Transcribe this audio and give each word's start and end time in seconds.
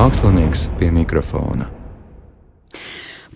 Mākslinieks 0.00 0.62
pie 0.80 0.86
mikrofona. 0.96 1.66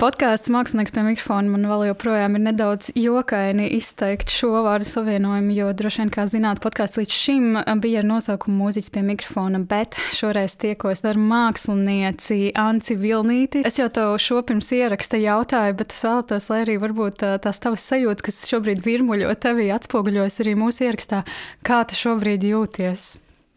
Podkāsts 0.00 0.48
mākslinieks 0.48 0.94
pie 0.96 1.02
mikrofona 1.04 1.52
man 1.52 1.66
vēl 1.68 1.90
joprojām 1.90 2.38
ir 2.38 2.42
nedaudz 2.46 2.88
jokaini 2.96 3.66
izteikt 3.76 4.32
šo 4.32 4.62
vārdu 4.64 4.88
savienojumu, 4.88 5.52
jo 5.58 5.68
droši 5.76 6.00
vien, 6.00 6.14
kā 6.14 6.24
zināt, 6.32 6.62
podkāsts 6.64 6.96
līdz 7.02 7.18
šim 7.18 7.60
bija 7.84 8.00
ar 8.00 8.08
nosaukumu 8.08 8.56
mūziķis 8.62 8.94
pie 8.96 9.04
mikrofona, 9.10 9.60
bet 9.60 10.00
šoreiz 10.16 10.56
tiekos 10.64 11.04
ar 11.04 11.20
mākslinieci 11.20 12.54
Anci 12.56 12.96
Vilnīti. 12.96 13.66
Es 13.68 13.76
jau 13.82 13.92
tev 13.92 14.16
šo 14.24 14.40
pirms 14.48 14.72
ieraksta 14.72 15.20
jautāju, 15.20 15.76
bet 15.84 15.92
es 15.92 16.00
vēlētos, 16.08 16.48
lai 16.48 16.64
arī 16.64 16.80
varbūt 16.80 17.28
tās 17.44 17.60
tavas 17.60 17.84
sajūtas, 17.92 18.24
kas 18.24 18.44
šobrīd 18.48 18.80
virmuļo 18.88 19.36
tevī, 19.36 19.68
atspoguļojas 19.76 20.40
arī 20.40 20.56
mūsu 20.64 20.88
ierakstā. 20.88 21.26
Kā 21.60 21.84
tu 21.84 22.06
šobrīd 22.06 22.48
jūties? 22.54 23.10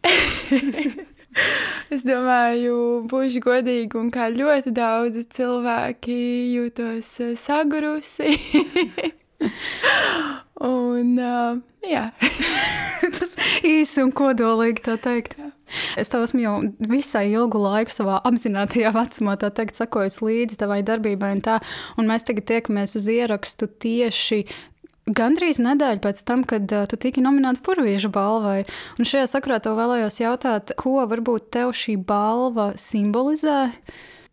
es 1.94 2.04
domāju, 2.06 3.04
būšu 3.10 3.42
godīga 3.44 4.00
un 4.00 4.10
kā 4.14 4.28
ļoti 4.34 4.72
daudzi 4.76 5.24
cilvēki 5.38 6.18
jūtos 6.54 7.12
eh, 7.24 7.34
sagurusi. 7.38 8.34
un, 10.72 11.14
uh, 11.18 11.60
jā. 11.86 12.08
Tas 13.18 13.36
īsi 13.66 14.02
un 14.02 14.10
kodolīgi 14.14 14.84
tā 14.88 14.98
teikt. 15.02 15.38
Jā. 15.38 15.52
Es 16.00 16.08
tev 16.12 16.24
esmu 16.24 16.40
jau 16.42 16.54
visai 16.90 17.26
ilgu 17.30 17.60
laiku 17.60 17.92
savā 17.92 18.18
apzinātajā 18.28 18.92
vecumā, 18.96 19.36
tā 19.40 19.50
teikt, 19.54 19.76
sakojis 19.78 20.20
līdzi 20.24 20.58
tavai 20.62 20.80
darbībai, 20.86 21.34
un, 21.36 21.44
tā, 21.44 21.58
un 22.00 22.08
mēs 22.08 22.24
tagad 22.28 22.48
tiekamies 22.48 22.96
uz 22.98 23.08
ierakstu 23.12 23.68
tieši 23.84 24.44
gandrīz 25.14 25.60
nedēļu 25.62 26.02
pēc 26.04 26.22
tam, 26.28 26.44
kad 26.48 26.68
uh, 26.74 26.84
tu 26.90 26.98
tiki 27.00 27.22
nominēta 27.24 27.62
Purvīža 27.64 28.10
balvai. 28.12 28.62
Un 28.98 29.08
šajā 29.08 29.28
sakrā 29.34 29.58
tev 29.64 29.78
vēlējos 29.78 30.20
jautāt, 30.22 30.74
ko 30.80 31.00
varbūt 31.10 31.50
tev 31.54 31.72
šī 31.76 31.96
balva 32.08 32.72
simbolizē? 32.80 33.72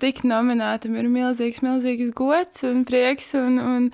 Tik 0.01 0.25
nominētam 0.27 0.97
ir 0.99 1.07
milzīgs, 1.07 1.61
milzīgs 1.63 2.11
gods 2.15 2.65
un 2.67 2.83
prieks 2.87 3.31
un, 3.39 3.59
un 3.59 3.89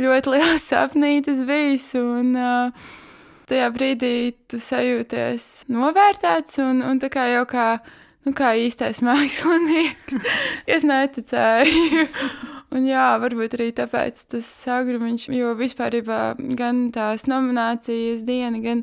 ļoti 0.00 0.32
liels 0.34 0.70
sapnītis 0.70 1.44
bijis. 1.48 1.92
Un, 2.00 2.32
uh, 2.34 2.94
tajā 3.50 3.70
brīdī 3.74 4.16
tu 4.50 4.58
sajūties 4.62 5.66
novērtēts 5.72 6.60
un, 6.64 6.82
un 6.86 7.00
tā 7.02 7.10
kā 7.12 7.28
jau 7.30 7.44
kā, 7.50 7.68
nu, 8.26 8.34
kā 8.36 8.54
īstais 8.58 9.02
mākslinieks. 9.06 10.20
es 10.66 10.86
neticēju. 10.86 12.06
Un 12.74 12.86
jā, 12.88 13.04
varbūt 13.22 13.54
arī 13.56 13.68
tāpēc 13.76 14.24
tas 14.32 14.48
agrumiņš, 14.74 15.28
jo 15.36 15.52
vispār 15.58 16.00
gan 16.58 16.86
tās 16.94 17.28
nominācijas 17.30 18.24
diena, 18.26 18.58
gan 18.62 18.82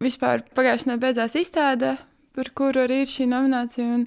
vispār 0.00 0.44
pagājušajā 0.56 0.88
nedēļā 0.88 1.02
beidzās 1.02 1.36
izstāde, 1.36 1.96
par 2.36 2.52
kuru 2.56 2.86
arī 2.86 3.02
ir 3.04 3.10
šī 3.10 3.26
nominācija. 3.28 3.84
Un, 3.98 4.06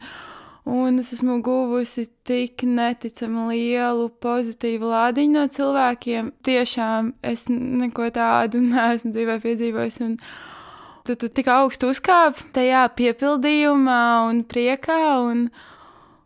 un 0.66 0.98
es 1.04 1.12
esmu 1.14 1.38
guvusi 1.46 2.08
tik 2.26 2.66
neticami 2.66 3.46
lielu 3.52 4.08
pozitīvu 4.24 4.90
lādiņu 4.90 5.38
no 5.38 5.46
cilvēkiem. 5.58 6.32
Tiešām 6.48 7.14
es 7.22 7.46
neko 7.54 8.10
tādu 8.16 8.64
neesmu 8.72 9.14
dzīvē 9.14 9.38
piedzīvojis. 9.46 10.00
Un, 10.08 10.18
tu, 11.06 11.14
tu 11.14 11.30
tik 11.30 11.52
augstu 11.54 11.94
uzkāp 11.94 12.42
tajā 12.58 12.88
piepildījumā 12.98 14.02
un 14.32 14.42
priekā. 14.50 15.04
Un, 15.30 15.48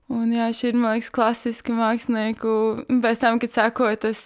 Un 0.08 0.32
jā, 0.32 0.48
šī 0.56 0.72
ir, 0.72 0.78
man 0.80 0.96
liekas, 0.96 1.12
klasiski 1.12 1.76
mākslinieku, 1.76 2.52
pēc 3.04 3.24
tam, 3.24 3.40
kad 3.44 3.52
sako 3.52 3.90
tas. 4.00 4.22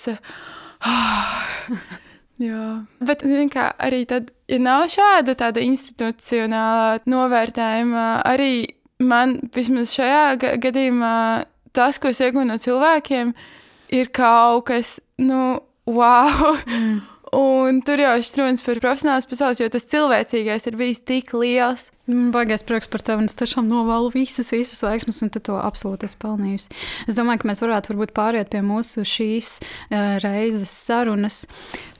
jā, 2.47 2.65
bet 3.01 3.25
kā, 3.53 3.65
arī 3.81 4.03
tad, 4.09 4.29
ja 4.51 4.59
nav 4.61 4.85
šāda 4.93 5.35
tāda 5.39 5.63
institucionālā 5.65 7.01
novērtējuma, 7.09 8.05
arī 8.29 8.53
man 9.01 9.39
vismaz 9.55 9.95
šajā 9.97 10.57
gadījumā 10.61 11.15
tas, 11.73 11.97
ko 11.97 12.11
es 12.13 12.21
iegūstu 12.21 12.49
no 12.51 12.59
cilvēkiem, 12.61 13.33
ir 13.97 14.13
kaut 14.13 14.67
kas, 14.69 14.99
nu, 15.17 15.61
wow! 15.89 16.59
Mm. 16.67 16.99
Un 17.31 17.77
tur 17.87 18.01
jau 18.03 18.11
ir 18.19 18.25
runas 18.35 18.59
par 18.65 18.79
profesionālas 18.83 19.27
pasaules, 19.29 19.61
jo 19.61 19.69
tas 19.71 19.87
cilvēcīgais 19.87 20.67
ir 20.67 20.75
bijis 20.75 20.99
tik 21.07 21.31
liels. 21.31 21.87
Baigais 22.09 22.63
prieks 22.65 22.89
par 22.89 23.03
tevi, 23.05 23.21
un 23.21 23.29
es 23.29 23.37
tiešām 23.37 23.67
novēlu 23.69 24.09
visas, 24.15 24.49
visas 24.55 24.81
veiksmes, 24.81 25.19
un 25.21 25.29
tu 25.29 25.37
to 25.51 25.59
absolūti 25.61 26.07
esi 26.07 26.17
pelnījusi. 26.23 26.73
Es 27.05 27.17
domāju, 27.17 27.43
ka 27.43 27.51
mēs 27.51 27.61
varētu 27.61 27.93
varbūt 27.93 28.15
pāriet 28.17 28.49
pie 28.49 28.63
mūsu 28.65 29.05
šīs 29.05 29.59
uh, 29.61 30.17
reizes 30.23 30.73
sarunas. 30.73 31.43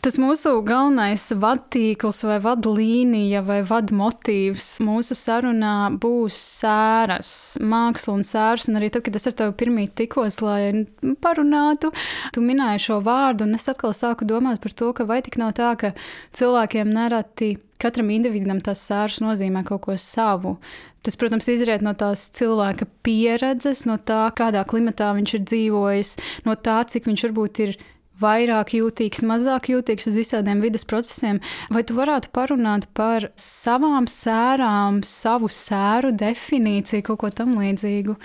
Tas 0.01 0.17
mūsu 0.17 0.56
galvenais 0.66 1.28
vadtīkls 1.38 2.23
vai 2.25 2.40
vadlīnija 2.41 3.44
vai 3.45 3.59
vadmotīvs 3.69 4.79
mūsu 4.81 5.13
sarunā 5.13 5.91
būs 6.01 6.40
sēras, 6.57 7.31
māksla 7.61 8.17
un 8.17 8.25
sēras. 8.25 8.66
Un 8.72 8.81
arī 8.81 8.90
tad, 8.90 9.06
kad 9.06 9.22
es 9.22 9.29
ar 9.29 9.38
tevi 9.38 9.53
pirmie 9.61 9.85
tikos, 9.85 10.41
lai 10.41 10.88
parunātu, 11.22 11.94
tu 12.34 12.41
minēji 12.41 12.88
šo 12.90 13.03
vārdu, 13.06 13.45
un 13.45 13.61
es 13.61 13.69
atkal 13.69 13.94
sāku 13.94 14.25
domāt 14.25 14.66
par 14.66 14.73
to, 14.73 14.90
ka 14.97 15.06
vai 15.06 15.22
tik 15.22 15.38
nav 15.38 15.53
tā, 15.61 15.75
ka 15.78 15.94
cilvēkiem 16.34 16.90
nereti 16.90 17.59
katram 17.81 18.12
individam 18.14 18.62
tas 18.64 18.81
sārs 18.88 19.19
nozīmē 19.24 19.66
kaut 19.68 19.86
ko 19.88 19.97
savu. 20.00 20.58
Tas, 21.02 21.18
protams, 21.18 21.47
izriet 21.50 21.81
no 21.81 21.96
tās 21.97 22.28
cilvēka 22.38 22.86
pieredzes, 23.06 23.88
no 23.90 23.97
tā, 23.97 24.28
kādā 24.38 24.62
klimatā 24.69 25.09
viņš 25.18 25.34
ir 25.34 25.47
dzīvojis, 25.50 26.12
no 26.46 26.53
tā, 26.53 26.84
cik 26.86 27.09
viņš 27.09 27.25
varbūt 27.25 27.62
ir 27.66 27.80
vairāk 28.22 28.75
jūtīgs, 28.78 29.24
mazāk 29.25 29.72
jūtīgs 29.72 30.09
uz 30.12 30.18
visādiem 30.20 30.62
vidas 30.62 30.86
procesiem. 30.88 31.41
Vai 31.74 31.84
tu 31.88 31.97
varētu 31.97 32.31
parunāt 32.36 32.88
par 32.97 33.31
savām 33.40 34.08
sērām, 34.12 35.02
savu 35.08 35.50
sēru 35.52 36.14
definīciju, 36.18 37.06
kaut 37.09 37.24
ko 37.24 37.31
tam 37.41 37.58
līdzīgu? 37.59 38.18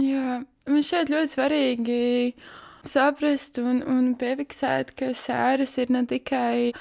Jā, 0.00 0.40
man 0.70 0.86
šeit 0.86 1.12
ļoti 1.12 1.34
svarīgi 1.34 2.00
saprast 2.86 3.60
un, 3.60 3.82
un 3.84 4.14
piefiksēt, 4.20 4.94
ka 4.96 5.12
sēras 5.16 5.76
ir 5.80 5.92
ne 5.92 6.04
tikai 6.08 6.72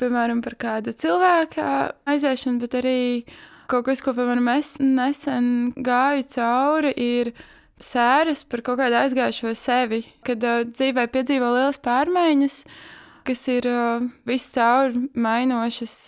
piemēram, 0.00 0.42
par 0.44 0.56
kāda 0.60 0.94
cilvēka 0.96 1.66
aiziešanu, 2.08 2.62
bet 2.62 2.76
arī 2.78 3.00
kaut 3.70 3.86
kas, 3.88 4.02
ko, 4.04 4.14
piemēram, 4.16 4.48
es 4.56 4.76
nesen 4.82 5.72
gāju 5.76 6.26
cauri, 6.36 6.92
ir 6.96 7.32
sēras 7.82 8.44
par 8.48 8.62
kaut 8.66 8.80
kādu 8.80 9.00
aizgājušo 9.02 9.52
sevi, 9.58 10.04
kad 10.26 10.44
uh, 10.46 10.62
dzīvē 10.68 11.08
piedzīvo 11.12 11.50
lielas 11.56 11.80
pārmaiņas, 11.84 12.60
kas 13.26 13.48
ir 13.52 13.68
uh, 13.70 14.06
viscaur 14.28 14.94
mainošas. 15.12 15.98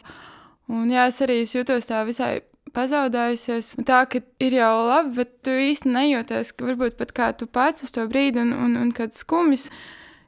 Un 0.68 0.92
jā, 0.92 1.08
es 1.08 1.20
arī 1.24 1.42
jūtos 1.42 1.88
tā 1.88 2.04
visai 2.08 2.38
pazaudējusies. 2.74 3.74
Tā, 3.88 4.02
ka 4.10 4.20
ir 4.44 4.58
jau 4.58 4.72
labi, 4.88 5.14
bet 5.20 5.32
tu 5.46 5.52
īsti 5.52 5.92
nejūties, 5.92 6.52
ka 6.56 6.68
varbūt 6.68 6.98
pat 7.00 7.14
kā 7.16 7.30
tu 7.36 7.48
pats 7.50 7.84
uz 7.86 7.94
to 7.94 8.04
brīdi 8.10 8.42
un, 8.42 8.52
un, 8.52 8.76
un 8.80 8.92
kad 8.96 9.16
skumjas. 9.16 9.68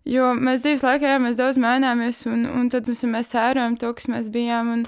Jo 0.09 0.33
mēs 0.33 0.65
dzīves 0.65 0.83
laikā, 0.87 1.13
jā, 1.13 1.21
mēs 1.21 1.37
daudz 1.37 1.61
maināmies, 1.61 2.25
un, 2.31 2.47
un 2.49 2.69
tad 2.73 2.89
mēs, 2.89 3.05
mēs 3.05 3.33
sērojam 3.35 3.77
to, 3.81 3.93
kas 3.97 4.09
mēs 4.09 4.31
bijām. 4.33 4.73
Un, 4.73 4.85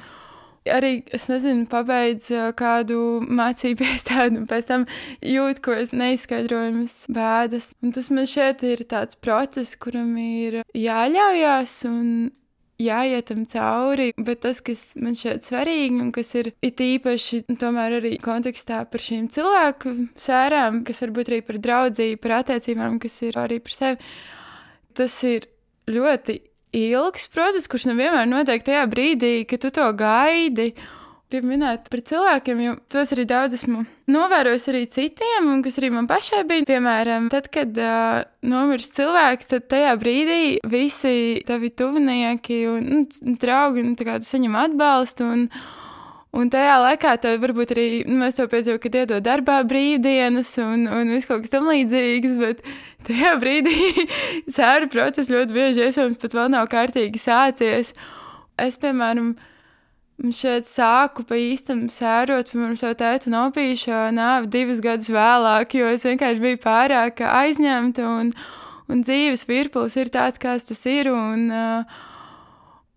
arī, 0.73 0.93
es 1.12 1.28
nezinu, 1.28 1.67
pabeidz 1.71 2.31
kādu 2.59 2.99
mācību 3.41 3.87
iestādi, 3.91 4.41
un 4.41 4.49
pēc 4.50 4.71
tam 4.71 4.87
jūt, 5.21 5.61
ko 5.65 5.77
es 5.77 5.93
neizskaidrojamas 5.93 7.03
bēdas. 7.12 7.73
Un 7.84 7.93
tas 7.97 8.09
man 8.15 8.28
šeit 8.31 8.65
ir 8.67 8.87
tāds 8.89 9.19
process, 9.21 9.77
kuram 9.77 10.17
ir 10.17 10.62
jāļaujās 10.73 11.83
un 11.91 12.31
jāiet 12.83 13.29
tam 13.29 13.44
cauri, 13.47 14.11
bet 14.17 14.43
tas, 14.43 14.61
kas 14.65 14.93
man 14.99 15.15
šeit 15.19 15.44
svarīgi 15.47 16.00
un 16.03 16.11
kas 16.15 16.33
ir 16.41 16.53
it 16.65 16.81
īpaši 16.83 17.44
tomēr 17.61 17.99
arī 18.00 18.17
kontekstā 18.23 18.83
par 18.91 19.05
šīm 19.05 19.29
cilvēku 19.33 19.94
sērām, 20.19 20.83
kas 20.89 21.05
varbūt 21.05 21.31
arī 21.31 21.43
par 21.47 21.61
draudzību, 21.62 22.23
par 22.25 22.39
attiecībām, 22.41 22.99
kas 23.03 23.21
ir 23.29 23.39
arī 23.39 23.61
par 23.62 23.77
sevi 23.77 24.15
tas 24.97 25.15
ir 25.27 25.49
ļoti 25.91 26.41
ilgs 26.73 27.29
process, 27.33 27.69
kurš 27.69 27.91
nevienmēr 27.91 28.29
notiek 28.29 28.65
tajā 28.65 28.87
brīdī, 28.91 29.43
kad 29.49 29.65
tu 29.65 29.73
to 29.75 29.87
gaidi. 29.97 30.73
Gribu 31.33 31.49
minēt 31.49 31.87
par 31.89 32.03
cilvēkiem, 32.05 32.59
jo 32.61 32.73
tos 32.93 33.12
arī 33.15 33.25
daudz 33.25 33.55
esmu 33.56 33.87
novērojis 34.12 34.67
arī 34.69 34.83
citiem, 34.93 35.47
un 35.49 35.62
kas 35.65 35.79
arī 35.81 35.89
man 35.94 36.09
pašai 36.11 36.43
bija. 36.49 36.67
Piemēram, 36.69 37.31
tad, 37.33 37.49
kad 37.53 37.79
uh, 37.81 38.19
nomirst 38.44 38.99
cilvēks, 38.99 39.49
tad 39.55 39.65
tajā 39.73 39.94
brīdī 40.00 40.59
visi 40.69 41.41
tavi 41.49 41.73
tuvinieki 41.73 42.59
un 42.69 42.91
nu, 42.91 43.37
draugi 43.41 43.87
kā, 44.05 44.19
saņem 44.21 44.59
atbalstu. 44.67 45.31
Un, 45.33 45.47
Un 46.32 46.49
tajā 46.49 46.79
laikā 46.81 47.11
tev 47.20 47.43
varbūt 47.43 47.75
arī 47.75 47.87
nu, 48.08 48.14
mēs 48.23 48.38
to 48.38 48.46
piedzīvojam, 48.49 48.81
kad 48.81 48.94
iedod 49.02 49.25
darbā 49.26 49.58
brīvdienas 49.69 50.55
un, 50.64 50.87
un 50.88 51.11
viss 51.12 51.29
kaut 51.29 51.43
kas 51.44 51.52
tamlīdzīgs, 51.52 52.38
bet 52.40 52.62
tajā 53.05 53.34
brīdī 53.43 54.06
sēru 54.49 54.88
process 54.93 55.29
ļoti 55.32 55.52
bieži 55.52 55.82
iespējams 55.84 56.20
pat 56.23 56.37
vēl 56.38 56.49
nav 56.55 56.70
kārtīgi 56.73 57.20
sācies. 57.20 57.93
Es, 58.56 58.79
piemēram, 58.81 59.34
šeit 60.32 60.64
sāku 60.70 61.26
pa 61.29 61.37
īstam 61.37 61.84
sērot, 61.93 62.49
piemēram, 62.55 62.78
savu 62.81 62.96
tētu 63.02 63.32
nopīšu 63.35 63.93
nāvi 64.17 64.49
divus 64.56 64.81
gadus 64.81 65.11
vēlāk, 65.12 65.76
jo 65.76 65.90
es 65.93 66.06
vienkārši 66.08 66.44
biju 66.46 66.62
pārāk 66.64 67.20
aizņemta 67.28 68.08
un, 68.08 68.32
un 68.88 69.05
dzīves 69.05 69.44
virpulis 69.52 70.00
ir 70.00 70.08
tāds, 70.17 70.40
kāds 70.40 70.64
tas 70.73 70.81
ir. 70.88 71.12
Un, 71.12 71.44
uh, 71.52 72.00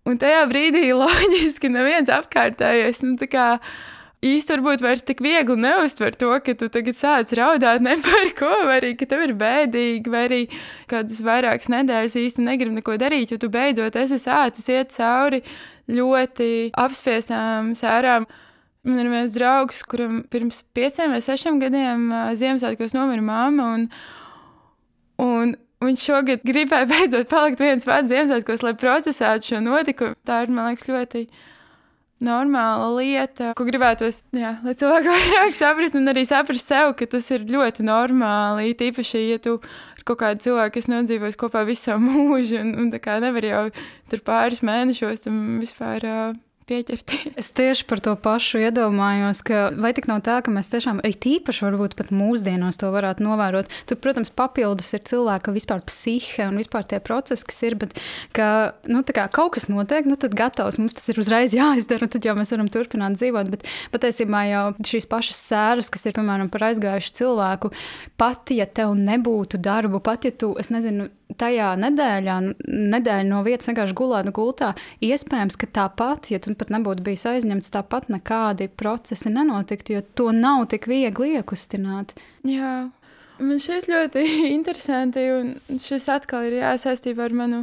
Un 0.06 0.20
tajā 0.22 0.46
brīdī 0.50 0.88
loģiski 1.02 1.70
neviens 1.72 2.12
apkārtējais 2.12 3.02
nu, 3.06 3.16
īsti 4.26 4.54
varbūt 4.54 4.82
vairs 4.84 5.04
tik 5.06 5.20
viegli 5.24 5.56
neuztver 5.60 6.14
to, 6.18 6.30
ka 6.42 6.54
tu 6.58 6.68
tagad 6.72 6.96
sāc 6.96 7.32
raudāt 7.36 7.82
ne 7.84 7.96
par 8.02 8.30
ko, 8.38 8.52
vai 8.68 8.78
arī 8.80 8.94
ka 8.98 9.08
tev 9.10 9.26
ir 9.26 9.34
bēdīgi, 9.38 10.12
vai 10.12 10.22
arī 10.28 10.40
kādas 10.90 11.20
vairākas 11.26 11.70
nedēļas 11.72 12.16
īsti 12.22 12.46
negribi 12.46 12.78
neko 12.78 12.96
darīt, 13.02 13.34
jo 13.34 13.40
tu 13.42 13.50
beidzot 13.52 13.98
esi 14.00 14.18
sācis 14.22 14.70
iet 14.72 14.94
cauri 14.96 15.42
ļoti 15.92 16.50
apspiestām 16.80 17.74
sērām. 17.78 18.26
Man 18.86 19.02
ir 19.02 19.10
viens 19.10 19.34
draugs, 19.34 19.82
kuram 19.90 20.20
pirms 20.30 20.62
pieciem 20.74 21.10
vai 21.10 21.22
sešiem 21.22 21.58
gadiem 21.58 22.08
Ziemassvētkos 22.38 22.94
nomira 22.94 23.24
mamma. 23.26 23.72
Un, 23.74 23.88
un 25.22 25.56
Viņš 25.84 26.06
šogad 26.08 26.46
gribēja 26.46 26.88
beidzot 26.92 27.28
palikt 27.28 27.60
viens 27.60 27.84
pats 27.84 28.08
Ziemassvētkos, 28.12 28.64
lai 28.64 28.72
procesētu 28.80 29.52
šo 29.52 29.60
notikumu. 29.64 30.16
Tā 30.26 30.44
ir, 30.44 30.52
man 30.52 30.70
liekas, 30.70 30.88
ļoti 30.88 31.26
normāla 32.24 32.88
lieta, 32.96 33.50
ko 33.58 33.66
gribētos, 33.68 34.22
jā, 34.32 34.54
lai 34.64 34.72
cilvēki 34.78 35.12
vairāk 35.16 35.58
saprastu 35.58 36.00
un 36.00 36.12
arī 36.14 36.24
saprast 36.28 36.64
sev, 36.64 36.94
ka 36.96 37.08
tas 37.12 37.28
ir 37.34 37.44
ļoti 37.50 37.84
normāli. 37.84 38.72
Tīpaši, 38.78 39.26
ja 39.34 39.42
tu 39.42 39.58
ar 39.60 40.06
kaut 40.08 40.22
kādu 40.22 40.46
cilvēku, 40.46 40.78
kas 40.78 40.88
nodzīvos 40.92 41.36
kopā 41.40 41.66
visu 41.68 41.90
savu 41.90 42.08
mūžu, 42.08 42.62
un, 42.62 42.72
un 42.80 42.90
tā 42.94 43.02
kā 43.04 43.20
nevar 43.20 43.44
jau 43.44 43.62
tur 44.08 44.24
pāris 44.24 44.64
mēnešos 44.64 45.28
tam 45.28 45.60
vispār. 45.60 46.08
Uh, 46.08 46.45
pieķerties. 46.66 47.36
Es 47.38 47.50
tieši 47.54 47.84
par 47.88 48.00
to 48.02 48.14
pašu 48.18 48.60
iedomājos, 48.64 49.42
ka 49.46 49.68
vai 49.78 49.92
tik 49.96 50.08
nav 50.10 50.22
tā, 50.26 50.38
ka 50.44 50.52
mēs 50.54 50.70
tiešām 50.72 51.00
arī 51.02 51.14
tīpaši 51.22 51.64
varbūt 51.66 51.96
pat 51.98 52.10
mūsdienos 52.14 52.80
to 52.80 52.90
varētu 52.94 53.24
novērot. 53.26 53.70
Tur, 53.88 53.98
protams, 54.02 54.32
papildus 54.34 54.90
ir 54.96 55.04
cilvēka 55.06 55.54
vispār 55.54 55.84
psihe 55.86 56.48
un 56.48 56.58
vispār 56.60 56.86
tie 56.88 57.00
procesi, 57.02 57.46
kas 57.46 57.62
ir, 57.68 57.78
bet 57.80 57.94
ka, 58.36 58.48
nu, 58.90 59.04
kā, 59.06 59.28
kaut 59.32 59.54
kas 59.56 59.68
notiek, 59.70 60.08
nu 60.08 60.18
tad 60.20 60.34
gatavs, 60.38 60.80
mums 60.82 60.96
tas 60.96 61.06
ir 61.12 61.20
uzreiz 61.22 61.54
jāizdara, 61.56 62.08
un 62.08 62.14
tad 62.14 62.26
jau 62.26 62.36
mēs 62.38 62.54
varam 62.54 62.70
turpināt 62.72 63.20
dzīvot. 63.20 63.52
Bet 63.54 63.68
patiesībā 63.94 64.42
jau 64.50 64.64
šīs 64.92 65.10
pašas 65.10 65.42
sēras, 65.52 65.92
kas 65.92 66.08
ir, 66.08 66.16
piemēram, 66.18 66.50
par 66.52 66.68
aizgājušu 66.70 67.14
cilvēku, 67.20 67.72
pat 68.18 68.54
ja 68.54 68.66
tev 68.66 68.96
nebūtu 68.98 69.62
darbu, 69.62 70.02
pat 70.04 70.26
ja 70.26 70.34
tu, 70.34 70.54
es 70.60 70.72
nezinu, 70.74 71.10
tajā 71.34 71.72
nedēļā, 71.80 72.36
nedēļa 72.92 73.24
no 73.28 73.40
vietas 73.46 73.70
vienkārši 73.70 73.96
gulētu 73.98 74.34
gultā, 74.36 74.70
iespējams, 75.04 75.58
ka 75.60 75.68
tāpat, 75.80 76.30
ja 76.30 76.40
tu 76.42 76.54
pat 76.58 76.70
nebūtu 76.74 77.04
bijis 77.06 77.26
aizņemts, 77.32 77.72
tāpat 77.74 78.08
nekādi 78.12 78.68
procesi 78.70 79.32
nenotiktu, 79.32 79.96
jo 79.96 80.04
to 80.18 80.30
nav 80.36 80.68
tik 80.72 80.86
viegli 80.90 81.34
iekustināt. 81.40 82.14
Jā, 82.46 82.76
man 83.42 83.60
šķiet 83.62 83.90
ļoti 83.90 84.24
interesanti, 84.56 85.26
un 85.34 85.82
šis 85.82 86.08
atkal 86.14 86.46
ir 86.48 86.60
jāsaistībā 86.60 87.26
ar 87.26 87.36
manu 87.42 87.62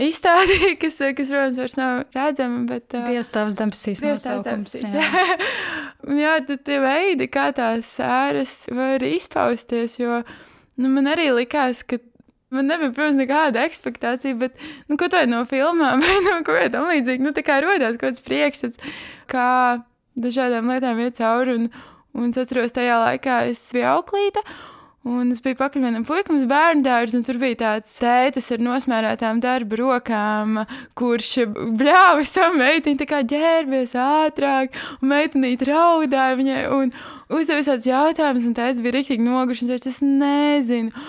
izstādi, 0.00 0.72
kas, 0.82 0.98
kas 1.18 1.34
protams, 1.34 1.60
vairs 1.60 1.76
nav 1.80 2.00
redzama. 2.14 2.64
Bet, 2.70 2.88
uh, 2.94 3.10
Dievs 3.10 3.34
tavs 3.34 3.58
Dievs 3.58 4.24
tavs 4.24 4.46
debesīs. 4.46 4.94
Jā. 4.94 5.38
jā, 6.24 6.38
tad 6.48 6.64
tie 6.66 6.80
veidi, 6.82 7.28
kā 7.32 7.50
tās 7.56 7.92
sēras 7.98 8.56
var 8.74 9.04
izpausties, 9.06 9.98
jo 10.00 10.22
nu, 10.78 10.90
man 10.90 11.10
arī 11.12 11.30
likās, 11.34 11.84
ka 11.86 12.00
Man 12.54 12.70
nebija, 12.70 12.92
protams, 12.94 13.18
nekāda 13.18 13.64
expectācija, 13.68 14.36
bet, 14.38 14.60
nu, 14.90 14.98
ko 15.00 15.08
tādu 15.12 15.32
no 15.32 15.42
filmām 15.50 16.02
vai 16.04 16.20
no 16.26 16.38
kā 16.46 16.68
tam 16.72 16.86
līdzīga, 16.92 17.24
nu, 17.24 17.34
tā 17.36 17.44
kā 17.46 17.58
rodās 17.64 17.98
kaut 17.98 18.12
kāds 18.12 18.24
priekšstats, 18.24 18.94
kā 19.30 19.48
dažādām 20.14 20.70
lietām 20.70 21.00
iet 21.02 21.18
cauri. 21.18 21.58
Un, 21.58 21.66
un 22.14 22.30
es 22.30 22.38
atceros, 22.38 22.74
tajā 22.74 23.00
laikā 23.02 23.42
es 23.50 23.66
biju 23.74 23.90
auklīta. 23.96 24.44
Un 25.04 25.28
es 25.34 25.42
biju 25.44 25.58
pakaļ 25.58 25.82
vienam 25.84 26.04
puikam 26.08 26.38
bērnu 26.48 26.80
dārzu, 26.86 27.18
un 27.18 27.24
tur 27.28 27.36
bija 27.36 27.58
tāds 27.60 27.90
tētis 28.00 28.46
ar 28.54 28.62
nosmērētām 28.64 29.42
darba 29.44 29.76
rokām, 29.76 30.62
kurš 30.96 31.28
bļāva 31.76 32.24
savu 32.24 32.56
meitiņu, 32.62 33.00
tā 33.02 33.08
kā 33.10 33.18
ģērbies 33.28 33.92
ātrāk, 34.00 34.78
un 35.02 35.10
meitenīte 35.12 35.68
raudāja 35.68 36.38
viņai, 36.40 36.62
un 36.72 36.94
uzdeva 37.28 37.60
visādus 37.60 37.90
jautājumus, 37.90 38.48
un 38.48 38.56
tētis 38.56 38.80
bija 38.80 38.96
rīktīgi 38.96 39.28
nogušs, 39.28 39.66
un 39.66 39.74
teica, 39.74 39.92
es 39.92 40.00
nezinu. 40.00 41.04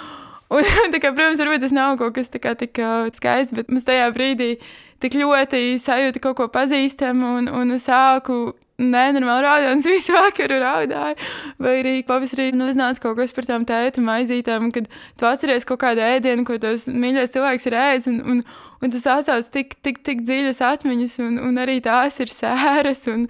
Un, 0.54 0.62
kā, 1.02 1.10
protams, 1.10 1.40
varbūt 1.42 1.64
tas 1.66 1.74
nav 1.76 1.96
kaut 2.02 2.18
kas 2.18 2.30
tāds 2.34 2.60
tik 2.62 2.82
skaists, 3.18 3.56
bet 3.56 3.72
mums 3.72 3.88
tajā 3.88 4.12
brīdī 4.16 4.56
tik 5.04 5.18
ļoti 5.20 5.80
sajūta 5.82 6.22
kaut 6.24 6.38
ko 6.40 6.52
pazīstamu, 6.54 7.36
un, 7.40 7.50
un 7.50 7.76
es 7.76 7.88
sāku 7.90 8.54
nenormāli 8.82 9.46
raudāt, 9.46 9.72
un 9.72 9.82
es 9.82 9.90
visu 9.96 10.16
vakaru 10.16 10.60
raudāju. 10.62 11.18
Vai 11.64 11.78
arī 11.82 11.96
pavasarī 12.08 12.50
nu, 12.56 12.70
uznāca 12.72 13.08
kaut 13.08 13.20
kas 13.22 13.34
par 13.36 13.48
tām 13.50 13.66
tēta 13.68 14.04
maizītēm, 14.04 14.70
kad 14.76 14.90
tu 15.20 15.30
atceries 15.30 15.68
kaut 15.68 15.82
kādu 15.84 16.04
ēdienu, 16.06 16.46
ko 16.48 16.60
tas 16.62 16.90
mīļais 16.92 17.36
cilvēks 17.36 17.70
ir 17.70 17.78
ēdis. 17.82 18.10
Un, 18.12 18.20
un, 18.34 18.44
un 18.84 18.96
tas 18.96 19.08
atsauc 19.16 19.50
tik, 19.54 19.78
tik, 19.86 20.04
tik 20.06 20.26
dziļas 20.28 20.62
atmiņas, 20.74 21.18
un, 21.26 21.40
un 21.48 21.64
arī 21.64 21.80
tās 21.86 22.20
ir 22.24 22.34
sēras 22.34 23.06
un, 23.12 23.30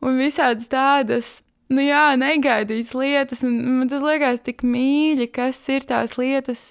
un 0.00 0.20
visādas 0.20 0.70
tādas 0.72 1.38
nu 1.70 1.84
jā, 1.84 2.04
negaidītas 2.18 2.92
lietas, 2.98 3.44
man 3.46 3.90
tas 3.90 4.02
liekas 4.04 4.42
tik 4.46 4.64
mīļi, 4.66 5.30
kas 5.32 5.60
ir 5.72 5.86
tās 5.88 6.16
lietas, 6.18 6.64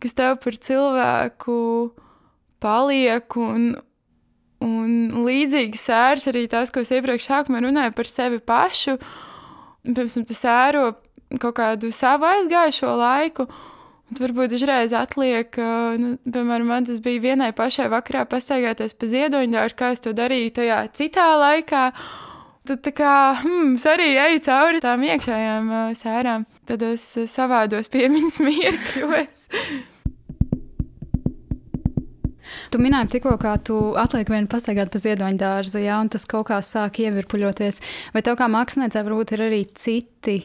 kas 0.00 0.16
tev 0.16 0.38
par 0.42 0.56
cilvēku 0.56 1.58
paliek, 2.60 3.36
un, 3.40 3.72
un 4.64 4.94
līdzīgi 5.26 5.80
sērs 5.80 6.28
arī 6.32 6.46
tas, 6.52 6.72
ko 6.72 6.84
es 6.84 6.92
iepriekš 6.94 7.28
sākumā 7.30 7.64
runāju 7.64 7.96
par 7.96 8.08
sevi 8.08 8.40
pašu, 8.40 8.96
piemēram, 9.84 10.28
tu 10.28 10.36
sēro 10.36 10.86
kaut 11.40 11.56
kādu 11.60 11.92
savu 11.94 12.26
aizgājušo 12.28 12.94
laiku, 12.98 13.46
un 14.10 14.18
varbūt 14.18 14.56
dažreiz 14.56 14.94
atliek, 14.96 15.54
nu, 16.00 16.16
piemēram, 16.24 16.66
man 16.72 16.88
tas 16.88 16.98
bija 17.04 17.22
vienai 17.30 17.52
pašai 17.56 17.88
vakarā 17.92 18.26
pastaigāties 18.28 18.96
pa 18.98 19.12
ziedoņdāršu, 19.12 19.78
kā 19.78 19.92
es 19.94 20.02
to 20.04 20.16
darīju 20.16 20.56
tajā 20.58 20.82
citā 20.96 21.28
laikā, 21.40 21.84
Tad 22.70 22.86
kā, 22.94 23.12
hmm, 23.40 23.72
es 23.74 23.84
arī 23.90 24.12
eju 24.14 24.42
cauri 24.44 24.78
tām 24.78 25.00
iekšējām 25.02 25.70
uh, 25.74 25.86
sērām, 25.98 26.44
tādos 26.70 27.02
uh, 27.18 27.24
savādos 27.26 27.88
piemiņas 27.90 28.36
mirkļos. 28.46 29.40
Tu 32.70 32.78
minēji 32.78 33.16
tikko, 33.16 33.32
kā 33.42 33.56
tu 33.66 33.76
atliek 33.98 34.30
vienu 34.30 34.46
pastaigāt 34.52 34.92
pa 34.92 35.00
ziedoņu 35.02 35.40
dārza, 35.40 35.80
jā, 35.82 35.96
un 35.98 36.12
tas 36.14 36.28
kaut 36.30 36.46
kā 36.52 36.60
sāk 36.62 37.00
ievirpuļoties. 37.02 37.80
Vai 38.14 38.22
tev 38.22 38.36
kā 38.38 38.46
māksliniecei 38.52 39.02
varbūt 39.08 39.32
ir 39.34 39.42
arī 39.48 39.64
citi 39.74 40.36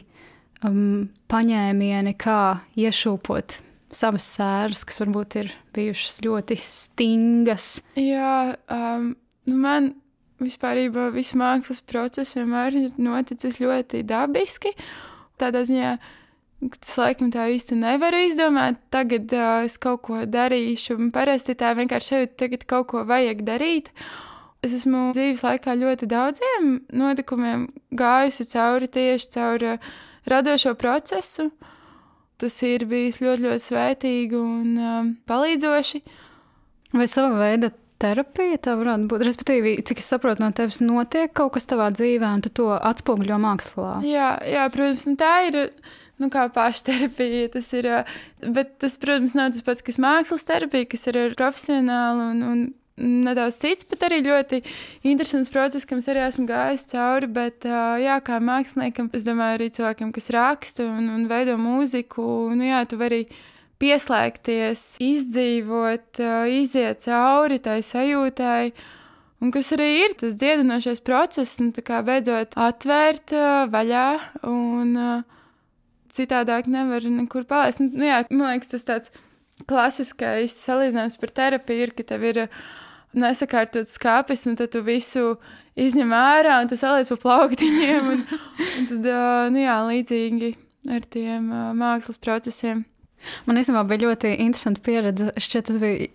um, 0.66 1.06
paņēmieni, 1.30 2.16
kā 2.18 2.40
iešūpot 2.74 3.60
savas 3.94 4.26
sēras, 4.34 4.82
kas 4.88 4.98
varbūt 5.04 5.38
ir 5.44 5.54
bijušas 5.78 6.18
ļoti 6.26 6.58
stingas? 6.58 7.68
Jā, 8.02 8.56
um, 8.66 9.12
nu 9.46 9.60
man 9.62 9.92
vispār 10.42 10.80
viss 11.14 11.36
mākslas 11.38 11.82
process 11.86 12.36
vienmēr 12.36 12.76
ir 12.76 12.94
noticis 13.00 13.60
ļoti 13.62 14.02
dabiski. 14.06 14.74
Tādā 15.40 15.64
ziņā 15.68 15.96
tas 16.80 16.94
laikam 16.98 17.30
tā 17.32 17.46
īsti 17.52 17.76
nevaru 17.78 18.22
izdomāt. 18.26 18.80
Tagad 18.92 19.32
uh, 19.36 19.66
es 19.66 19.76
kaut 19.80 20.02
ko 20.06 20.22
darīšu, 20.24 20.96
un 20.96 21.12
parasti 21.14 21.56
tā 21.58 21.74
vienkārši 21.76 22.12
šeit 22.12 22.36
tagad 22.40 22.64
kaut 22.68 22.88
ko 22.92 23.04
vajag 23.08 23.44
darīt. 23.46 23.92
Es 24.64 24.72
esmu 24.74 25.10
dzīves 25.14 25.44
laikā 25.44 25.76
ļoti 25.78 26.08
daudziem 26.10 26.70
notikumiem 26.96 27.68
gājusi 27.94 28.48
cauri 28.50 28.88
tieši 28.90 29.32
caur 29.36 29.66
uh, 29.74 29.90
radošo 30.26 30.74
procesu. 30.80 31.50
Tas 32.36 32.56
ir 32.68 32.84
bijis 32.88 33.22
ļoti, 33.22 33.46
ļoti 33.46 33.64
svētīgi 33.64 34.36
un 34.36 34.72
um, 34.76 35.12
palīdzoši. 35.28 36.02
Vai 36.96 37.06
sava 37.08 37.38
veida 37.40 37.70
terapija 38.02 38.60
tā 38.62 38.76
varētu 38.78 39.10
būt. 39.10 39.26
Respektīvi, 39.26 39.76
cik 39.88 40.00
es 40.02 40.08
saprotu, 40.12 40.44
no 40.44 40.50
tevis 40.56 40.82
notiek 40.84 41.32
kaut 41.36 41.54
kas 41.56 41.68
tavā 41.70 41.90
dzīvē, 41.94 42.32
un 42.38 42.44
tu 42.44 42.52
to 42.60 42.70
atspoguļo 42.76 43.38
mākslā. 43.42 44.00
Jā, 44.06 44.32
jā 44.46 44.66
protams, 44.74 45.06
tā 45.20 45.36
ir. 45.50 45.62
Nu, 46.16 46.30
kā 46.32 46.46
pašterapija, 46.48 47.50
tas 47.52 47.66
ir. 47.76 47.90
Bet 48.40 48.78
tas, 48.80 48.94
protams, 48.96 49.34
nav 49.36 49.50
tas 49.52 49.64
pats, 49.66 49.84
kas 49.84 49.98
mākslas 50.00 50.46
terapija, 50.48 50.88
kas 50.88 51.04
ir 51.10 51.18
profesionāli 51.36 52.30
un, 52.30 52.38
un 52.46 52.62
nedaudz 52.96 53.58
cits, 53.60 53.84
bet 53.88 54.06
arī 54.06 54.22
ļoti 54.24 54.62
interesants 55.08 55.52
process, 55.52 55.84
kam 55.88 56.00
es 56.00 56.08
arī 56.08 56.22
esmu 56.24 56.46
gājis 56.48 56.86
cauri. 56.92 57.28
Bet, 57.36 57.66
jā, 57.68 58.16
kā 58.24 58.40
māksliniekam, 58.40 59.10
es 59.16 59.28
domāju, 59.28 59.58
arī 59.58 59.68
cilvēkiem, 59.76 60.14
kas 60.16 60.32
raksta 60.34 60.88
un, 60.88 61.10
un 61.18 61.28
veido 61.30 61.58
mūziku, 61.60 62.24
nu, 62.56 62.64
jā, 62.70 62.80
tu 62.88 63.00
vari 63.00 63.26
pieslēgties, 63.82 64.84
izdzīvot, 65.04 66.20
iziet 66.52 67.04
cauri 67.04 67.58
tai 67.62 67.80
sajūtai. 67.84 68.72
Un 69.44 69.52
kas 69.52 69.68
arī 69.76 69.90
ir 70.06 70.14
tas 70.16 70.36
dziedinošais 70.40 71.02
process, 71.04 71.58
un 71.60 71.74
kā 71.76 72.00
beidzot 72.06 72.56
atvērt 72.56 73.34
vaļā, 73.72 74.08
un 74.48 74.96
citādāk 76.16 76.70
nevar 76.72 77.04
nekur 77.04 77.44
palaist. 77.48 77.82
Nu, 77.84 78.06
jā, 78.08 78.22
man 78.32 78.54
liekas, 78.54 78.72
tas 78.72 78.88
tāds 78.88 79.12
klasiskais 79.68 80.56
salīdzinājums 80.64 81.20
par 81.20 81.32
terapiju 81.36 81.86
ir, 81.86 81.92
ka 81.96 82.06
tev 82.08 82.24
ir 82.28 82.42
nesakārtots 83.16 83.96
skāpis, 83.96 84.44
un 84.48 84.56
tad 84.58 84.72
tu 84.74 84.82
visu 84.84 85.36
izņem 85.76 86.12
ārā, 86.16 86.58
un 86.62 86.72
tas 86.72 86.80
saliec 86.80 87.12
pa 87.12 87.20
plauktiņiem, 87.24 88.10
un, 88.12 88.26
un 88.66 88.90
tad, 88.90 89.08
nu 89.52 89.64
jā, 89.64 89.78
līdzīgi 89.92 90.52
ar 90.96 91.08
tiem 91.12 91.48
mākslas 91.76 92.20
procesiem. 92.22 92.84
Man 93.46 93.60
īstenībā 93.60 93.84
bija 93.90 94.04
ļoti 94.06 94.32
interesanta 94.44 94.82
pieredze. 94.86 95.32
Šķiet, 95.40 95.68
tas 95.70 95.80
bija 95.82 96.08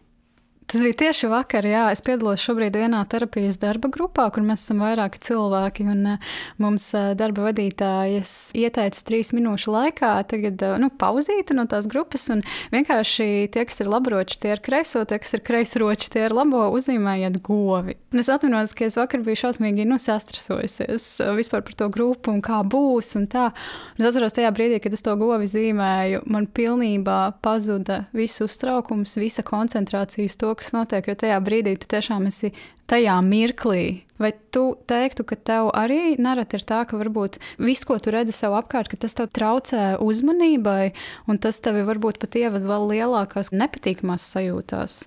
Tas 0.72 0.80
bija 0.80 0.96
tieši 0.96 1.28
vakar, 1.28 1.66
jā. 1.68 1.82
Es 1.92 2.00
piedalos 2.00 2.40
šobrīd 2.40 2.78
vienā 2.80 3.01
terapijas 3.12 3.58
darba 3.60 3.90
grupā, 3.92 4.30
kur 4.32 4.46
mēs 4.48 4.62
esam 4.63 4.80
vairāki 4.80 5.20
cilvēki. 5.20 5.84
Un, 5.92 6.06
uh, 6.13 6.30
mums 6.63 6.86
uh, 6.96 7.10
darba 7.20 7.50
vadītājas 7.50 8.32
ieteica 8.56 9.01
trīs 9.04 9.34
minūšu 9.36 9.74
laikā 9.74 10.13
tagad, 10.32 10.63
uh, 10.63 10.78
nu, 10.80 10.88
pauzīt 10.96 11.51
no 11.58 11.66
tās 11.68 11.90
grupas. 11.92 12.30
Un 12.32 12.46
vienkārši 12.72 13.50
tie, 13.51 13.66
kas 13.68 13.84
ir 13.84 13.90
labroči, 13.92 14.38
tie 14.40 14.54
ir 14.56 14.62
kreiso, 14.63 15.04
tie, 15.04 15.20
kas 15.20 15.36
ir 15.36 15.44
kreisroči, 15.50 16.08
tie 16.13 16.24
ir 16.30 16.38
labo, 16.38 16.63
uzzīmējiet 16.78 17.42
govi. 17.44 17.98
Un 18.16 18.24
es 18.24 18.32
atminos, 18.32 18.72
ka 18.72 18.88
es 18.88 18.96
vakar 18.96 19.25
biju 19.28 19.42
šausmīgi 19.44 19.90
nu, 19.92 20.00
sastrasojusies 20.00 21.10
uh, 21.20 21.34
vispār 21.36 21.66
par 21.68 21.75
to 21.84 21.92
grupu 21.92 22.32
un 22.32 22.40
kā 22.48 22.62
būs. 22.63 23.12
Un 23.20 23.28
tā. 23.28 23.50
un 23.98 24.06
es 24.06 24.13
atceros 24.13 24.40
tajā 24.40 24.56
brīdī, 24.56 24.80
kad 24.88 24.96
es 24.96 25.04
to 25.04 25.20
govi 25.20 25.51
zīmēju, 25.51 26.24
man 26.32 26.48
pilnībā 26.48 27.20
pazuda 27.44 28.06
viss 28.16 28.40
uztraukums, 28.48 29.20
visa 29.20 29.44
koncentrācija 29.44 30.32
uz 30.32 30.40
to, 30.40 30.56
kas 30.62 30.75
notiek, 30.75 31.10
jo 31.10 31.18
tajā 31.18 31.39
brīdī 31.44 31.75
tu 31.82 31.89
tiešām 31.91 32.27
esi 32.30 32.53
tajā 32.91 33.18
mirklī. 33.25 34.03
Vai 34.22 34.34
tu 34.53 34.63
teiktu, 34.89 35.25
ka 35.25 35.38
tev 35.39 35.72
arī 35.77 36.15
nereti 36.22 36.60
ir 36.60 36.65
tā, 36.68 36.84
ka 36.88 37.00
varbūt 37.00 37.39
viss, 37.62 37.88
ko 37.88 37.98
tu 37.98 38.13
redzi 38.13 38.36
sev 38.36 38.56
apkārt, 38.60 38.94
tas 39.01 39.18
tev 39.18 39.32
traucē 39.34 39.96
uzmanībai, 40.03 40.91
un 41.32 41.41
tas 41.41 41.62
tevi 41.63 41.86
varbūt 41.88 42.22
pat 42.22 42.38
ievada 42.38 42.68
vēl 42.68 42.89
lielākās 42.94 43.53
nepatīkamās 43.56 44.27
sajūtās? 44.36 45.03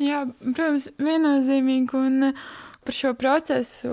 Jā, 0.00 0.24
protams, 0.40 0.88
viennozīmīgi. 1.00 1.98
Un 1.98 2.32
par 2.86 2.96
šo 2.96 3.12
procesu 3.18 3.90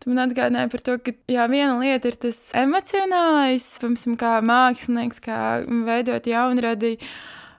tu 0.00 0.10
man 0.12 0.26
atgādināji 0.26 0.72
par 0.74 0.84
to, 0.84 0.98
ka 1.00 1.14
jā, 1.32 1.46
viena 1.48 1.78
lieta 1.80 2.10
ir 2.10 2.18
tas 2.26 2.42
emocionālais, 2.58 3.70
piemēram, 3.80 4.18
kā 4.20 4.36
mākslinieks, 4.44 5.22
kā 5.24 5.40
veidot 5.88 6.28
jaunradību 6.28 7.08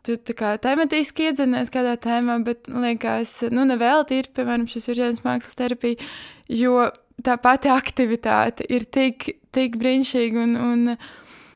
tu 0.08 0.36
kā 0.38 0.56
tematiski 0.62 1.30
iedzinies 1.30 1.72
kādā 1.74 1.96
tēmā, 2.02 2.40
bet 2.46 2.70
liekas, 2.72 3.42
nu, 3.54 3.66
nevelti 3.70 4.22
ir, 4.22 4.32
piemēram, 4.36 4.68
šis 4.72 4.90
virziens 4.92 5.24
mākslas 5.26 5.58
terapija, 5.60 6.10
jo 6.50 6.90
tā 7.26 7.36
pati 7.42 7.72
aktivitāte 7.74 8.68
ir 8.72 8.88
tik, 8.88 9.32
tik 9.56 9.80
brīnišķīga 9.80 10.46
un, 10.46 10.56
un 10.60 11.00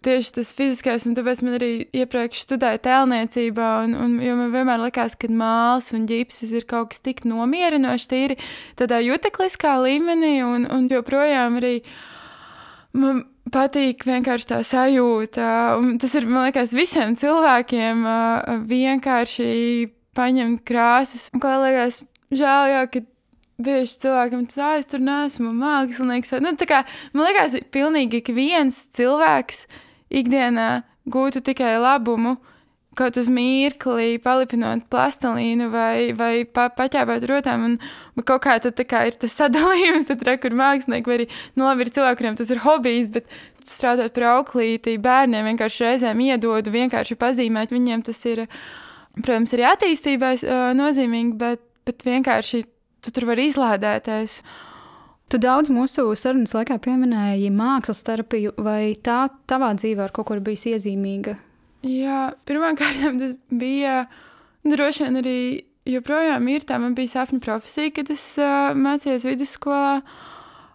tieši 0.03 0.33
tas 0.37 0.51
fiziskais, 0.57 1.07
un 1.07 1.15
tāpēc 1.17 1.43
man 1.45 1.57
arī 1.57 1.71
iepriekš 1.95 2.43
studēja 2.43 2.81
tēlniecībā, 2.83 3.69
un, 3.85 3.95
un 3.95 4.15
jo 4.23 4.35
man 4.39 4.51
vienmēr 4.53 4.81
likās, 4.83 5.15
ka 5.19 5.29
māls 5.31 5.93
un 5.95 6.07
ģipsis 6.09 6.51
ir 6.57 6.67
kaut 6.69 6.91
kas 6.91 7.03
tik 7.05 7.23
nomierinošs, 7.29 8.09
tīri 8.11 8.39
tādā 8.79 8.99
jutekliskā 9.05 9.77
līmenī, 9.85 10.35
un, 10.45 10.67
un 10.67 10.89
joprojām 10.91 11.61
arī 11.61 11.77
man 12.99 13.23
patīk 13.51 14.05
vienkārši 14.07 14.49
tā 14.49 14.59
sajūta. 14.67 15.47
Un 15.79 15.97
tas 16.01 16.13
ir, 16.15 16.27
man 16.29 16.47
liekas, 16.47 16.75
visiem 16.77 17.15
cilvēkiem 17.19 18.05
vienkārši 18.69 19.49
paņemt 20.17 20.63
krāsas. 20.67 21.27
Un, 21.33 21.41
kā 21.43 21.57
liekas, 21.63 22.03
žēl, 22.33 22.71
jā, 22.71 22.85
ka 22.93 23.03
bieži 23.63 23.99
cilvēkam 24.03 24.47
tas 24.49 24.79
es 24.79 24.89
tur 24.89 25.03
neesmu 25.03 25.51
mākslinieks. 25.57 26.35
Nu, 26.43 26.55
kā, 26.69 26.83
man 27.13 27.29
liekas, 27.29 27.59
pilnīgi 27.73 28.21
ik 28.21 28.33
viens 28.35 28.85
cilvēks 28.95 29.65
ikdienā 30.13 30.83
gūtu 31.09 31.43
tikai 31.43 31.75
labumu 31.81 32.37
kaut 32.97 33.17
uz 33.17 33.29
mirkli 33.31 34.19
palipinot 34.23 34.85
plastelīnu 34.93 35.69
vai, 35.73 36.13
vai 36.17 36.45
pa, 36.45 36.67
paķēpēt 36.73 37.25
rotām. 37.29 37.65
Un, 37.67 37.77
un 38.17 38.27
kaut 38.27 38.43
kā 38.45 38.57
tad 38.63 38.79
kā 38.89 39.05
ir 39.09 39.17
tas 39.21 39.35
sadalījums, 39.41 40.09
tad 40.09 40.25
re, 40.27 40.37
kur 40.41 40.55
mākslinieki 40.57 41.09
vai 41.09 41.19
arī, 41.21 41.27
nu 41.57 41.67
labi, 41.67 41.85
ir 41.85 41.93
cilvēki, 41.95 42.19
kuriem 42.21 42.39
tas 42.39 42.53
ir 42.53 42.61
hobijs, 42.65 43.09
bet 43.13 43.29
strādāt 43.69 44.15
par 44.15 44.29
auklīti 44.37 44.97
bērniem 45.01 45.53
vienkārši 45.53 45.87
reizēm 45.87 46.25
iedodu, 46.25 46.73
vienkārši 46.73 47.17
pazīmēt, 47.19 47.73
viņiem 47.73 48.03
tas 48.05 48.19
ir, 48.29 48.45
protams, 49.21 49.55
arī 49.55 49.67
attīstībai 49.71 50.35
nozīmīgi, 50.77 51.33
bet, 51.39 51.63
bet 51.87 52.05
vienkārši 52.07 52.65
tu 53.03 53.15
tur 53.15 53.27
var 53.31 53.41
izlādēties. 53.41 54.41
Tu 55.31 55.39
daudz 55.41 55.71
mūsu 55.73 56.05
sarunas 56.19 56.53
laikā 56.53 56.77
pieminēji 56.83 57.49
mākslas 57.55 58.03
terapiju, 58.05 58.53
vai 58.61 58.93
tā 59.01 59.25
tavā 59.49 59.71
dzīvē 59.79 60.05
ar 60.05 60.13
kaut 60.13 60.29
ko 60.29 60.37
ir 60.37 60.43
bijusi 60.45 60.75
iezīmīga? 60.75 61.39
Jā, 61.83 62.33
pirmkārt, 62.47 63.03
tas 63.21 63.37
bija 63.51 64.03
droši 64.63 65.07
vien 65.07 65.23
arī 65.23 65.39
joprojām 65.89 66.47
ir 66.51 66.67
tā. 66.67 66.79
Man 66.79 66.95
bija 66.97 67.19
sapņu 67.19 67.41
profesija, 67.43 67.93
kad 67.95 68.13
es 68.13 68.33
uh, 68.39 68.71
mācījos 68.77 69.27
vidusskolā. 69.27 69.97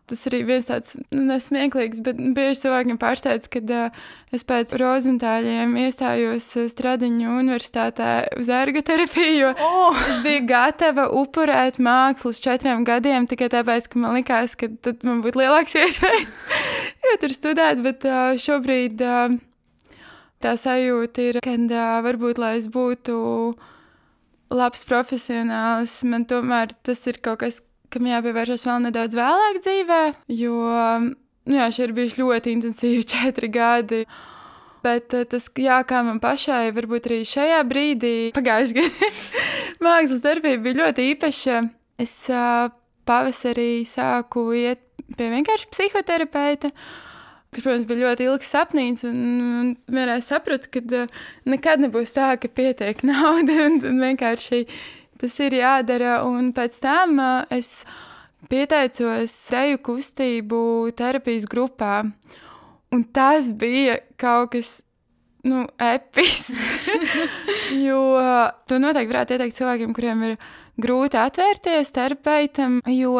Tas 0.08 0.22
arī 0.24 0.38
viens 0.48 0.64
tāds 0.70 0.94
nu, 1.12 1.26
nesmieklīgs, 1.28 1.98
bet 2.00 2.20
bieži 2.32 2.62
cilvēkiem 2.62 2.96
pārsteidz, 3.00 3.44
kad 3.52 3.72
uh, 3.76 3.98
es 4.32 4.44
pēc 4.48 4.72
rozentāļiem 4.80 5.74
iestājos 5.82 6.46
Stradiņu 6.72 7.34
universitātē 7.42 8.12
uz 8.40 8.48
ergoterapiju. 8.48 9.52
Oh. 9.64 10.00
Es 10.08 10.22
biju 10.24 10.46
gatava 10.48 11.10
upurēt 11.12 11.76
mākslu 11.76 12.32
uz 12.32 12.40
četriem 12.44 12.88
gadiem 12.88 13.28
tikai 13.28 13.50
tāpēc, 13.52 13.90
ka 13.92 14.00
man 14.00 14.16
likās, 14.16 14.56
ka 14.56 14.70
tad 14.84 15.04
man 15.08 15.20
būtu 15.24 15.44
lielāks 15.44 15.76
iespējas, 15.82 16.40
jo 17.04 17.18
tur 17.20 17.36
studēt, 17.36 17.84
bet 17.84 18.08
uh, 18.08 18.32
šobrīd. 18.40 19.04
Uh, 19.04 19.36
tā 20.42 20.54
sajūta 20.58 21.28
ir, 21.30 21.40
ka 21.44 21.54
varbūt, 22.04 22.38
lai 22.40 22.56
es 22.58 22.68
būtu 22.70 23.18
labs 24.54 24.84
profesionālis, 24.88 26.00
man 26.08 26.24
tomēr 26.28 26.72
tas 26.86 27.04
ir 27.10 27.20
kaut 27.24 27.42
kas, 27.42 27.60
kam 27.92 28.08
jāpievēršas 28.08 28.66
vēl 28.68 28.84
nedaudz 28.86 29.16
vēlāk 29.18 29.60
dzīvē, 29.64 30.02
jo 30.38 30.56
nu 31.48 31.56
jā, 31.56 31.68
šie 31.72 31.86
ir 31.88 31.94
bijuši 31.96 32.22
ļoti 32.22 32.56
intensīvi 32.56 33.06
četri 33.14 33.52
gadi. 33.52 34.02
Bet 34.78 35.10
tas, 35.10 35.48
jā, 35.58 35.80
kā 35.82 36.04
man 36.06 36.20
pašai, 36.22 36.68
varbūt 36.76 37.08
arī 37.10 37.22
šajā 37.26 37.58
brīdī, 37.66 38.14
pagājušajā 38.36 38.78
gadā, 38.78 39.10
mākslas 39.84 40.22
darbība 40.24 40.62
bija 40.68 40.84
ļoti 40.84 41.08
īpaša. 41.16 41.58
Es 41.98 42.14
uh, 42.30 42.70
pavasarī 43.08 43.82
sāku 43.90 44.52
iet 44.54 44.84
pie 45.18 45.32
vienkārši 45.32 45.66
psihoterapeita. 45.72 46.70
Uh, 46.70 47.07
kas, 47.52 47.62
protams, 47.62 47.86
bija 47.88 48.08
ļoti 48.08 48.28
ilgs 48.28 48.50
sapnis. 48.54 49.04
Un 49.08 49.74
vienreiz 49.88 50.28
sapratu, 50.28 50.70
ka 50.72 50.82
uh, 51.04 51.22
nekad 51.48 51.84
nebūs 51.84 52.14
tā, 52.16 52.32
ka 52.40 52.50
pietiek 52.50 53.02
nauda 53.08 53.62
un, 53.68 53.80
un 53.92 54.02
vienkārši 54.04 54.64
tas 55.18 55.38
ir 55.44 55.58
jādara. 55.60 56.20
Un 56.28 56.52
pēc 56.56 56.80
tam 56.84 57.16
uh, 57.22 57.46
es 57.54 57.82
pieteicos 58.50 59.32
seju 59.48 59.80
kustību 59.84 60.60
terapijas 60.98 61.48
grupā. 61.50 62.02
Un 62.94 63.02
tas 63.12 63.50
bija 63.52 63.98
kaut 64.20 64.54
kas 64.54 64.78
nu, 65.48 65.66
episks. 65.78 66.54
jo 67.86 68.00
to 68.68 68.78
noteikti 68.80 69.12
varētu 69.12 69.36
ieteikt 69.36 69.58
cilvēkiem, 69.58 69.92
kuriem 69.96 70.24
ir 70.30 70.36
grūti 70.80 71.18
atvērties 71.20 71.92
terapeitam. 71.94 72.80
Jo 72.92 73.18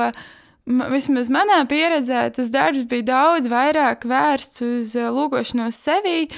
vismaz 0.69 1.31
manā 1.33 1.63
pieredzē, 1.69 2.29
tas 2.37 2.53
darbs 2.53 2.85
bija 2.89 3.07
daudz 3.13 3.49
vairāk 3.51 4.05
vērsts 4.09 4.65
uz 4.65 4.95
eh, 4.99 5.09
lūgošanos 5.15 5.79
sevī, 5.79 6.29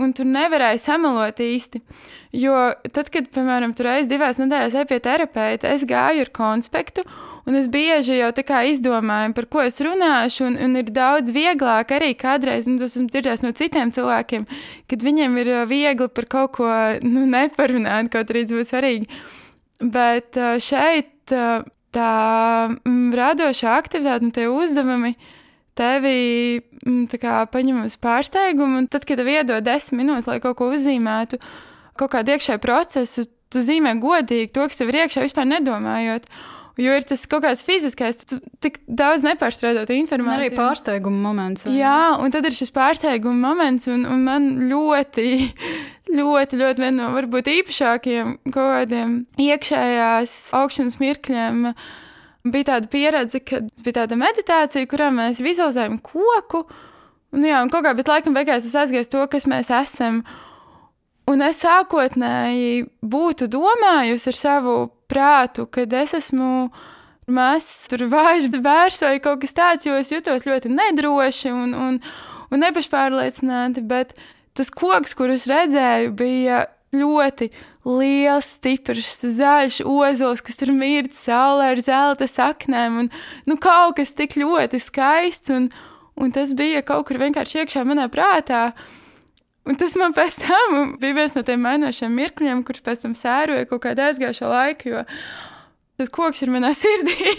un 0.00 0.14
tur 0.16 0.28
nevarēja 0.30 0.78
samalot 0.84 1.42
īsti. 1.42 1.82
Jo 2.38 2.70
tad, 2.94 3.10
kad, 3.10 3.26
piemēram, 3.34 3.74
tur 3.74 3.90
reizes 3.90 4.10
divās 4.10 4.38
nedēļās 4.38 4.76
eju 4.78 4.88
pie 4.92 5.00
terapeita, 5.02 5.74
es 5.74 5.84
gāju 5.88 6.26
ar 6.26 6.32
konspektu. 6.34 7.04
Un 7.48 7.56
es 7.56 7.66
bieži 7.72 8.18
jau 8.18 8.28
tā 8.36 8.44
kā 8.46 8.60
izdomāju, 8.68 9.32
par 9.34 9.46
ko 9.50 9.62
es 9.64 9.80
runāšu, 9.82 10.44
un, 10.46 10.58
un 10.60 10.76
ir 10.76 10.90
daudz 10.94 11.32
vieglāk 11.34 11.94
arī 11.96 12.12
kādreiz, 12.14 12.68
un 12.70 12.76
tas 12.78 12.94
esmu 12.94 13.08
dzirdējis 13.10 13.42
no 13.42 13.50
citiem 13.56 13.90
cilvēkiem, 13.96 14.44
kad 14.92 15.06
viņiem 15.08 15.38
ir 15.42 15.52
eh, 15.56 15.66
viegli 15.70 16.10
par 16.14 16.30
kaut 16.30 16.54
ko 16.60 16.70
nu, 17.02 17.24
neparunāt, 17.32 18.12
kaut 18.12 18.30
arī 18.30 18.44
tas 18.46 18.54
būtu 18.54 18.70
svarīgi. 18.70 19.20
Bet 19.80 20.38
eh, 20.38 20.60
šeit 20.62 21.32
tā 21.94 22.12
mm, 22.70 23.10
radošā 23.16 23.74
aktivitāte 23.78 24.26
un 24.26 24.34
tie 24.34 24.46
uzdevumi 24.50 25.14
tevi 25.78 26.60
mm, 26.60 27.18
kā, 27.20 27.40
paņem 27.50 27.82
uz 27.86 27.96
pārsteigumu. 28.02 28.84
Tad, 28.92 29.06
kad 29.08 29.20
tev 29.20 29.30
iedod 29.32 29.66
desmit 29.66 30.02
minūtes, 30.02 30.28
lai 30.30 30.40
kaut 30.42 30.58
ko 30.60 30.70
uzzīmētu, 30.74 31.40
kaut 32.00 32.14
kādu 32.14 32.34
iekšēju 32.34 32.62
procesu, 32.62 33.26
tu 33.50 33.62
zīmē 33.64 33.96
godīgi 34.02 34.52
to, 34.54 34.66
kas 34.70 34.80
tev 34.80 34.92
ir 34.92 35.02
iekšā, 35.04 35.24
vispār 35.26 35.48
nedomājot. 35.50 36.28
Jo 36.78 36.94
ir 36.94 37.04
tas 37.06 37.24
kaut 37.28 37.42
kāds 37.44 37.64
fiziskais, 37.66 38.20
tu 38.22 38.38
tik 38.62 38.78
daudz 38.86 39.24
nepārstrādāt 39.26 39.90
informāciju. 39.94 40.50
Arī 40.50 40.50
pārsteiguma 40.56 41.22
moments. 41.24 41.66
Vai? 41.66 41.74
Jā, 41.80 42.16
un 42.22 42.32
tad 42.34 42.46
ir 42.46 42.54
šis 42.54 42.70
pārsteiguma 42.74 43.50
moments, 43.50 43.88
un, 43.90 44.04
un 44.08 44.22
man 44.26 44.46
ļoti, 44.70 45.26
ļoti, 46.18 46.60
ļoti 46.60 46.84
viena 46.84 46.94
no 47.00 47.08
varbūt 47.16 47.50
īpašākajiem 47.56 48.36
kaut 48.48 48.76
kādiem 48.76 49.16
iekšējās 49.40 50.36
augšanas 50.60 51.00
mirkļiem. 51.02 51.66
Bija 52.50 52.70
tāda 52.70 52.88
pieredze, 52.88 53.42
kad 53.44 53.66
bija 53.84 53.98
tāda 53.98 54.16
meditācija, 54.20 54.88
kurā 54.88 55.10
mēs 55.12 55.42
vizualizējam 55.44 55.98
koku. 56.04 56.64
Un, 57.34 57.44
jā, 57.46 57.58
un 57.62 57.68
kaut 57.70 57.84
kā, 57.84 57.92
bet 57.98 58.08
laikam 58.10 58.34
beigās 58.34 58.64
es 58.66 58.78
aizgāju 58.78 59.10
to, 59.10 59.26
kas 59.34 59.44
mēs 59.50 59.68
esam. 59.74 60.22
Un 61.30 61.44
es 61.46 61.60
sākotnēji 61.62 62.88
būtu 63.06 63.50
domājusi 63.52 64.32
ar 64.32 64.38
savu 64.38 64.78
prātu, 65.10 65.66
kad 65.70 65.92
es 65.98 66.14
esmu 66.16 66.70
mazs, 67.30 67.86
tur 67.90 68.06
vājš 68.10 68.50
bērns 68.54 69.00
vai 69.04 69.16
kaut 69.22 69.42
kas 69.44 69.56
tāds, 69.56 69.86
jo 69.86 69.96
es 69.98 70.10
jutos 70.12 70.46
ļoti 70.48 70.72
nedroši 70.72 71.52
un, 71.54 71.74
un, 71.76 71.98
un 72.50 72.64
nepašpārliecināti. 72.64 73.84
Bet 73.86 74.14
tas 74.58 74.72
koks, 74.74 75.14
kurus 75.18 75.46
redzēju, 75.50 76.14
bija 76.18 76.64
ļoti 76.94 77.50
liels, 77.86 78.48
stiprs, 78.56 79.20
zaļš 79.38 79.80
ozols, 79.88 80.42
kas 80.44 80.58
tur 80.60 80.72
mird 80.74 81.14
saulē 81.16 81.70
ar 81.74 81.82
zelta 81.84 82.28
saknēm. 82.28 82.98
Un, 83.04 83.10
nu, 83.48 83.56
kaut 83.62 83.96
kas 84.00 84.12
tik 84.16 84.36
ļoti 84.40 84.80
skaists, 84.82 85.52
un, 85.54 85.70
un 86.20 86.34
tas 86.34 86.54
bija 86.56 86.82
kaut 86.86 87.06
kur 87.08 87.20
vienkārši 87.22 87.62
iekšā 87.62 87.86
manā 87.88 88.10
prātā. 88.12 88.70
Un 89.68 89.76
tas 89.76 89.92
man 90.00 90.14
pēc 90.16 90.38
tam 90.40 90.94
bija 91.00 91.18
viens 91.18 91.36
no 91.36 91.44
tiem 91.46 91.60
mainošiem 91.66 92.14
mirkļiem, 92.16 92.64
kurš 92.64 92.80
pēc 92.86 93.04
tam 93.04 93.14
sēroja 93.18 93.68
kaut 93.68 93.84
kādu 93.84 94.06
aizgājušo 94.06 94.48
laiku. 94.50 94.94
Jo 94.94 95.04
tas 96.00 96.08
koks 96.12 96.40
ir 96.44 96.52
manā 96.54 96.72
sirdī. 96.80 97.34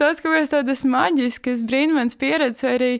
tas 0.00 0.20
kaut 0.20 0.36
kas 0.36 0.52
tāds 0.52 0.84
maģisks, 0.88 1.64
brīnums 1.68 2.18
pieredzes, 2.20 2.64
vai 2.66 2.74
arī, 2.76 2.92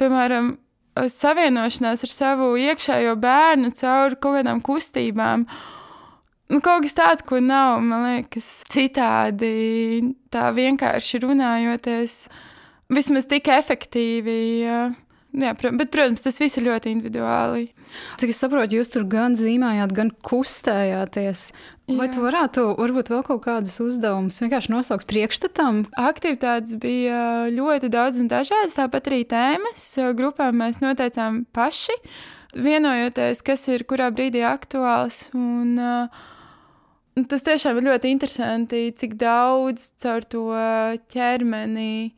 piemēram, 0.00 0.54
savienošanās 0.96 2.04
ar 2.06 2.12
savu 2.12 2.54
iekšējo 2.60 3.14
bērnu 3.20 3.72
caur 3.78 4.16
kaut 4.16 4.40
kādām 4.40 4.62
kustībām. 4.64 5.44
Nu, 6.50 6.58
kaut 6.64 6.82
kas 6.82 6.96
tāds, 6.98 7.22
ko 7.26 7.38
nav, 7.38 7.78
man 7.84 8.08
liekas, 8.08 8.48
citādi, 8.72 9.52
tā 10.34 10.48
vienkārši 10.56 11.20
runājoties, 11.22 12.16
vismaz 12.90 13.28
tik 13.30 13.52
efektīvi. 13.54 14.40
Jā. 14.64 14.80
Jā, 15.30 15.52
bet, 15.54 15.90
protams, 15.94 16.24
tas 16.24 16.40
viss 16.42 16.58
ir 16.58 16.64
ļoti 16.66 16.90
individuāli. 16.90 17.68
Cik 18.18 18.32
es 18.32 18.40
saprotu, 18.42 18.80
jūs 18.80 18.90
tur 18.90 19.04
gan 19.10 19.36
zīmējāt, 19.38 19.92
gan 19.94 20.10
kustējāties. 20.26 21.44
Vai 21.90 22.08
Jā. 22.08 22.14
tu 22.14 22.24
varētu 22.24 22.64
varbūt 22.78 23.12
vēl 23.12 23.22
kaut 23.26 23.42
kādus 23.44 23.76
uzdevumus 23.82 24.40
vienkārši 24.42 24.72
nosaukt 24.74 25.06
priekšstatam? 25.10 25.84
Aktivitātes 25.98 26.74
bija 26.82 27.46
ļoti 27.54 27.90
daudz 27.94 28.18
un 28.22 28.30
dažādas, 28.30 28.74
tāpat 28.78 29.10
arī 29.10 29.22
tēmas. 29.30 29.86
Grupām 30.18 30.58
mēs 30.62 30.82
noteicām 30.82 31.44
paši, 31.54 31.94
vienojoties, 32.58 33.44
kas 33.46 33.68
ir 33.70 33.86
kurā 33.90 34.10
brīdī 34.14 34.42
aktuāls. 34.46 35.28
Un, 35.38 35.76
uh, 35.78 36.26
tas 37.30 37.46
tiešām 37.46 37.78
ir 37.78 37.88
ļoti 37.90 38.14
interesanti, 38.14 38.82
cik 38.98 39.14
daudz 39.20 39.92
caur 40.02 40.26
to 40.26 40.44
ķermeni 41.14 42.12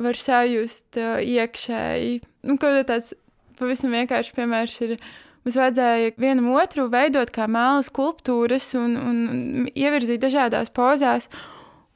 var 0.00 0.18
sajust 0.18 0.98
uh, 1.00 1.18
iekšēji. 1.22 2.20
Nu, 2.48 2.56
tāds 2.58 3.12
pavisam 3.60 3.92
vienkārši 3.92 4.36
piemērs 4.36 4.78
ir 4.86 4.96
Mums 5.40 5.56
vajadzēja 5.56 6.12
vienam 6.20 6.50
otru 6.52 6.84
veidot 6.92 7.30
kā 7.32 7.46
mēlu 7.48 7.80
skulptūras 7.86 8.66
un, 8.76 8.96
un 9.00 9.68
ievirzīt 9.72 10.20
dažādās 10.20 10.68
pozās. 10.76 11.30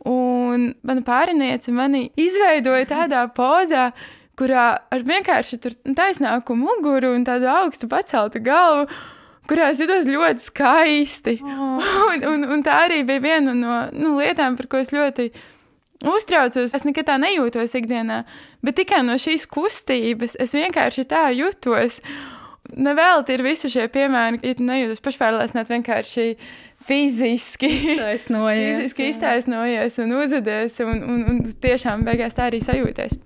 Un 0.08 0.70
mana 0.84 1.04
pāriniece 1.04 1.72
mani 1.72 2.06
izveidoja 2.20 2.88
tādā 2.88 3.24
pozā, 3.36 3.90
kurā 4.40 4.64
ar 4.92 5.04
vienkārši 5.04 5.60
taisnāku 5.96 6.56
muguru 6.56 7.12
un 7.16 7.24
tādu 7.28 7.48
augstu 7.52 7.88
paceltu 7.88 8.40
galvu, 8.44 8.88
kurā 9.48 9.68
es 9.72 9.84
jutos 9.84 10.08
ļoti 10.08 10.44
skaisti. 10.44 11.38
Oh. 11.44 11.92
Un, 12.14 12.24
un, 12.30 12.44
un 12.56 12.64
tā 12.64 12.84
arī 12.86 13.02
bija 13.04 13.20
viena 13.20 13.52
no 13.56 13.78
nu, 13.92 14.16
lietām, 14.20 14.56
par 14.56 14.68
ko 14.72 14.80
es 14.80 14.92
ļoti 14.94 15.30
uztraucos. 16.12 16.74
Es 16.76 16.86
nekad 16.86 17.08
tā 17.08 17.18
nejūtos 17.22 17.76
ikdienā, 17.78 18.22
bet 18.64 18.78
tikai 18.80 19.02
no 19.06 19.16
šīs 19.20 19.48
kustības 19.50 20.38
es 20.40 20.54
vienkārši 20.56 21.06
tā 21.10 21.26
jutos. 21.36 22.00
Nevelti 22.74 23.36
ir 23.36 23.44
visi 23.44 23.68
šie 23.70 23.84
piemēri, 23.92 24.40
ja 24.42 24.54
tu 24.56 24.64
nejūties 24.64 25.02
pašpārliecināti 25.04 25.74
vienkārši 25.76 26.24
fiziski 26.84 27.68
iztaisnojies, 27.92 28.78
fiziski 28.78 29.10
iztaisnojies 29.12 30.00
un 30.04 30.16
uzvedies, 30.16 30.80
un, 30.84 31.04
un, 31.04 31.22
un 31.30 31.44
tiešām 31.44 32.06
beigās 32.08 32.36
tā 32.36 32.48
arī 32.48 32.64
sajūties. 32.64 33.20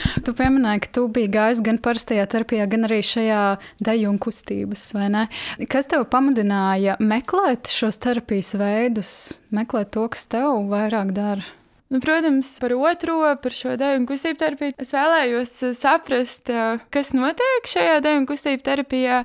Tu 0.26 0.34
pieminēji, 0.36 0.84
ka 0.84 0.92
tu 0.96 1.06
biji 1.12 1.30
gājis 1.36 1.62
gan 1.66 1.78
parastajā 1.82 2.26
terapijā, 2.30 2.66
gan 2.70 2.88
arī 2.88 3.00
šajā 3.04 3.44
deju 3.84 4.10
un 4.12 4.18
kustības, 4.22 4.88
vai 4.96 5.08
ne? 5.12 5.28
Kas 5.70 5.90
tev 5.90 6.06
pamudināja 6.12 6.98
meklēt 7.00 7.70
šos 7.72 8.00
terapijas 8.02 8.52
veidus, 8.60 9.14
meklēt 9.54 9.94
to, 9.96 10.06
kas 10.12 10.28
tev 10.30 10.68
vairāk 10.70 11.14
dara? 11.16 11.46
Nu, 11.90 11.98
protams, 11.98 12.52
par 12.62 12.70
otro, 12.76 13.16
par 13.42 13.50
šo 13.54 13.72
dēļu 13.74 13.98
un 13.98 14.04
kustību 14.06 14.38
terapiju. 14.38 14.74
Es 14.78 14.92
vēlējos 14.94 15.54
eh, 15.66 15.72
saprast, 15.74 16.52
eh, 16.54 16.84
kas 16.94 17.10
notiek 17.16 17.66
šajā 17.66 17.96
dēļu 18.04 18.20
un 18.22 18.28
kustību 18.30 18.62
terapijā. 18.68 19.24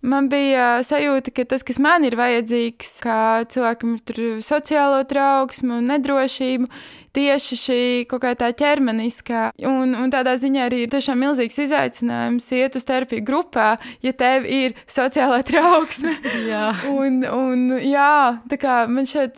Man 0.00 0.30
bija 0.32 0.78
sajūta, 0.86 1.32
ka 1.36 1.44
tas, 1.44 1.64
kas 1.66 1.76
man 1.82 2.06
ir 2.08 2.14
vajadzīgs, 2.16 2.94
kā 3.04 3.16
cilvēkam 3.52 3.98
ir 3.98 4.38
sociālo 4.40 5.02
trauksmu 5.04 5.76
un 5.76 5.90
nedrošību, 5.92 6.70
tieši 7.12 7.58
šī 7.60 7.82
kaut 8.08 8.22
kā 8.24 8.32
tā 8.40 8.48
ķermeniskā. 8.56 9.50
Un, 9.68 9.92
un 9.98 10.14
tādā 10.14 10.38
ziņā 10.40 10.70
arī 10.70 10.84
ir 10.86 10.94
tiešām 10.94 11.20
milzīgs 11.20 11.60
izaicinājums 11.66 12.48
iet 12.56 12.80
uz 12.80 12.88
terapiju 12.88 13.26
grupā, 13.28 13.74
ja 14.00 14.14
tev 14.16 14.48
ir 14.48 14.78
sociālā 14.88 15.42
trauksme. 15.50 16.16
jā. 16.48 16.70
Un, 16.88 17.20
un 17.28 17.68
jā, 17.84 18.40
tā 18.48 18.60
kā 18.62 18.80
man 18.88 19.04
šeit 19.04 19.36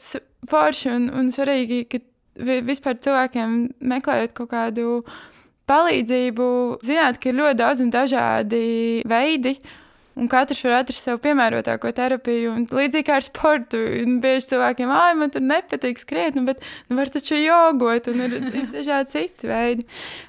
forši 0.51 0.95
un, 0.95 1.11
un 1.11 1.35
svarīgi, 1.35 1.83
ka 1.91 2.05
vispār 2.71 3.03
cilvēkiem 3.03 3.61
meklējot 3.83 4.39
kaut 4.39 4.55
kādu 4.55 5.03
palīdzību, 5.67 6.49
zināt, 6.87 7.19
ka 7.19 7.31
ir 7.31 7.39
ļoti 7.43 7.59
daudz 7.59 7.83
un 7.83 7.95
dažādi 7.95 8.67
veidi. 9.11 9.59
Un 10.19 10.29
katrs 10.29 10.61
var 10.67 10.83
atrast 10.83 11.07
sev 11.07 11.19
piemērotāko 11.25 11.89
terapiju. 11.97 12.53
Un 12.53 12.67
līdzīgi 12.69 13.07
kā 13.07 13.17
ar 13.17 13.25
sportu, 13.25 13.81
bieži 14.21 14.51
cilvēkiem, 14.51 14.91
ah, 14.93 15.13
man 15.17 15.33
tur 15.33 15.45
nepatīk 15.45 16.01
skriet, 16.03 16.37
nu, 16.37 16.45
bet 16.49 16.61
nu, 16.91 16.99
var 16.99 17.09
taču 17.13 17.39
jogot, 17.41 18.11
un 18.13 18.25
ir, 18.27 18.35
ir 18.53 18.67
dažādi 18.75 19.15
citi 19.15 19.49
veidi. 19.49 19.87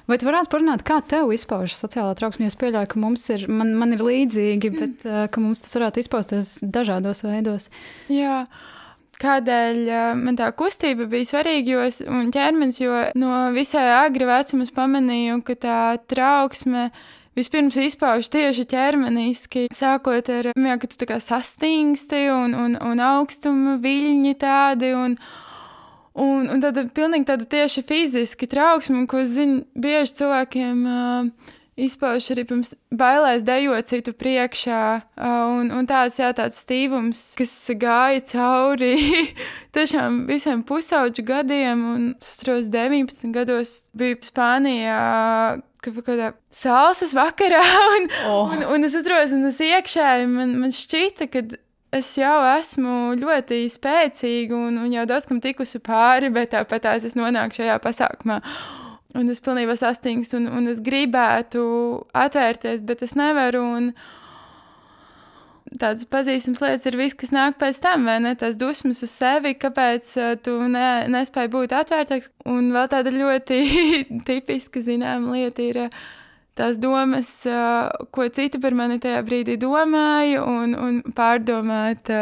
Vai 0.08 0.18
tu 0.20 0.28
varētu 0.28 0.52
parunāt, 0.54 0.86
kā 0.88 1.02
tev 1.04 1.34
izpaužas 1.36 1.76
sociālā 1.84 2.14
trauksme? 2.16 2.48
Es 2.48 2.56
pieļauju, 2.60 2.92
ka 2.94 3.02
mums 3.02 3.26
ir, 3.34 3.44
man, 3.52 3.74
man 3.80 3.92
ir 3.96 4.04
līdzīgi, 4.04 4.72
bet 4.78 5.04
mm. 5.04 5.26
ka 5.34 5.42
mums 5.44 5.64
tas 5.64 5.76
varētu 5.76 6.00
izpausties 6.04 6.54
dažādos 6.64 7.20
veidos. 7.26 7.68
Jā. 8.12 8.44
Kādēļ 9.20 10.16
man 10.18 10.34
tā 10.38 10.48
kustība 10.58 11.06
bija 11.10 11.28
svarīga, 11.28 11.76
jo 11.76 11.82
es, 11.86 12.00
un 12.02 12.32
ķermenis, 12.34 12.80
jo 12.80 13.04
no 13.20 13.44
visai 13.54 13.84
agri 14.00 14.26
vecuma 14.26 14.66
pamanīju, 14.74 15.36
ka 15.46 15.54
tā 15.60 15.82
trauksme 16.10 16.88
vispirms 17.38 17.78
izpauž 17.80 18.28
tieši 18.32 18.66
ķermeniski, 18.70 19.66
sākot 19.74 20.30
ar 20.32 20.50
to, 20.52 20.76
ka 20.80 20.90
tu 20.90 21.00
tā 21.00 21.08
kā 21.10 21.18
sastingsti 21.22 22.28
un, 22.34 22.54
un, 22.58 22.78
un 22.78 23.02
augstuma 23.02 23.78
viļņi 23.82 24.38
tādi. 24.42 24.94
Un, 24.98 25.18
Un, 26.14 26.44
un 26.46 26.60
tad 26.62 26.76
pilnīgi 26.94 27.26
tāda 27.26 27.42
tieši 27.50 27.82
fiziska 27.82 28.46
trauksme, 28.46 29.00
ko 29.10 29.24
zinu, 29.26 29.64
bieži 29.74 30.12
cilvēkiem 30.20 30.84
uh, 30.86 31.54
izpauž 31.80 32.28
arī 32.34 32.44
pirms 32.48 32.72
bailēs 32.94 33.44
dejot 33.46 33.90
citu 33.90 34.14
priekšā. 34.16 34.82
Un, 35.18 35.72
un 35.74 35.88
tāds, 35.90 36.20
jā, 36.20 36.30
tāds 36.36 36.60
stīvums, 36.62 37.22
kas 37.38 37.52
gāja 37.80 38.22
cauri 38.30 38.94
tiešām 39.74 40.24
visiem 40.30 40.62
pusauģu 40.66 41.26
gadiem. 41.26 41.84
Un 41.94 42.08
es 42.14 42.36
atceros, 42.36 42.70
19 42.72 43.34
gados 43.34 43.76
biju 43.96 44.20
Spānijā. 44.24 45.00
Kādā 45.84 46.32
sāls 46.54 47.12
vakarā, 47.16 47.60
un, 47.98 48.08
oh. 48.28 48.54
un, 48.54 48.64
un 48.76 48.88
es 48.88 48.96
atceros, 48.96 49.34
un 49.36 49.50
es 49.50 49.60
iekšēji 49.60 50.30
man, 50.30 50.56
man 50.62 50.72
šķita, 50.74 51.28
ka 51.32 51.44
es 51.94 52.08
jau 52.18 52.38
esmu 52.54 53.14
ļoti 53.20 53.60
spēcīga 53.70 54.56
un, 54.56 54.80
un 54.82 54.94
jau 54.94 55.04
daudz 55.10 55.28
kam 55.30 55.42
tikusi 55.44 55.80
pāri, 55.84 56.32
bet 56.34 56.54
tāpat 56.54 56.90
es 56.96 57.14
nonāku 57.18 57.60
šajā 57.60 57.78
pasākumā. 57.84 58.40
Un 59.14 59.30
es 59.30 59.38
pilnībā 59.44 59.76
sastingstu, 59.78 60.40
un, 60.40 60.48
un 60.50 60.66
es 60.72 60.80
gribētu 60.82 61.62
atvērties, 62.18 62.82
bet 62.82 63.04
es 63.06 63.14
nevaru. 63.14 63.62
Un, 63.76 63.92
Tādas 65.74 66.06
pazīstamas 66.06 66.60
lietas 66.62 66.86
ir 66.86 66.96
viss, 67.00 67.16
kas 67.18 67.32
nāk 67.34 67.56
pēc 67.58 67.80
tam, 67.82 68.04
vai 68.06 68.20
ne? 68.22 68.34
Tas 68.38 68.54
dusmas 68.58 69.02
uz 69.02 69.10
sevi, 69.10 69.56
kāpēc 69.58 70.12
uh, 70.20 70.34
tu 70.38 70.54
ne, 70.70 71.06
nespēji 71.10 71.50
būt 71.50 71.74
atvērtāks. 71.74 72.30
Un 72.50 72.68
vēl 72.74 72.90
tāda 72.92 73.10
ļoti 73.14 73.58
tipiska, 74.28 74.82
zināma 74.84 75.34
lieta 75.34 75.64
ir 75.64 75.80
uh, 75.88 76.04
tās 76.54 76.78
domas, 76.78 77.30
uh, 77.50 77.90
ko 78.14 78.28
citi 78.30 78.60
par 78.62 78.76
mani 78.78 79.00
tajā 79.02 79.24
brīdī 79.26 79.58
domāja, 79.58 80.44
un, 80.46 80.76
un 80.78 81.00
pārdomāt. 81.16 82.12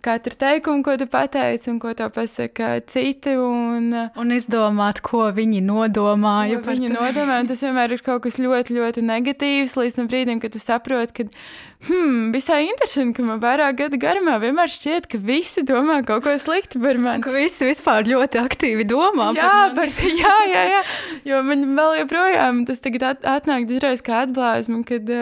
Uh, 0.00 0.10
katru 0.10 0.34
teikumu, 0.36 0.82
ko 0.84 0.96
tu 0.96 1.06
pateici, 1.06 1.68
un 1.70 1.78
ko 1.80 1.92
to 1.94 2.08
pasaka 2.12 2.80
citi. 2.88 3.36
Un, 3.36 3.92
un 3.92 4.32
izdomāt, 4.34 5.02
ko 5.04 5.26
viņi 5.36 5.60
nodomāja. 5.64 6.60
Ko 6.64 6.72
viņi 6.72 6.92
nodomāja, 6.94 7.44
un 7.44 7.50
tas 7.50 7.64
vienmēr 7.64 7.96
ir 7.96 8.04
kaut 8.04 8.24
kas 8.24 8.40
ļoti, 8.40 8.76
ļoti 8.78 9.04
negatīvs 9.06 9.76
līdz 9.80 10.00
tam 10.00 10.10
brīdim, 10.10 10.40
kad 10.42 10.54
tu 10.54 10.62
saproti, 10.62 11.16
ka 11.20 11.88
hmm, 11.88 12.32
visai 12.34 12.62
interesanti, 12.68 13.18
ka 13.18 13.26
man 13.28 13.42
vairāk 13.42 13.78
gadu 13.82 14.00
garumā 14.00 14.38
vienmēr 14.42 14.72
šķiet, 14.72 15.08
ka 15.10 15.20
visi 15.20 15.64
domā 15.68 16.00
kaut 16.08 16.24
ko 16.26 16.36
sliktu 16.40 16.82
par 16.82 17.00
mani. 17.00 17.24
Ka 17.24 17.34
visi 17.36 17.68
vispār 17.68 18.08
ļoti 18.08 18.40
aktīvi 18.42 18.88
domā 18.88 19.30
jā, 19.36 19.46
par 19.46 19.76
mani. 19.76 19.96
Par, 20.00 20.12
jā, 20.24 20.36
jā, 20.50 20.66
jā, 20.74 20.84
jo 21.32 21.42
man 21.46 21.68
vēl 21.76 22.02
joprojām 22.02 22.64
tas 22.68 22.84
tagad 22.84 23.24
atnāk 23.28 23.68
dažreiz 23.70 24.04
kā 24.04 24.24
atblāzma, 24.24 24.82
kad, 24.88 25.12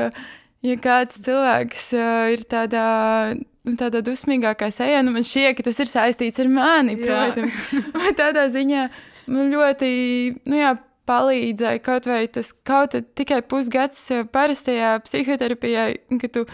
ja 0.67 0.81
kāds 0.83 1.23
cilvēks 1.27 1.93
ir 2.35 2.45
tādā 2.51 2.89
Nu, 3.69 3.75
tādā 3.77 4.01
dusmīgākā 4.01 4.71
sejā, 4.73 5.03
nu 5.05 5.13
man 5.13 5.25
šķiet, 5.27 5.59
ka 5.59 5.65
tas 5.67 5.77
ir 5.83 5.91
saistīts 5.91 6.41
ar 6.41 6.49
mani, 6.49 6.95
protams. 6.97 7.57
tādā 8.21 8.47
ziņā 8.55 8.87
man 9.29 9.51
ļoti, 9.53 9.91
nu 10.49 10.57
jā, 10.57 10.71
palīdzēja 11.09 11.83
kaut 11.85 12.09
vai 12.09 12.23
tas 12.33 12.53
kaut 12.67 12.97
tikai 13.19 13.41
pusgads 13.49 14.01
parastajā 14.33 14.99
psihoterapijā, 15.05 15.89
kad 16.21 16.35
tu 16.37 16.45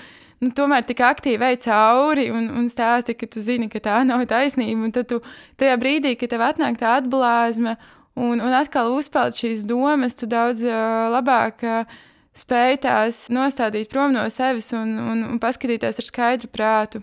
nu, 0.43 0.51
tomēr 0.55 0.87
tik 0.87 1.03
aktīvi 1.07 1.51
ej 1.51 1.61
cauri 1.67 2.29
un, 2.35 2.49
un 2.55 2.71
stāsti, 2.71 3.17
ka 3.19 3.29
tu 3.31 3.43
zini, 3.45 3.69
ka 3.73 3.83
tā 3.83 4.01
nav 4.07 4.25
taisnība. 4.31 4.89
Un 4.89 4.95
tad 4.95 5.11
tu 5.11 5.21
tajā 5.61 5.77
brīdī, 5.81 6.15
kad 6.21 6.35
tev 6.35 6.45
atnāk 6.47 6.79
tā 6.83 6.97
atblāzma 7.01 7.77
un, 8.15 8.39
un 8.39 8.51
atkal 8.55 8.95
uzpeld 8.95 9.39
šīs 9.39 9.67
domas, 9.71 10.19
tu 10.19 10.31
daudz 10.31 10.63
uh, 10.67 11.07
labāk. 11.15 11.63
Uh, 11.63 12.03
spēj 12.39 12.81
tās 12.85 13.25
nostādīt 13.33 13.91
prom 13.93 14.15
no 14.15 14.27
sevis 14.33 14.73
un, 14.77 14.95
un, 14.99 15.27
un 15.35 15.43
paskatīties 15.43 16.01
ar 16.03 16.11
skaidru 16.11 16.51
prātu. 16.53 17.03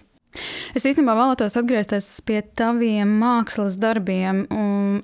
Es 0.72 0.86
īstenībā 0.88 1.12
vēlētos 1.17 1.58
atgriezties 1.60 2.06
pie 2.28 2.39
taviem 2.56 3.10
mākslas 3.20 3.76
darbiem. 3.80 4.46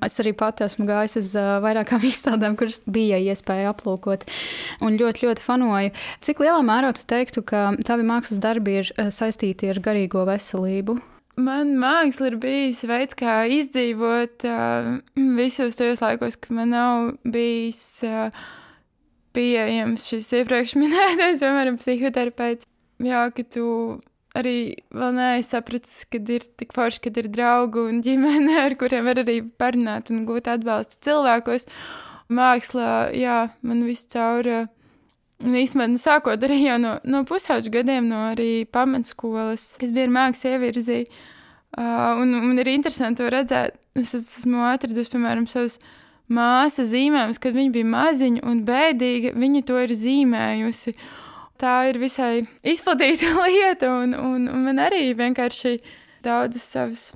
Es 0.06 0.16
arī 0.24 0.32
pati 0.38 0.63
esmu 0.63 0.88
gājis 0.88 1.18
uz 1.20 1.34
vairākām 1.66 2.06
izstādēm, 2.12 2.56
kuras 2.60 2.80
bija 2.88 3.20
iespēja 3.20 3.74
aplūkot. 3.74 4.24
Un 4.88 4.96
ļoti, 5.00 5.28
ļoti 5.28 5.44
fanoju. 5.44 5.92
Cik 6.24 6.44
lielā 6.44 6.62
mērā 6.66 6.94
tu 6.96 7.04
teiktu, 7.10 7.44
ka 7.48 7.70
tavi 7.88 8.08
mākslas 8.08 8.40
darbi 8.44 8.80
ir 8.84 8.94
saistīti 9.12 9.74
ar 9.74 9.84
garīgo 9.84 10.24
veselību? 10.30 11.00
Man 11.38 11.76
māksla 11.78 12.32
ir 12.32 12.40
bijis 12.42 12.80
veids, 12.90 13.13
kā 13.18 13.44
izdzīvot 13.54 14.48
uh, 14.50 14.96
visos 15.38 15.78
tajos 15.78 16.02
laikos, 16.02 16.40
kad 16.42 16.56
man 16.58 16.72
nav 16.74 17.12
bijis 17.28 17.84
uh, 18.08 18.32
pieejams 19.38 20.10
šis 20.10 20.34
iepriekš 20.41 20.76
minētais, 20.82 21.39
piemēram, 21.45 21.78
psihoterapeits. 21.80 22.67
Jā, 23.06 23.28
ka 23.34 23.45
tu 23.45 23.67
arī 24.38 24.58
vēl 24.93 25.13
neesmu 25.17 25.47
sapratis, 25.47 26.00
ka 26.12 26.21
ir 26.34 26.45
tik 26.60 26.73
forši, 26.76 27.02
ka 27.06 27.13
ir 27.21 27.30
draugi 27.34 27.84
un 27.89 28.02
ģimene, 28.06 28.58
ar 28.65 28.76
kuriem 28.80 29.08
var 29.08 29.21
arī 29.23 29.39
parunāt 29.62 30.12
un 30.13 30.26
gūt 30.30 30.50
atbalstu 30.52 31.00
cilvēkos. 31.08 31.67
Mākslā, 32.34 33.13
jā, 33.15 33.45
man 33.63 33.86
viss 33.88 34.10
cauri. 34.12 34.65
Un 35.45 35.54
īstenībā, 35.54 35.86
nu, 35.93 36.02
sākot 36.02 36.41
arī 36.43 36.63
no, 36.82 36.95
no 37.06 37.21
pusauģa 37.30 37.71
gadiem, 37.76 38.08
no 38.10 38.23
arī 38.32 38.65
pamatskolas, 38.73 39.76
kas 39.78 39.93
bija 39.93 40.10
mākslas 40.10 40.58
ievirzīju. 40.58 41.06
Uh, 41.78 42.17
un, 42.23 42.32
un 42.34 42.58
ir 42.58 42.71
interesanti 42.71 43.21
to 43.21 43.30
redzēt. 43.30 43.76
Es 43.97 44.15
esmu 44.17 44.63
atradusi, 44.65 45.12
piemēram, 45.13 45.45
savus 45.50 45.78
māsas 46.34 46.92
zīmējumus, 46.92 47.40
kad 47.44 47.56
viņa 47.56 47.74
bija 47.76 47.88
maziņa 47.92 48.44
un 48.48 48.63
bēdīga. 48.68 49.34
Viņa 49.38 49.63
to 49.68 49.80
ir 49.84 49.94
zīmējusi. 49.96 50.96
Tā 51.58 51.76
ir 51.90 52.02
visai 52.02 52.34
izplatīta 52.68 53.32
lieta, 53.46 53.94
un, 54.04 54.13
un, 54.13 54.50
un 54.52 54.68
man 54.68 54.84
arī 54.84 55.10
vienkārši 55.18 55.78
daudzas 56.26 56.68
savas 56.74 57.08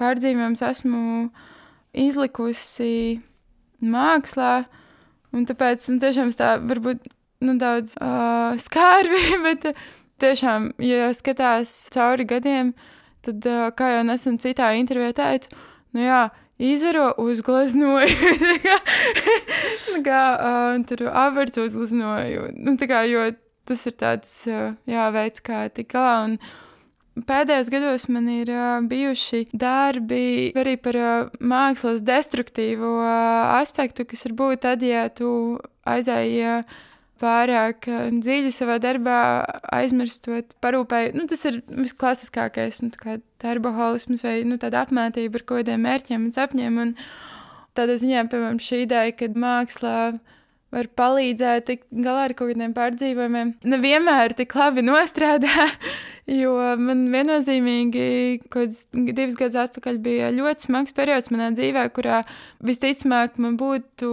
pārdzīvojumus 0.00 0.62
esmu 0.66 1.02
izlikusi 1.96 3.18
mākslā, 3.80 4.66
un 5.36 5.46
tāpēc 5.48 5.88
nu, 5.90 6.00
tiešām 6.02 6.32
tā 6.36 6.56
varbūt 6.60 7.06
nu, 7.46 7.56
daudz 7.60 7.96
uh, 8.00 8.56
skārbi, 8.60 9.22
bet 9.46 9.70
tiešām, 10.22 10.74
ja 10.84 11.10
skatās 11.16 11.74
cauri 11.94 12.28
gadiem, 12.28 12.74
tad, 13.26 13.40
uh, 13.48 13.68
kā 13.76 13.96
jau 13.96 14.04
nesen 14.08 14.40
citā 14.42 14.72
intervijā 14.78 15.16
teicu, 15.16 15.56
nu 15.96 16.04
jā, 16.04 16.26
izvaro 16.58 17.10
uzgleznoju, 17.20 18.06
kā, 18.66 18.76
kā 20.06 20.22
uh, 20.36 20.76
tur 20.88 21.06
averts 21.12 21.60
uzgleznoju, 21.60 22.52
nu, 22.56 22.76
tā 22.80 22.88
kā, 22.90 23.02
jo 23.10 23.28
tas 23.66 23.82
ir 23.88 23.96
tāds 23.98 24.32
jā, 24.46 25.08
veids, 25.14 25.42
kā 25.44 25.66
tikt 25.74 25.92
galā. 25.96 26.16
Un 26.28 27.24
pēdējos 27.26 27.70
gados 27.72 28.06
man 28.12 28.28
ir 28.30 28.50
uh, 28.54 28.78
bijuši 28.86 29.46
darbi 29.56 30.52
arī 30.56 30.76
par 30.80 31.00
uh, 31.00 31.14
mākslas 31.40 32.04
destruktīvo 32.06 32.98
uh, 33.00 33.56
aspektu, 33.60 34.06
kas 34.08 34.26
var 34.28 34.36
būt 34.42 34.64
tad, 34.68 34.84
ja 34.86 35.08
tu 35.10 35.30
aizēji 35.88 36.44
uh, 36.44 36.76
pārāk 37.20 37.88
uh, 37.90 38.06
dziļi 38.12 38.52
savā 38.54 38.78
darbā, 38.82 39.18
aizmirstot, 39.76 40.56
parūpēji. 40.64 41.14
Nu, 41.16 41.26
tas 41.30 41.44
ir 41.48 41.60
visklasiskākais, 41.70 42.82
nu, 42.84 42.92
kā 43.00 43.18
darboholisms 43.42 44.24
vai 44.26 44.38
nu, 44.48 44.60
tāda 44.62 44.84
apmētība 44.86 45.40
ar 45.40 45.46
kaut 45.46 45.62
kādiem 45.62 45.84
mērķiem 45.86 46.28
un 46.28 46.34
sapņiem. 46.36 46.80
Un 46.84 46.94
tādā 47.76 47.98
ziņā, 48.00 48.26
piemēram, 48.32 48.62
šī 48.62 48.84
ideja, 48.86 49.14
kad 49.16 49.38
mākslā 49.40 49.98
var 50.74 50.88
palīdzēt 50.98 51.66
tikt 51.68 51.86
galā 52.04 52.26
ar 52.28 52.34
kaut 52.36 52.50
kādiem 52.52 52.74
pārdzīvojumiem. 52.76 53.54
Nevienmēr 53.70 54.34
tik 54.36 54.54
labi 54.58 54.84
nostrādā, 54.84 55.68
jo 56.40 56.56
man 56.80 57.06
viennozīmīgi, 57.12 58.08
kad 58.52 58.74
divus 58.92 59.38
gadus 59.38 59.60
atpakaļ 59.66 60.00
bija 60.04 60.32
ļoti 60.36 60.68
smags 60.68 60.96
periods 60.96 61.30
manā 61.32 61.52
dzīvē, 61.56 61.86
kurā 61.96 62.22
visticamāk 62.66 63.40
man 63.42 63.58
būtu 63.60 64.10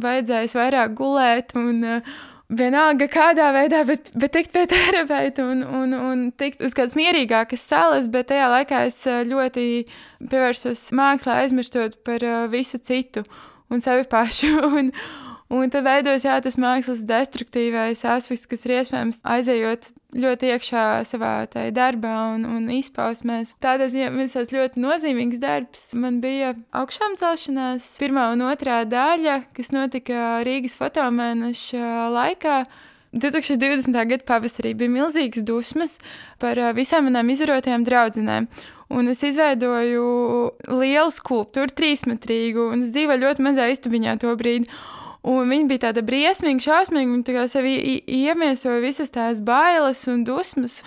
vajadzējis 0.00 0.56
vairāk 0.58 0.96
gulēt 0.98 1.54
un 1.58 1.84
uh, 1.98 2.14
vienalga 2.50 3.06
kādā 3.10 3.50
veidā, 3.54 3.82
bet, 3.88 4.10
bet 4.18 4.34
tikt 4.34 4.52
pie 4.54 4.66
terapeita 4.72 5.44
un, 5.46 5.62
un, 5.64 5.94
un 5.94 6.26
tikt 6.36 6.62
uz 6.64 6.74
kādas 6.76 6.96
mierīgākas 6.98 7.64
salas, 7.72 8.10
bet 8.10 8.30
tajā 8.32 8.50
laikā 8.54 8.84
es 8.88 9.00
uh, 9.08 9.22
ļoti 9.26 9.66
pievērsos 10.20 10.88
mākslā, 10.96 11.40
aizmirstot 11.44 12.00
par 12.06 12.24
uh, 12.26 12.44
visu 12.52 12.80
citu 12.82 13.24
un 13.70 13.82
sevi 13.84 14.06
pašu. 14.14 14.52
Un, 14.66 14.92
Un 15.50 15.66
tad 15.66 15.82
veidojas 15.82 16.22
jā, 16.22 16.36
tas 16.44 16.54
mākslas 16.62 17.00
destruktīvais 17.02 18.04
aspekts, 18.06 18.46
kas 18.46 18.60
ir 18.68 18.76
iespējams 18.76 19.16
aizejot 19.26 19.88
ļoti 20.14 20.50
iekšā 20.54 20.84
savā 21.10 21.32
darbā 21.74 22.12
un, 22.36 22.44
un 22.46 22.68
izpausmēs. 22.70 23.56
Tādās 23.62 23.96
visās 24.14 24.52
ļoti 24.54 24.78
nozīmīgs 24.78 25.40
darbs 25.42 25.88
man 25.98 26.20
bija 26.22 26.52
augšām 26.70 27.16
celšanās, 27.18 27.96
pirmā 27.98 28.28
un 28.36 28.44
otrā 28.46 28.84
daļa, 28.86 29.40
kas 29.56 29.72
notika 29.74 30.38
Rīgas 30.46 30.78
fotomēneša 30.78 31.90
laikā. 32.14 32.60
2020. 33.10 33.90
gada 33.90 34.22
pavasarī 34.22 34.76
bija 34.78 34.94
milzīgas 35.00 35.42
dusmas 35.42 35.96
par 36.38 36.62
visām 36.78 37.08
manām 37.08 37.34
izvarotajām 37.34 37.82
draudzenēm. 37.90 38.46
Un 38.90 39.10
es 39.10 39.24
izveidoju 39.26 40.06
lielu 40.78 41.10
skulptūru, 41.14 41.74
trīsmetrīgu, 41.74 42.70
un 42.70 42.86
es 42.86 42.94
dzīvoju 42.94 43.22
ļoti 43.26 43.46
mazā 43.50 43.66
istabiņā 43.74 44.16
to 44.22 44.38
brīdi. 44.38 44.70
Un 45.28 45.52
viņa 45.52 45.68
bija 45.68 45.84
tāda 45.88 46.02
briesmīga, 46.06 46.64
šausmīga. 46.64 47.12
Viņa 47.12 47.46
sevi 47.52 47.76
iemiesoja 48.08 48.80
visas 48.80 49.12
tās 49.12 49.42
bailes 49.44 50.00
un 50.08 50.24
dusmas. 50.24 50.80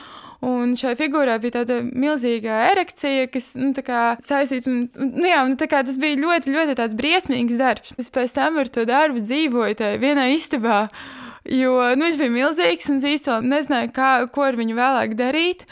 Un 0.43 0.73
šai 0.75 0.97
figūrai 0.99 1.37
bija 1.39 1.61
tāda 1.61 1.77
milzīga 1.87 2.65
erekcija, 2.73 3.29
kas 3.31 3.53
nu, 3.55 3.69
saistīts. 4.25 4.67
Un, 4.67 4.89
nu, 5.13 5.27
jā, 5.29 5.43
nu, 5.47 5.55
tas 5.55 5.99
bija 6.01 6.19
ļoti, 6.19 6.51
ļoti 6.51 6.87
briesmīgs 6.99 7.59
darbs. 7.59 7.93
Es 8.01 8.11
pēc 8.11 8.33
tam 8.35 8.59
ar 8.59 8.71
to 8.73 8.83
darbu 8.89 9.23
dzīvoju 9.23 9.77
tajā 9.79 10.01
vienā 10.01 10.27
istabā. 10.33 10.87
Jo 11.47 11.77
nu, 11.95 12.07
viņš 12.07 12.19
bija 12.19 12.33
milzīgs, 12.33 12.89
un 12.91 12.99
es 12.99 13.07
īstenībā 13.13 13.39
nezināju, 13.53 13.93
kā, 13.95 14.11
ko 14.33 14.47
ar 14.49 14.59
viņu 14.59 14.75
vēlāk 14.79 15.15
darīt. 15.19 15.63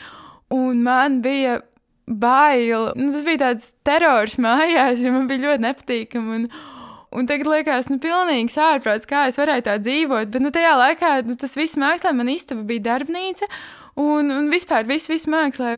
Un 0.51 0.83
man 0.85 1.19
bija 1.25 1.59
bail. 2.07 2.91
Nu, 2.95 3.11
tas 3.11 3.25
bija 3.27 3.43
tāds 3.45 3.71
terors 3.87 4.37
mājās, 4.41 5.03
jo 5.03 5.11
man 5.15 5.27
bija 5.31 5.49
ļoti 5.49 5.65
nepatīkami. 5.67 6.37
Un, 6.37 6.47
Un 7.11 7.27
tagad 7.27 7.49
liekas, 7.51 7.89
nu, 7.91 7.97
pilnīgi 7.99 8.55
ārprāts, 8.63 9.07
kā 9.07 9.25
es 9.27 9.35
varēju 9.39 9.65
tā 9.65 9.75
dzīvot. 9.83 10.29
Bet, 10.31 10.43
nu, 10.43 10.51
tajā 10.55 10.77
laikā 10.79 11.09
nu, 11.27 11.35
tas 11.35 11.57
viss 11.59 11.75
mākslā, 11.79 12.13
man 12.15 12.29
istaba 12.31 12.63
bija 12.67 12.85
darbnīca 12.85 13.49
un, 13.99 14.31
un 14.31 14.47
vispār 14.51 14.87
viss, 14.87 15.11
viss 15.11 15.27
mākslā. 15.27 15.75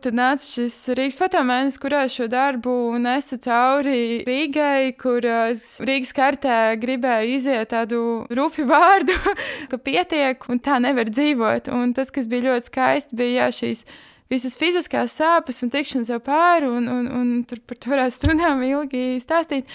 Tad 0.00 0.16
nāca 0.16 0.44
šis 0.44 0.74
Rīgas 0.96 1.16
fotomēnesis, 1.20 1.80
kurā 1.80 2.02
šo 2.08 2.26
darbu 2.32 2.72
nesu 3.00 3.36
cauri 3.40 4.20
Rīgai, 4.24 4.92
kur 5.00 5.24
Rīgas 5.24 6.12
kartē 6.16 6.58
gribēju 6.80 7.34
iziet 7.38 7.72
tādu 7.72 8.02
rupju 8.28 8.64
vārdu, 8.68 9.16
ka 9.72 9.80
pietiek 9.80 10.44
un 10.52 10.60
tā 10.60 10.76
nevar 10.80 11.08
dzīvot. 11.08 11.72
Un 11.76 11.92
tas, 11.96 12.12
kas 12.12 12.28
bija 12.28 12.50
ļoti 12.50 12.72
skaisti, 12.72 13.16
bija 13.16 13.46
jā, 13.46 13.48
šīs 13.62 13.84
visas 14.32 14.60
fiziskās 14.60 15.16
sāpes 15.16 15.64
un 15.64 15.72
tikšanās 15.72 16.12
jau 16.12 16.20
pāri, 16.24 16.68
un, 16.68 16.84
un, 16.88 17.08
un 17.20 17.32
tur 17.48 17.64
par 17.64 17.80
to 17.80 17.92
varētu 17.92 18.16
stundām 18.20 18.60
ilgi 18.68 19.16
stāstīt 19.24 19.68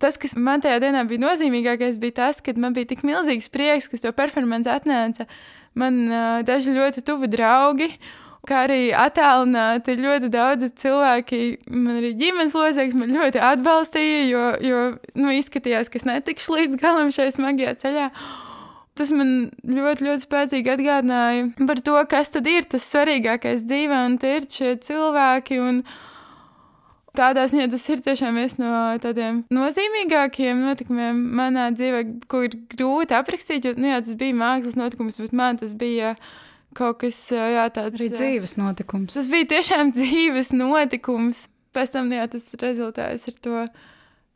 tas, 0.00 0.16
kas 0.20 0.36
man 0.36 0.62
tajā 0.64 0.80
dienā 0.82 1.04
bija 1.08 1.24
nozīmīgākais, 1.26 2.00
bija 2.00 2.18
tas, 2.22 2.40
ka 2.44 2.54
man 2.60 2.74
bija 2.76 2.90
tik 2.92 3.04
milzīgs 3.06 3.50
prieks, 3.52 3.90
kas 3.90 4.04
to 4.04 4.12
performance 4.16 4.70
atnāca. 4.70 5.28
Man 5.78 6.02
uh, 6.08 6.40
daži 6.46 6.74
ļoti 6.74 7.04
tuvi 7.06 7.30
draugi, 7.30 7.92
kā 8.48 8.64
arī 8.66 8.90
attālināti 8.96 9.98
ļoti 10.00 10.30
daudzi 10.32 10.70
cilvēki, 10.80 11.40
man 11.70 11.98
arī 12.00 12.12
ģimenes 12.18 12.56
locekļi 12.56 13.00
man 13.02 13.16
ļoti 13.16 13.42
atbalstīja, 13.50 14.22
jo, 14.30 14.44
jo 14.64 14.84
nu, 15.20 15.34
izskatījās, 15.36 15.92
ka 15.92 16.00
es 16.00 16.06
netikšu 16.08 16.56
līdz 16.56 16.78
galam 16.80 17.12
šajā 17.14 17.36
smagajā 17.36 17.76
ceļā. 17.84 18.08
Tas 18.98 19.12
man 19.14 19.50
ļoti, 19.64 20.04
ļoti 20.08 20.24
spēcīgi 20.26 20.72
atgādināja 20.74 21.66
par 21.68 21.80
to, 21.84 21.96
kas 22.10 22.32
tad 22.34 22.48
ir 22.50 22.66
tas 22.68 22.84
svarīgākais 22.90 23.62
dzīvē, 23.68 24.00
un 24.08 24.16
tie 24.20 24.34
ir 24.40 24.48
šie 24.50 24.74
cilvēki. 24.84 25.60
Un, 25.62 25.84
Tādā 27.20 27.44
ziņā 27.52 27.66
tas 27.72 27.82
ir 27.92 28.00
tiešām 28.04 28.38
viens 28.40 28.54
no 28.56 28.70
tādiem 29.02 29.42
nozīmīgākajiem 29.52 30.62
notikumiem 30.64 31.18
manā 31.36 31.66
dzīvē, 31.74 32.04
ko 32.30 32.46
ir 32.46 32.56
grūti 32.72 33.16
aprakstīt. 33.18 33.68
Jo, 33.68 33.74
nu, 33.76 33.90
jā, 33.90 33.98
tas 34.06 34.16
bija 34.20 34.38
mākslas 34.40 34.78
notikums, 34.80 35.20
bet 35.20 35.34
man 35.36 35.60
tas 35.60 35.74
bija 35.76 36.14
kaut 36.76 37.02
kas 37.02 37.18
jā, 37.34 37.66
tāds- 37.74 37.96
arī 37.98 38.08
dzīves 38.14 38.56
notikums. 38.60 39.18
Tas 39.18 39.28
bija 39.28 39.50
tiešām 39.52 39.92
dzīves 39.98 40.54
notikums. 40.56 41.48
Pēc 41.76 41.92
tam 41.94 42.08
jā, 42.10 42.24
tas 42.30 42.48
rezultējas 42.58 43.28
ar 43.30 43.36
to 43.44 43.66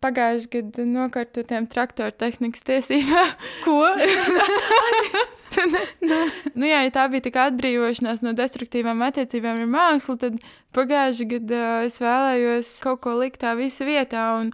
pagājušajā 0.04 0.50
gadā 0.52 0.84
nokārtotiem 0.86 1.70
traktoru 1.72 2.12
tehnikas 2.20 2.62
tiesībām. 2.68 3.32
Ko? 3.64 3.80
es, 5.62 5.98
nu, 6.54 6.66
jā, 6.68 6.84
ja 6.86 6.92
tā 6.94 7.06
bija 7.12 7.28
tā 7.28 7.48
atbrīvošanās 7.48 8.22
no 8.26 8.34
destruktīvām 8.36 9.02
attiecībām 9.06 9.62
ar 9.64 9.70
mākslu, 9.70 10.16
tad 10.20 10.38
pagājušajā 10.76 11.30
gadā 11.36 11.66
es 11.88 12.00
vēlējos 12.02 12.72
kaut 12.84 13.02
ko 13.06 13.18
likt 13.20 13.42
tā 13.44 13.54
visu 13.58 13.86
vietā. 13.88 14.26
Un, 14.40 14.50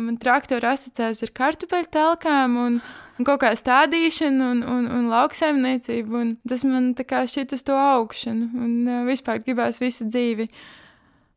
man 0.00 0.18
traktori 0.20 0.66
asociējas 0.68 1.24
ar 1.26 1.32
kartupeļu 1.38 1.90
telkām. 1.94 2.56
Un, 2.60 2.78
un 3.18 3.28
kaut 3.28 3.42
kā 3.44 3.52
stādīšana 3.58 4.50
un, 4.52 4.62
un, 4.76 4.88
un 4.90 5.10
lauksaimniecība. 5.12 6.22
Un 6.22 6.32
tas 6.48 6.64
man 6.66 6.92
šķiet 6.98 7.54
uz 7.56 7.66
to 7.66 7.76
augšanu. 7.78 8.50
Un 8.54 9.04
vispār 9.08 9.42
gribās 9.44 9.80
visu 9.82 10.08
dzīvi 10.08 10.48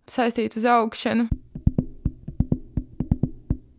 saistīt 0.07 0.57
uz 0.57 0.65
augšanu. 0.71 1.27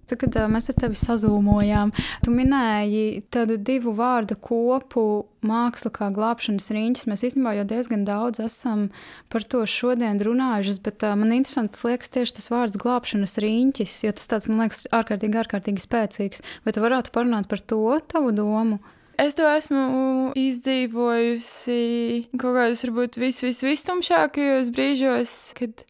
Tad, 0.09 0.23
kad 0.23 0.37
mēs 0.49 0.71
ar 0.73 0.77
tevi 0.81 0.97
sazūmojām, 0.97 1.91
tu 2.25 2.33
minēji 2.33 3.27
tādu 3.35 3.59
divu 3.61 3.93
vārdu 3.99 4.39
kopu, 4.41 5.03
māksla 5.45 5.93
kā 5.95 6.09
glābšanas 6.15 6.71
riņķis. 6.73 7.07
Mēs 7.11 7.25
īstenībā 7.29 7.53
jau 7.59 7.67
diezgan 7.69 8.07
daudz 8.09 8.41
esam 8.41 8.87
par 9.29 9.45
to 9.45 9.61
šodien 9.69 10.21
runājuši, 10.25 10.79
bet 10.87 11.05
uh, 11.05 11.13
man 11.19 11.35
interesants 11.37 11.85
liekas 11.85 12.13
tieši 12.15 12.39
tas 12.39 12.49
vārds 12.53 12.79
glābšanas 12.81 13.37
riņķis, 13.45 13.99
jo 14.07 14.15
tas 14.17 14.31
tāds, 14.33 14.49
man 14.49 14.65
liekas, 14.65 14.87
ārkārtīgi, 14.97 15.43
ārkārtīgi 15.43 15.85
spēcīgs. 15.85 16.45
Vai 16.65 16.75
tu 16.75 16.85
varētu 16.85 17.13
parunāt 17.13 17.51
par 17.53 17.61
to 17.61 17.83
tavu 18.09 18.33
domu? 18.33 18.81
Es 19.19 19.35
to 19.35 19.45
esmu 19.51 20.33
izdzīvojusi 20.39 21.79
kaut 22.39 22.55
kādos, 22.55 22.85
varbūt, 22.87 23.19
vis, 23.19 23.43
vis, 23.43 23.65
vistumšākajos 23.67 24.71
brīžos, 24.71 25.33
kad 25.59 25.83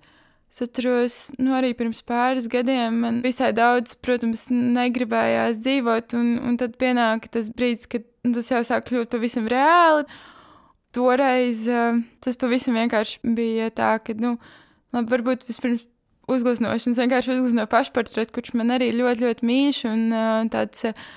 Es 0.49 0.63
atceros, 0.65 1.15
nu, 1.37 1.53
arī 1.59 1.75
pirms 1.77 2.01
pāris 2.09 2.47
gadiem 2.49 3.03
man 3.03 3.19
visai 3.21 3.51
daudz, 3.53 3.93
protams, 4.01 4.47
negribējās 4.49 5.61
dzīvot, 5.61 6.15
un, 6.17 6.31
un 6.41 6.57
tad 6.61 6.79
pienāca 6.81 7.29
tas 7.35 7.51
brīdis, 7.53 7.85
kad 7.93 8.07
nu, 8.25 8.33
tas 8.39 8.49
jau 8.49 8.63
sāk 8.65 8.87
kļūt 8.89 9.13
pavisam 9.13 9.49
reāli. 9.53 10.07
Toreiz 10.97 11.67
uh, 11.69 12.01
tas 12.25 12.41
pavisam 12.41 12.79
vienkārši 12.81 13.21
bija 13.37 13.69
tā, 13.77 13.91
ka, 14.01 14.17
nu, 14.17 14.39
labi, 14.97 15.13
varbūt 15.13 15.45
vispirms 15.51 15.85
uzgleznošanas, 16.33 17.03
vienkārši 17.05 17.35
uzgleznoju 17.35 17.69
pašportretu, 17.73 18.33
kurš 18.39 18.57
man 18.57 18.73
arī 18.73 18.89
ļoti, 18.97 19.27
ļoti 19.27 19.49
mīļš 19.53 19.85
un 19.93 20.09
uh, 20.09 20.45
tāds. 20.53 20.89
Uh, 20.89 21.09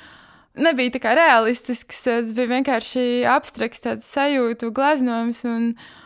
Nebija 0.60 0.91
tā 0.91 1.00
kā 1.00 1.13
realistisks, 1.15 2.02
tas 2.04 2.34
bija 2.36 2.50
vienkārši 2.58 3.24
abstrakts, 3.32 3.86
sajūtu 4.04 4.74
gleznojums. 4.76 5.46
Un, 5.48 5.70
uh, 5.72 6.01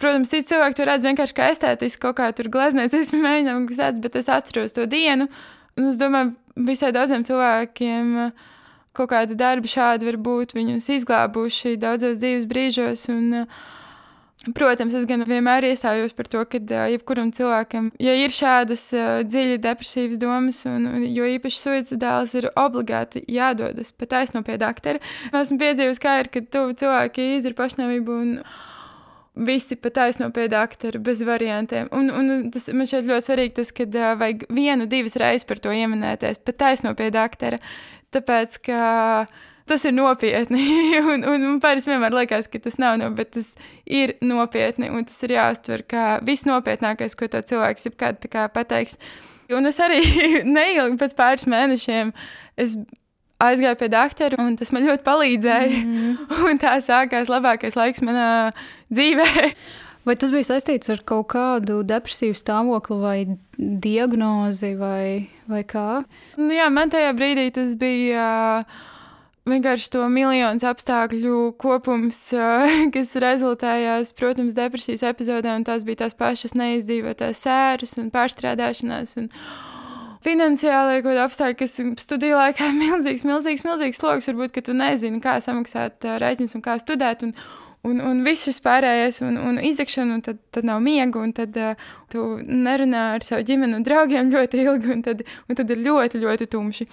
Protams, 0.00 0.30
citi 0.32 0.48
cilvēki 0.48 0.78
to 0.78 0.84
redz 0.88 1.04
vienkārši 1.04 1.36
kā 1.36 1.50
estētiski, 1.52 2.00
kaut 2.00 2.16
kā 2.20 2.30
tur 2.36 2.48
gleznēs, 2.52 2.94
es 2.96 3.12
mēģināju, 3.26 3.66
kas 3.68 3.82
tāds, 3.82 4.04
bet 4.04 4.16
es 4.16 4.30
atceros 4.32 4.76
to 4.76 4.86
dienu. 4.88 5.28
Un 5.76 5.90
es 5.90 5.98
domāju, 6.00 6.32
visai 6.56 6.92
daudziem 6.96 7.26
cilvēkiem 7.26 8.14
uh, 8.24 8.46
kaut 8.96 9.12
kāda 9.12 9.36
darba 9.38 9.68
šādi 9.70 10.08
var 10.08 10.16
būt 10.20 10.56
viņus 10.56 10.88
izglābuši 10.96 11.76
daudzos 11.80 12.16
dzīves 12.22 12.48
brīžos. 12.50 13.04
Un, 13.12 13.44
uh, 13.44 13.68
Protams, 14.56 14.94
es 14.96 15.04
gan 15.04 15.20
vienmēr 15.28 15.66
iestājos 15.68 16.14
par 16.16 16.30
to, 16.32 16.40
ka 16.48 16.56
uh, 16.62 16.86
jebkuram 16.94 17.28
cilvēkam, 17.36 17.90
ja 18.00 18.14
ir 18.16 18.32
šādas 18.32 18.86
dziļi 19.28 19.58
depresīvas 19.60 20.22
domas, 20.22 20.62
un 20.64 21.04
jo 21.12 21.28
īpaši 21.28 21.60
suicidāls, 21.60 22.32
ir 22.40 22.48
obligāti 22.56 23.20
jādodas 23.28 23.92
pat 23.92 24.16
aizno 24.22 24.40
pie 24.46 24.56
doktora. 24.64 25.04
Esmu 25.28 25.60
piedzīvojusi, 25.60 26.04
kā 26.06 26.16
ir, 26.22 26.32
kad 26.32 26.48
tuvu 26.56 26.72
cilvēki 26.80 27.34
izdara 27.36 27.60
pašnāvību. 27.60 28.16
Un, 28.24 28.34
visi 29.34 29.76
pat 29.76 29.94
taisno 29.94 30.30
pie 30.34 30.48
doktora 30.50 30.98
bez 30.98 31.22
variantiem. 31.26 31.88
Un, 31.96 32.10
un 32.10 32.50
tas 32.52 32.68
man 32.74 32.88
šķiet 32.88 33.06
ļoti 33.08 33.26
svarīgi, 33.28 33.54
tas, 33.60 33.70
ka 33.74 33.86
uh, 33.86 34.10
vajag 34.20 34.48
vienu, 34.54 34.88
divas 34.90 35.16
reizes 35.20 35.46
par 35.48 35.62
to 35.62 35.72
ieminēties, 35.74 36.42
pat 36.44 36.58
taisno 36.64 36.94
pie 36.98 37.10
doktora. 37.14 37.60
Tāpēc, 38.10 38.58
ka 38.66 38.82
tas 39.70 39.86
ir 39.86 39.94
nopietni. 39.94 40.64
un, 41.12 41.24
un, 41.24 41.48
un 41.52 41.58
parasti 41.62 41.92
vienmēr 41.92 42.16
liekas, 42.20 42.50
ka 42.50 42.62
tas 42.62 42.78
nav 42.82 42.98
nopietni, 42.98 43.18
bet 43.20 43.34
tas 43.38 43.52
ir 43.86 44.16
nopietni. 44.24 44.90
Un 44.90 45.06
tas 45.08 45.20
ir 45.26 45.36
jāuztver 45.38 45.86
kā 45.90 46.06
visnopietnākais, 46.26 47.14
ko 47.18 47.30
cilvēks 47.30 47.90
jebkad 47.90 48.26
pateiks. 48.54 48.98
Un 49.54 49.66
es 49.66 49.80
arī 49.82 50.02
neilgi 50.58 50.98
pēc 50.98 51.14
pāris 51.18 51.46
mēnešiem 51.50 52.12
aizgāju 53.40 53.78
pie 53.80 53.90
doktora, 53.92 54.40
un 54.44 54.56
tas 54.60 54.72
man 54.74 54.86
ļoti 54.88 55.06
palīdzēja. 55.06 55.84
Mm. 55.84 56.18
Un 56.50 56.60
tā 56.60 56.76
sākās 56.84 57.30
labākais 57.32 57.78
laiks 57.78 58.04
manā 58.06 58.28
dzīvē. 58.92 59.30
Vai 60.08 60.14
tas 60.16 60.32
bija 60.32 60.48
saistīts 60.48 60.88
ar 60.92 61.02
kaut 61.04 61.28
kādu 61.34 61.82
depresīvu 61.84 62.32
stāvokli 62.38 62.96
vai 63.02 63.16
diagnozi 63.58 64.70
vai, 64.80 65.28
vai 65.44 65.60
kā? 65.68 66.00
Nu, 66.40 66.48
jā, 66.56 66.70
man 66.72 66.88
tajā 66.88 67.10
brīdī 67.18 67.50
tas 67.52 67.74
bija. 67.78 68.30
Uh, 68.64 68.86
vienkārši 69.50 69.90
to 69.94 70.04
miljonus 70.12 70.64
apstākļu 70.68 71.40
kopums, 71.60 72.20
kas 72.94 73.14
rezultējās, 73.22 74.14
protams, 74.18 74.56
depresijas 74.56 75.04
epizodē, 75.10 75.54
un 75.56 75.66
tās 75.68 75.84
bija 75.86 76.04
tās 76.04 76.16
pašas 76.18 76.56
neizdzīvotās 76.58 77.44
sēras 77.46 77.96
un 78.00 78.12
pārstrādāšanās. 78.14 79.16
Un, 79.20 79.30
finansiālai 79.30 79.69
kāda 81.06 81.24
apstākļa, 81.24 81.56
kas 81.62 81.78
studiju 82.04 82.36
laikā 82.36 82.68
ir 82.68 82.78
milzīgs, 82.84 83.24
milzīgs, 83.28 83.64
milzīgs 83.66 84.02
sloks. 84.02 84.28
Varbūt, 84.30 84.54
ka 84.56 84.64
tu 84.66 84.76
nezini, 84.76 85.22
kā 85.24 85.38
samaksāt 85.44 86.06
uh, 86.06 86.18
rēķinus 86.22 86.56
un 86.58 86.64
kā 86.66 86.78
studēt. 86.82 87.26
Un, 87.28 87.34
Un, 87.80 87.96
un 88.04 88.18
viss 88.20 88.44
šis 88.44 88.58
pārējais, 88.60 89.22
un, 89.24 89.38
un 89.40 89.56
izdegšana, 89.64 90.18
un 90.18 90.20
tad, 90.20 90.36
tad 90.52 90.66
nav 90.68 90.82
miega, 90.84 91.16
un 91.16 91.30
tad 91.32 91.54
uh, 91.56 91.86
tu 92.12 92.26
nerunā 92.44 93.06
ar 93.14 93.24
savu 93.24 93.46
ģimeni 93.48 93.78
un 93.78 93.86
draugiem 93.86 94.28
ļoti 94.34 94.60
ilgi, 94.66 94.90
un 94.92 95.00
tad, 95.06 95.22
un 95.48 95.56
tad 95.56 95.72
ir 95.72 95.80
ļoti, 95.86 96.20
ļoti 96.20 96.48
tumši. 96.52 96.86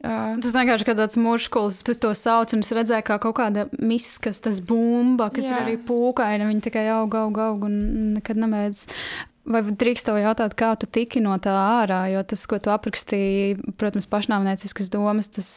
Uh, 0.00 0.38
tas 0.40 0.54
vienkārši 0.56 0.86
ir 0.88 0.96
tāds 0.96 1.18
mūžkulis, 1.20 1.82
tu 1.84 1.92
to 1.92 2.14
sauc, 2.16 2.54
un 2.56 2.64
es 2.64 2.72
redzēju, 2.72 3.04
kā 3.04 3.18
kaut 3.20 3.36
kāda 3.36 3.66
miskas, 3.84 4.40
tas 4.40 4.62
bumba, 4.64 5.26
kas 5.28 5.44
jā. 5.44 5.52
ir 5.52 5.66
arī 5.66 5.74
pūkaina. 5.84 6.48
Viņa 6.48 6.64
tikai 6.70 6.86
aug, 6.94 7.18
aug, 7.20 7.36
aug, 7.44 7.66
un 7.68 7.74
nekad 8.14 8.40
nebeidz. 8.40 8.86
Vai 9.50 9.64
drīkst 9.66 10.06
tev 10.06 10.20
jautāt, 10.20 10.54
kā 10.58 10.70
tu 10.78 10.86
tiki 10.86 11.22
no 11.24 11.34
tā 11.42 11.50
ārā? 11.50 12.04
Jo 12.12 12.22
tas, 12.22 12.44
ko 12.46 12.60
tu 12.62 12.70
aprakstīji, 12.70 13.58
protams, 13.80 14.06
pašnāvnieciskas 14.10 14.92
domas, 14.92 15.32
tas 15.34 15.50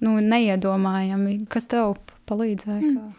nu, 0.00 0.16
neiedomājami. 0.24 1.42
Kas 1.52 1.68
tev 1.68 1.98
palīdzēja? 2.30 2.94
Mm. 2.94 3.12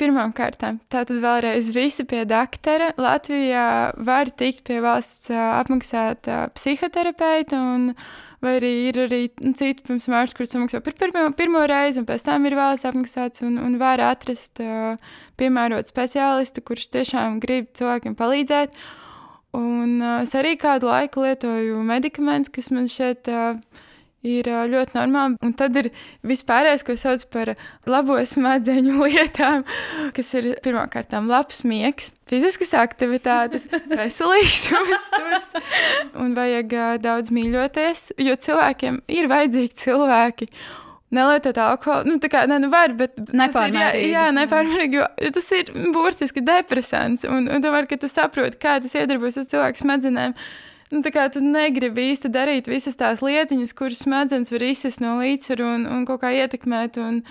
Pirmkārt, 0.00 0.56
tā 0.56 0.72
tad 0.88 1.10
vēlreiz 1.20 1.68
visi 1.76 2.06
pie 2.08 2.22
doktora. 2.28 2.88
Latvijā 2.96 3.92
var 4.00 4.30
tikt 4.32 4.62
pie 4.64 4.78
valsts 4.80 5.28
apmaksāta 5.34 6.46
psihoterapeita, 6.56 7.58
un, 7.74 7.90
vai 8.40 8.54
arī 8.56 8.70
ir 8.88 9.00
arī 9.04 9.20
nu, 9.44 9.52
citi 9.58 9.84
pirms 9.84 10.08
mārciņas, 10.08 10.36
kurus 10.38 10.56
samaksā 10.56 10.80
par 10.86 10.96
pirmo, 10.96 11.26
pirmo 11.36 11.66
reizi, 11.68 12.00
un 12.00 12.08
pēc 12.08 12.24
tam 12.30 12.48
ir 12.48 12.56
valsts 12.56 12.88
apmaksāts, 12.88 13.44
un, 13.44 13.60
un 13.60 13.76
var 13.82 14.00
atrast 14.06 14.62
uh, 14.64 14.96
piemērotu 15.40 15.92
speciālistu, 15.92 16.64
kurš 16.64 16.88
tiešām 16.96 17.36
grib 17.44 17.68
cilvēkiem 17.76 18.16
palīdzēt. 18.16 18.80
Un 19.56 19.98
uh, 19.98 20.20
es 20.22 20.34
arī 20.38 20.54
kādu 20.60 20.90
laiku 20.90 21.24
lietoju 21.24 21.80
medikamentus, 21.86 22.52
kas 22.54 22.70
man 22.70 22.86
šeit 22.90 23.26
uh, 23.30 23.56
ir 24.26 24.46
uh, 24.50 24.62
ļoti 24.70 24.94
normāli. 24.94 25.38
Un 25.42 25.54
tad 25.58 25.76
ir 25.80 25.88
vispārējais, 26.26 26.84
ko 26.86 26.94
sauc 26.98 27.24
par 27.32 27.52
labo 27.90 28.18
smadzeņu 28.20 29.00
lietām, 29.06 29.64
kas 30.16 30.32
ir 30.38 30.52
pirmkārt 30.64 31.16
labs 31.26 31.64
miegs, 31.66 32.12
fiziskas 32.30 32.74
aktivitātes, 32.78 33.66
veselīgs 34.00 34.68
uzturs 34.82 35.50
un 36.20 36.36
vajag 36.38 36.76
uh, 36.76 36.92
daudz 37.02 37.34
mīļoties, 37.34 38.10
jo 38.22 38.38
cilvēkiem 38.46 39.02
ir 39.10 39.30
vajadzīgi 39.32 39.82
cilvēki 39.82 40.50
nelietot 41.14 41.58
alkoholu. 41.58 42.12
Nu, 42.12 42.18
tā 42.22 42.30
kā 42.32 42.44
ne, 42.50 42.60
nu 42.62 42.70
var, 42.72 42.94
bet 42.98 43.18
nepārmērīgi. 43.18 44.10
Jā, 44.10 44.24
jā 44.24 44.24
nepārmērīgi, 44.36 45.00
jo, 45.00 45.06
tas 45.36 45.52
ir 45.56 45.70
burtiski 45.94 46.42
depresants. 46.46 47.26
Un, 47.28 47.48
un 47.50 47.64
tomēr, 47.64 47.88
kad 47.90 48.02
tu 48.02 48.10
saproti, 48.10 48.60
kā 48.62 48.78
tas 48.82 48.96
iedarbojas 48.98 49.40
uz 49.42 49.50
cilvēku 49.50 49.82
smadzenēm, 49.82 50.36
nu, 50.94 51.02
tā 51.06 51.12
kā 51.14 51.26
tu 51.32 51.42
negribi 51.44 52.10
īsti 52.12 52.32
darīt 52.34 52.70
visas 52.70 52.98
tās 53.00 53.22
lietiņas, 53.24 53.76
kuras 53.78 54.02
smadzenes 54.06 54.52
var 54.54 54.66
izsist 54.66 55.02
no 55.02 55.18
līdzsvaru 55.20 55.70
un, 55.76 55.86
un 55.98 56.06
kaut 56.08 56.22
kā 56.24 56.34
ietekmēt. 56.42 57.00
Un, 57.02 57.22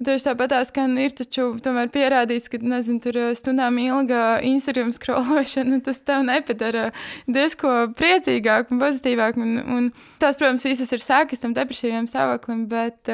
Tieši 0.00 0.30
tāpat 0.30 0.54
kā 0.72 0.86
ir 0.96 1.12
taču 1.12 1.42
tomēr 1.60 1.90
pierādīts, 1.92 2.48
ka 2.48 2.56
nezinu, 2.64 3.02
tur 3.04 3.18
eh, 3.20 3.32
stundām 3.36 3.76
ilga 3.82 4.38
Instagram 4.48 4.94
skrološana, 4.96 5.82
tas 5.84 6.00
tev 6.00 6.24
nepadara 6.24 6.86
diezko 7.28 7.90
priecīgāk 7.98 8.72
un 8.72 8.80
pozitīvāk. 8.80 9.36
Un, 9.36 9.58
un 9.60 9.90
tās, 10.22 10.40
protams, 10.40 10.64
visas 10.64 10.94
ir 10.96 11.04
sākas 11.04 11.44
tam 11.44 11.52
depresīviem 11.52 12.08
stāvoklim, 12.08 12.64
bet 12.70 13.12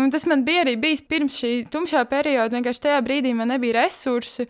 un 0.00 0.10
tas 0.12 0.26
man 0.28 0.44
bija 0.46 0.64
arī 0.64 0.76
bijis 0.80 1.02
pirms 1.06 1.36
šī 1.40 1.52
tumšā 1.72 2.04
perioda. 2.10 2.56
Vienkārši 2.56 2.86
tajā 2.86 3.00
brīdī 3.06 3.34
man 3.36 3.52
nebija 3.52 3.82
resursi 3.82 4.46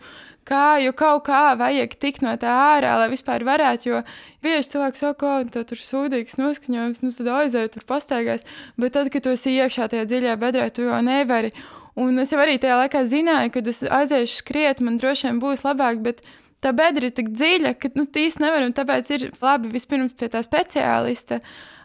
kā, 0.47 0.79
jo 0.81 0.93
kaut 0.97 1.25
kā 1.27 1.41
vajag 1.59 1.93
tikt 2.01 2.23
no 2.25 2.33
tā 2.41 2.51
ārā, 2.75 2.95
lai 3.01 3.09
vispār 3.11 3.45
varētu. 3.47 3.89
Jo 3.89 4.01
bieži 4.43 4.73
cilvēks 4.73 5.03
saka, 5.03 5.19
ka 5.21 5.61
oh, 5.61 5.67
tur 5.69 5.81
sūdīgs 5.81 6.39
noskaņojums, 6.41 7.03
nu 7.05 7.13
tad 7.17 7.31
aizēj 7.37 7.69
tur 7.75 7.85
pastaigās, 7.89 8.45
bet 8.81 8.97
tad, 8.97 9.11
kad 9.13 9.25
tu 9.25 9.35
esi 9.35 9.55
iekšā 9.59 9.91
tajā 9.91 10.07
dziļajā 10.09 10.37
bedrē, 10.41 10.69
tu 10.73 10.87
jau 10.87 11.01
nevari. 11.05 11.53
Un 11.99 12.21
es 12.23 12.31
jau 12.31 12.39
arī 12.39 12.55
tajā 12.61 12.77
laikā 12.79 13.03
zināju, 13.07 13.51
ka 13.51 13.65
es 13.67 13.81
aiziešu 13.83 14.39
skriet, 14.39 14.79
man 14.85 14.97
droši 15.01 15.27
vien 15.27 15.41
būs 15.43 15.65
labāk, 15.67 15.99
bet 16.05 16.23
tā 16.63 16.71
bedra 16.75 17.09
ir 17.09 17.15
tik 17.17 17.33
dziļa, 17.35 17.75
ka 17.81 17.91
nu, 17.97 18.07
īsti 18.07 18.45
nevar, 18.45 18.63
un 18.63 18.75
tāpēc 18.77 19.11
ir 19.17 19.27
labi 19.41 19.73
vispirms 19.73 20.15
pie 20.17 20.31
tā 20.31 20.43
speciālista 20.45 21.41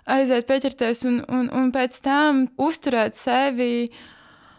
aiziet, 0.06 0.46
pieķerties 0.48 1.04
un, 1.08 1.22
un, 1.28 1.48
un 1.54 1.72
pēc 1.74 1.98
tam 2.04 2.46
uzturēt 2.62 3.18
sevi 3.18 3.88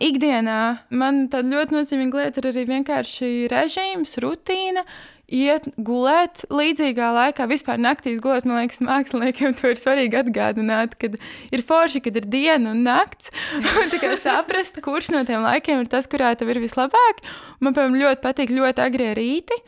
ikdienā 0.03 0.61
man 0.93 1.25
tāda 1.31 1.55
ļoti 1.55 1.77
nozīmīga 1.77 2.23
lieta 2.23 2.41
ir 2.41 2.49
arī 2.51 2.65
vienkārši 2.69 3.29
režīms, 3.51 4.17
rutīna. 4.23 4.83
Iet 5.27 5.65
gulēt 5.83 6.45
līdzīgā 6.47 7.09
laikā, 7.11 7.49
vispār 7.51 7.81
naktīs 7.83 8.21
gulēt. 8.23 8.45
Man 8.47 8.61
liekas, 8.61 8.79
māksliniekiem 8.79 9.57
to 9.57 9.73
ir 9.73 9.81
svarīgi 9.81 10.21
atgādināt, 10.21 10.95
kad 11.01 11.17
ir 11.51 11.63
forši, 11.67 11.99
kad 12.05 12.15
ir 12.21 12.29
diena 12.31 12.71
un 12.71 12.85
nakts. 12.85 13.33
Un 13.81 13.91
tikai 13.91 14.13
saprast, 14.21 14.79
kurš 14.85 15.11
no 15.11 15.25
tiem 15.27 15.43
laikiem 15.43 15.83
ir 15.83 15.91
tas, 15.91 16.07
kurā 16.07 16.31
tev 16.39 16.53
ir 16.53 16.61
vislabāk. 16.63 17.19
Man, 17.59 17.75
piemēram, 17.75 17.99
ļoti 18.05 18.23
patīk 18.23 18.55
ļoti 18.55 18.85
agrie 18.85 19.11
rīti. 19.19 19.59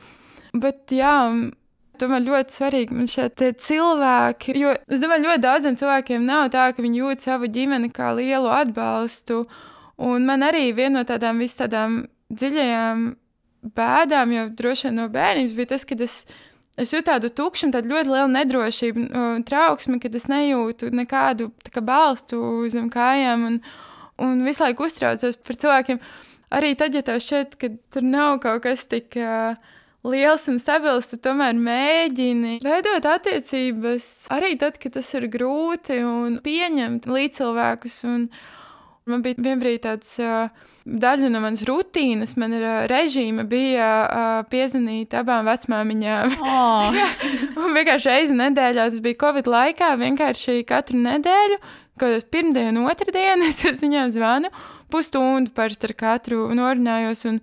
Bet, 0.56 0.86
jā, 0.96 1.18
Tomēr 2.00 2.24
ļoti 2.24 2.56
svarīgi 2.56 2.96
man 2.96 3.08
šeit 3.10 3.42
cilvēki, 3.64 4.54
jo 4.60 4.74
es 4.88 5.02
domāju, 5.04 5.26
ļoti 5.28 5.44
daudziem 5.44 5.78
cilvēkiem 5.80 6.28
nav 6.28 6.50
tā, 6.54 6.70
ka 6.76 6.84
viņi 6.84 7.02
jūt 7.02 7.26
savu 7.26 7.50
ģimeni 7.52 7.90
kā 7.96 8.14
lielu 8.16 8.48
atbalstu. 8.54 9.42
Un 10.00 10.28
man 10.28 10.46
arī 10.48 10.70
viena 10.76 11.02
no 11.02 11.08
tādām 11.08 11.42
vis 11.44 11.58
tādām 11.60 12.06
dziļajām 12.32 13.02
bēdām, 13.76 14.36
jau 14.36 14.46
droši 14.62 14.88
vien 14.88 14.96
no 15.02 15.08
bērnības, 15.12 15.56
bija 15.58 15.72
tas, 15.74 15.84
ka 15.88 15.98
es, 16.06 16.16
es 16.80 16.94
jūtu 16.96 17.10
tādu 17.10 17.32
tukšumu, 17.36 17.76
tādu 17.76 17.92
ļoti 17.92 18.14
lielu 18.14 18.32
nedrošību, 18.38 19.08
trauksmi, 19.50 20.00
kad 20.00 20.16
es 20.16 20.30
nejūtu 20.32 20.94
nekādu 20.96 21.50
kā, 21.68 21.84
balstu 21.84 22.40
zem 22.72 22.88
kājām 22.94 23.44
un, 23.50 23.60
un 24.24 24.46
visu 24.48 24.64
laiku 24.64 24.88
uztraucos 24.88 25.42
par 25.44 25.60
cilvēkiem. 25.66 26.00
Arī 26.56 26.72
tad, 26.80 26.96
ja 26.96 27.04
tev 27.06 27.20
šķiet, 27.22 27.60
ka 27.60 27.74
tur 27.94 28.08
nav 28.08 28.40
kaut 28.46 28.64
kas 28.64 28.88
tik. 28.90 29.20
Uh, 29.20 29.76
liels 30.08 30.48
un 30.48 30.60
stabils, 30.62 31.10
tu 31.12 31.20
tomēr 31.20 31.58
mēģini 31.60 32.60
veidot 32.64 33.06
attiecības 33.10 34.30
arī 34.36 34.56
tad, 34.60 34.80
kad 34.80 34.96
tas 34.96 35.12
ir 35.18 35.28
grūti 35.32 36.00
un 36.06 36.40
pieņemt 36.44 37.10
līdzcilvēkus. 37.10 38.02
Un 38.08 38.26
man 39.10 39.24
bija 39.26 39.50
vienbrīd 39.50 39.86
tāds. 39.88 40.18
Daļa 40.90 41.28
no 41.30 41.42
manas 41.44 41.62
rutīnas, 41.68 42.32
man 42.40 42.56
ir 42.56 42.64
režīma, 42.90 43.44
bija 43.46 43.90
uh, 44.08 44.30
piezvanīt 44.50 45.12
abām 45.20 45.46
vecmāmiņām. 45.46 46.32
Oh. 46.40 46.96
un 47.62 47.76
vienkārši 47.76 48.10
reizi 48.10 48.38
nedēļā, 48.40 48.88
tas 48.90 49.04
bija 49.04 49.20
Covid 49.22 49.52
laikā, 49.52 49.92
vienkārši 50.00 50.64
katru 50.66 50.98
nedēļu, 51.04 51.60
kad 52.02 52.26
pirmdienu, 52.34 52.88
otrdienu 52.90 53.46
es 53.52 53.84
viņām 53.84 54.16
zvanu, 54.16 54.50
pusstundu 54.90 55.54
parasti 55.54 55.92
ar 55.92 55.96
katru 56.00 56.48
norunājos. 56.58 57.28
Un, 57.30 57.38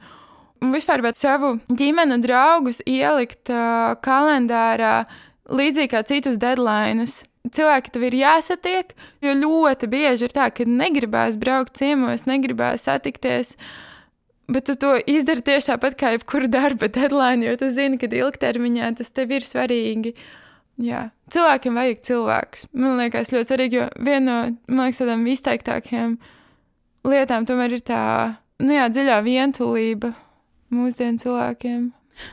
un 0.62 0.74
vispār 0.74 1.02
savu 1.16 1.56
ģimeni 1.68 2.16
un 2.16 2.24
draugus 2.24 2.82
ielikt 2.86 3.50
uh, 3.52 3.96
kalendārā 4.02 5.04
līdzīgi 5.48 5.92
kā 5.92 6.02
citus 6.06 6.38
deadlines. 6.42 7.24
Cilvēki 7.46 7.92
tev 7.94 8.06
ir 8.08 8.16
jāsatiek, 8.18 8.94
jo 9.22 9.34
ļoti 9.38 9.88
bieži 9.90 10.26
ir 10.26 10.32
tā, 10.34 10.48
ka 10.50 10.66
negribēs 10.66 11.36
braukt 11.38 11.76
ciemos, 11.78 12.26
negribēs 12.26 12.88
satikties. 12.88 13.54
Bet 14.50 14.66
tu 14.66 14.74
to 14.78 14.96
izdari 15.10 15.42
tieši 15.46 15.72
tāpat 15.72 15.96
kā 15.98 16.12
jebkura 16.14 16.50
darba 16.50 16.88
deadline, 16.90 17.46
jo 17.46 17.54
tu 17.60 17.70
zini, 17.70 17.98
ka 17.98 18.10
ilgtermiņā 18.10 18.92
tas 18.98 19.14
tev 19.14 19.34
ir 19.34 19.46
svarīgi. 19.46 20.14
Jā, 20.82 21.06
cilvēkiem 21.32 21.78
vajag 21.78 22.02
cilvēkus. 22.04 22.66
Man 22.76 22.98
liekas, 23.00 23.32
ļoti 23.32 23.50
svarīgi, 23.50 23.78
jo 23.78 23.86
viena 24.06 24.40
no 24.50 24.82
liekas, 24.82 25.00
tādām 25.00 25.24
izteiktākajām 25.30 26.18
lietām 27.06 27.46
tomēr 27.48 27.78
ir 27.78 27.86
tā 27.86 28.02
nu 28.62 28.76
jā, 28.76 28.86
dziļā 28.92 29.18
vientulība 29.24 30.12
mūsdienu 30.74 31.22
cilvēkiem. 31.22 31.86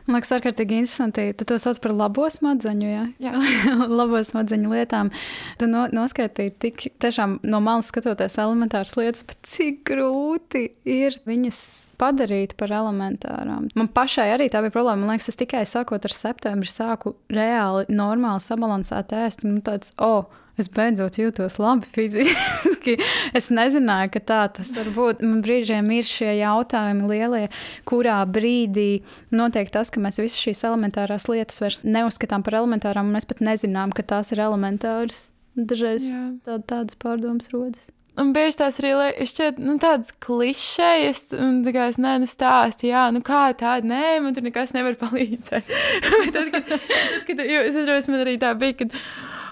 Man 0.07 0.17
liekas, 0.17 0.31
ārkārtīgi 0.37 0.77
interesanti. 0.79 1.25
Tu 1.35 1.45
to 1.47 1.57
sauc 1.59 1.79
par 1.83 1.93
labo 1.95 2.27
smadzeņu, 2.31 2.87
jā? 2.87 3.03
Jā. 3.23 3.33
labo 3.99 4.21
smadzeņu 4.23 4.71
lietām. 4.71 5.11
Tu 5.59 5.67
no, 5.67 5.85
noskaitīji 5.91 6.53
tik 6.63 6.85
tiešām 7.03 7.37
no 7.43 7.59
malas 7.63 7.89
skatoties 7.91 8.37
elementāras 8.41 8.95
lietas, 8.99 9.25
bet 9.27 9.41
cik 9.49 9.81
grūti 9.91 10.65
ir 10.87 11.19
viņas 11.27 11.59
padarīt 11.99 12.55
par 12.59 12.71
elementārām. 12.75 13.67
Man 13.79 13.91
pašai 13.91 14.29
arī 14.35 14.47
tā 14.53 14.63
bija 14.63 14.75
problēma. 14.75 15.03
Man 15.03 15.15
liekas, 15.15 15.33
es 15.33 15.39
tikai 15.39 15.65
sākot 15.67 16.07
ar 16.07 16.15
septembri 16.15 16.71
sāku 16.71 17.17
reāli 17.33 17.87
normāli 17.91 18.43
sabalansēt 18.43 19.15
ēst. 19.19 19.43
Un 19.47 19.59
tāds, 19.65 19.91
oh, 19.99 20.31
Es 20.61 20.67
beidzot 20.69 21.17
jūtos 21.17 21.55
labi 21.57 21.87
fiziski. 21.95 22.93
es 23.37 23.49
nezināju, 23.49 24.11
ka 24.13 24.21
tā 24.21 24.41
tas 24.59 24.73
var 24.77 24.91
būt. 24.93 25.23
Man 25.25 25.41
brīžiem 25.45 25.89
ir 25.95 26.05
šie 26.05 26.29
jautājumi 26.43 27.09
lielie, 27.09 27.47
kurā 27.89 28.19
brīdī 28.29 29.01
notiek 29.33 29.71
tas, 29.73 29.89
ka 29.89 30.03
mēs 30.03 30.21
visas 30.21 30.37
šīs 30.43 30.61
elementārās 30.69 31.25
lietas 31.31 31.57
vairs 31.63 31.81
neuzskatām 31.87 32.45
par 32.45 32.59
elementārām, 32.61 33.09
un 33.09 33.17
mēs 33.17 33.29
pat 33.29 33.41
nezinām, 33.41 33.95
ka 33.97 34.05
tās 34.13 34.29
ir 34.35 34.43
elementāras. 34.45 35.31
Dažreiz 35.57 36.05
tā, 36.45 36.61
tādas 36.69 36.97
pārdomas 37.01 37.49
rodas. 37.53 37.89
Un 38.21 38.29
bieži 38.29 38.59
tās 38.59 38.77
arī 38.77 38.93
šķiet, 39.25 39.57
nu, 39.57 39.79
tādas 39.81 40.13
klišejas, 40.21 41.31
un 41.33 41.63
tā 41.65 41.73
kā 41.73 41.87
es 41.89 41.97
nē, 42.01 42.19
nu, 42.21 42.29
stāstu, 42.29 42.91
jā, 42.91 43.07
nu, 43.13 43.23
kā 43.25 43.47
tāda, 43.57 43.89
nē, 43.89 44.19
man 44.21 44.37
tur 44.37 44.45
nekas 44.45 44.73
nevar 44.77 44.99
palīdzēt. 45.01 45.77
tad, 46.35 46.51
kad, 46.53 46.67
tad, 46.75 46.89
kad, 47.25 47.41
jo 47.41 47.63
es 47.65 47.73
atceros, 47.73 48.09
man 48.13 48.21
arī 48.21 48.37
tā 48.41 48.53
bija, 48.59 48.83
kad 48.83 48.93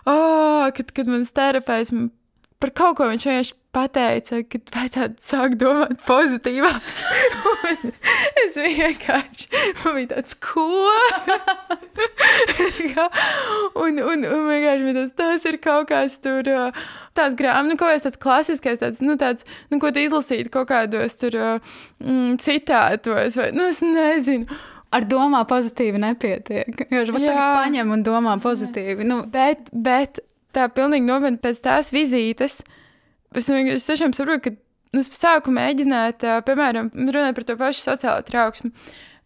oh, 0.06 0.70
kad, 0.76 0.94
kad 0.96 1.12
mans 1.12 1.34
terapeits 1.36 1.94
par 2.62 2.70
kaut 2.78 3.00
ko 3.00 3.10
viņš 3.10 3.26
vienkārši 3.26 3.56
pateica, 3.72 4.42
ka 4.52 4.60
vajadzētu 4.76 5.24
sākt 5.24 5.56
domāt 5.62 6.02
pozitīvāk. 6.06 6.90
es 8.44 8.58
vienkārši 8.58 9.48
man 9.82 9.96
bija 9.96 10.10
tāds, 10.12 10.34
ko? 10.44 10.66
un, 13.82 14.02
un, 14.04 14.26
un 14.28 14.42
vienkārši 14.50 14.86
bija 14.86 14.96
tāds, 15.00 15.16
tas 15.18 15.48
ir 15.50 15.58
kaut 15.64 15.86
kāds 15.92 16.16
tur. 16.24 16.44
Tās 17.18 17.36
grāmatas, 17.40 17.70
nu, 17.72 17.76
kaut 17.80 17.92
kāds 17.92 18.06
tāds 18.08 18.22
klasiskais, 18.22 18.82
tāds, 18.84 19.00
nu, 19.04 19.14
tāds, 19.20 19.48
nu, 19.72 19.76
ko 19.84 19.88
tu 19.92 20.00
izlasītu 20.04 20.50
kaut 20.54 20.68
kādos 20.70 21.18
tur 21.20 21.34
mm, 21.42 22.38
citātos, 22.44 23.40
vai, 23.40 23.50
nu, 23.56 23.64
es 23.72 23.80
nezinu 23.84 24.46
ar 24.92 25.08
domā 25.08 25.44
pozitīvi 25.50 26.02
nepietiek. 26.02 26.84
Viņš 26.92 27.14
pat 27.16 27.28
paņem 27.32 27.94
un 27.96 28.04
domā 28.06 28.36
pozitīvi. 28.44 29.08
Nu, 29.08 29.22
bet, 29.32 29.72
bet 29.72 30.20
tā 30.56 30.68
pilnīgi 30.74 31.08
nopietni 31.08 31.40
pēc 31.42 31.64
tās 31.64 31.94
vizītes, 31.96 32.60
es, 33.36 33.50
es 33.50 33.88
tiešām 33.88 34.16
saprotu, 34.18 34.50
ka 34.50 34.56
nu, 34.92 35.04
es 35.04 35.12
sāku 35.16 35.54
mēģināt, 35.56 36.28
piemēram, 36.48 36.92
runāt 37.08 37.38
par 37.38 37.48
to 37.48 37.58
pašu 37.60 37.88
sociālo 37.88 38.28
trauksmi. 38.28 38.74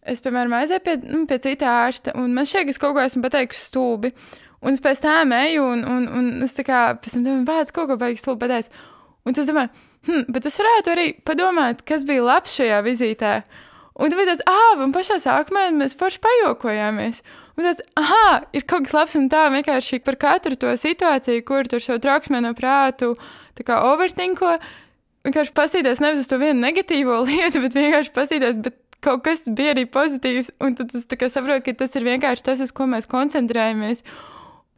Es, 0.06 0.22
piemēram, 0.22 0.54
aizēju 0.54 0.84
pie, 0.86 0.96
nu, 1.10 1.24
pie 1.26 1.40
cita 1.42 1.70
ārsta, 1.82 2.14
un 2.14 2.34
man 2.34 2.46
šķiet, 2.46 2.68
ka 2.68 2.74
es 2.76 2.78
kaut 2.82 2.94
ko 2.94 3.02
esmu 3.02 3.24
pateikusi 3.24 3.64
stulbi. 3.66 4.12
Un 4.62 4.74
es 4.74 4.82
pēc 4.82 5.02
tam 5.02 5.34
eju, 5.34 5.64
un, 5.74 5.82
un, 5.90 6.06
un 6.18 6.28
es 6.46 6.54
tā 6.56 6.62
kā 6.66 6.82
pēc 7.02 7.16
tam 7.16 7.24
domāju, 7.26 7.46
kāds 7.50 7.74
kaut 7.74 7.90
ko 7.90 7.98
beigas 8.00 8.22
stulbi 8.22 8.46
pateicis. 8.46 8.84
Un 9.26 9.34
tas 9.34 9.50
domāju, 9.50 9.72
hm, 10.06 10.28
bet 10.30 10.46
es 10.46 10.58
varētu 10.62 10.92
arī 10.94 11.06
padomāt, 11.26 11.82
kas 11.86 12.06
bija 12.06 12.22
labs 12.22 12.54
šajā 12.54 12.78
vizītē. 12.86 13.32
Un 13.96 14.12
tad 14.12 14.18
bija 14.18 14.28
tāds, 14.34 14.44
ah, 14.44 14.80
un 14.84 14.92
pašā 14.92 15.16
sākumā 15.22 15.70
mēs 15.72 15.96
forši 15.96 16.20
pajokojāmies. 16.24 17.22
Un 17.56 17.64
tāds, 17.64 17.80
ah, 17.96 18.42
ir 18.52 18.66
kaut 18.68 18.84
kas 18.84 18.92
labs 18.92 19.16
un 19.16 19.30
tā 19.32 19.46
vienkārši 19.54 20.02
par 20.04 20.18
katru 20.20 20.58
to 20.60 20.74
situāciju, 20.76 21.44
kur 21.48 21.68
tur 21.70 21.80
šo 21.80 21.96
trauksmē 22.02 22.42
no 22.44 22.52
prātu 22.56 23.14
overtinko. 23.56 24.58
Vienkārši 25.26 25.54
paskatīties 25.56 26.02
nevis 26.04 26.26
uz 26.26 26.28
to 26.28 26.36
vienu 26.38 26.60
negatīvo 26.60 27.22
lietu, 27.28 27.62
bet 27.64 27.78
vienkārši 27.78 28.12
paskatīties, 28.12 28.58
bet 28.66 28.76
kaut 29.06 29.24
kas 29.24 29.46
bija 29.48 29.72
arī 29.72 29.86
pozitīvs. 29.88 30.52
Un 30.60 30.76
tad 30.76 30.92
es 30.92 31.06
saprotu, 31.32 31.64
ka 31.64 31.76
tas 31.84 31.96
ir 31.96 32.04
vienkārši 32.04 32.44
tas, 32.50 32.60
uz 32.60 32.74
ko 32.76 32.88
mēs 32.90 33.08
koncentrējamies. 33.08 34.04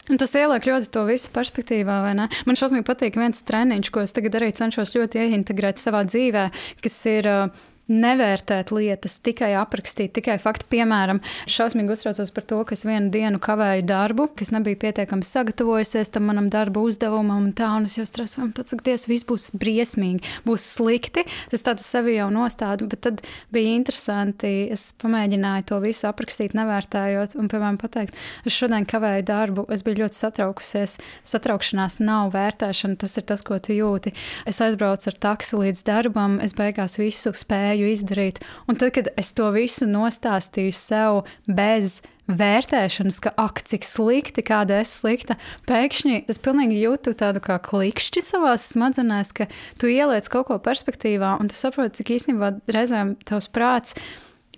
Un 0.09 0.17
tas 0.17 0.33
ieliek 0.39 0.65
ļoti 0.65 0.89
to 0.95 1.03
visu 1.05 1.33
perspektīvā, 1.35 1.99
vai 2.07 2.15
ne? 2.17 2.29
Man 2.49 2.57
šausmīgi 2.57 2.87
patīk 2.87 3.19
viens 3.21 3.43
treniņš, 3.45 3.91
ko 3.93 4.07
es 4.07 4.15
tagad 4.17 4.39
arī 4.39 4.55
cenšos 4.57 4.95
ļoti 4.95 5.27
ieintegrēt 5.27 5.83
savā 5.83 6.01
dzīvē, 6.09 6.47
kas 6.81 6.97
ir 7.11 7.29
uh, 7.29 7.67
nevērtēt 7.89 8.71
lietas, 8.75 9.19
tikai 9.25 9.55
aprakstīt, 9.59 10.13
tikai 10.19 10.37
faktu. 10.43 10.69
Piemēram, 10.69 11.21
šausmīgi 11.49 11.95
uztraucos 11.95 12.33
par 12.35 12.45
to, 12.49 12.61
ka 12.69 12.77
es 12.77 12.85
vienu 12.87 13.09
dienu 13.13 13.41
kavēju 13.43 13.87
darbu, 13.89 14.29
kas 14.39 14.53
nebija 14.53 14.79
pietiekami 14.83 15.25
sagatavojusies 15.25 16.13
tam 16.13 16.29
manam 16.29 16.51
darba 16.53 16.83
uzdevumam, 16.85 17.49
un 17.49 17.55
tā, 17.57 17.71
un 17.79 17.89
es 17.89 17.97
jau 17.99 18.05
stresoju, 18.09 18.51
tad, 18.57 18.69
ka 18.69 18.85
Dievs, 18.89 19.09
viss 19.09 19.27
būs 19.29 19.49
briesmīgi, 19.57 20.37
būs 20.47 20.67
slikti. 20.77 21.25
Tas 21.53 21.65
tāds 21.65 21.87
sevi 21.89 22.19
jau 22.19 22.29
nostādu, 22.33 22.89
bet 22.93 23.03
tad 23.07 23.25
bija 23.55 23.75
interesanti. 23.79 24.53
Es 24.73 24.91
pamēģināju 25.01 25.69
to 25.73 25.81
visu 25.85 26.09
aprakstīt, 26.11 26.57
nevērtējot, 26.59 27.39
un, 27.41 27.49
piemēram, 27.51 27.81
pateikt, 27.81 28.17
es 28.49 28.57
šodien 28.57 28.87
kavēju 28.89 29.27
darbu, 29.29 29.67
es 29.73 29.85
biju 29.87 30.03
ļoti 30.05 30.21
satraukusies. 30.21 30.99
Satraukšanās 31.29 31.99
nav 32.05 32.35
vērtēšana, 32.37 33.01
tas 33.01 33.17
ir 33.21 33.27
tas, 33.29 33.45
ko 33.47 33.59
tu 33.63 33.77
jūti. 33.77 34.13
Es 34.49 34.61
aizbraucu 34.65 35.11
ar 35.11 35.19
taksi 35.29 35.63
līdz 35.63 35.85
darbam, 35.89 36.39
es 36.45 36.55
beigās 36.59 36.99
visu 37.01 37.33
spēju 37.37 37.78
spēju 37.79 37.95
izdarīt. 37.95 38.43
Un 38.69 38.77
tad, 38.77 38.93
kad 38.95 39.09
es 39.17 39.33
to 39.33 39.51
visu 39.53 39.87
nostāstīju 39.87 40.73
sev 40.75 41.25
bez 41.47 42.03
vērtēšanas, 42.29 43.21
ka 43.25 43.33
ak, 43.41 43.63
cik 43.65 43.85
slikti, 43.85 44.43
kāda 44.45 44.83
es 44.83 45.01
slikta, 45.01 45.39
pēkšņi 45.67 46.27
es 46.29 46.39
pilnīgi 46.39 46.83
jūtu 46.83 47.15
tādu 47.17 47.41
kā 47.41 47.57
klikšķi 47.59 48.21
savā 48.23 48.57
smadzenēs, 48.61 49.33
ka 49.33 49.49
tu 49.81 49.89
ieliec 49.89 50.29
kaut 50.29 50.51
ko 50.51 50.59
perspektīvā, 50.59 51.39
un 51.41 51.49
tu 51.49 51.57
saproti, 51.57 52.03
cik 52.03 52.19
īstenībā 52.19 52.59
reizēm 52.69 53.17
tavs 53.25 53.49
prāts 53.49 53.97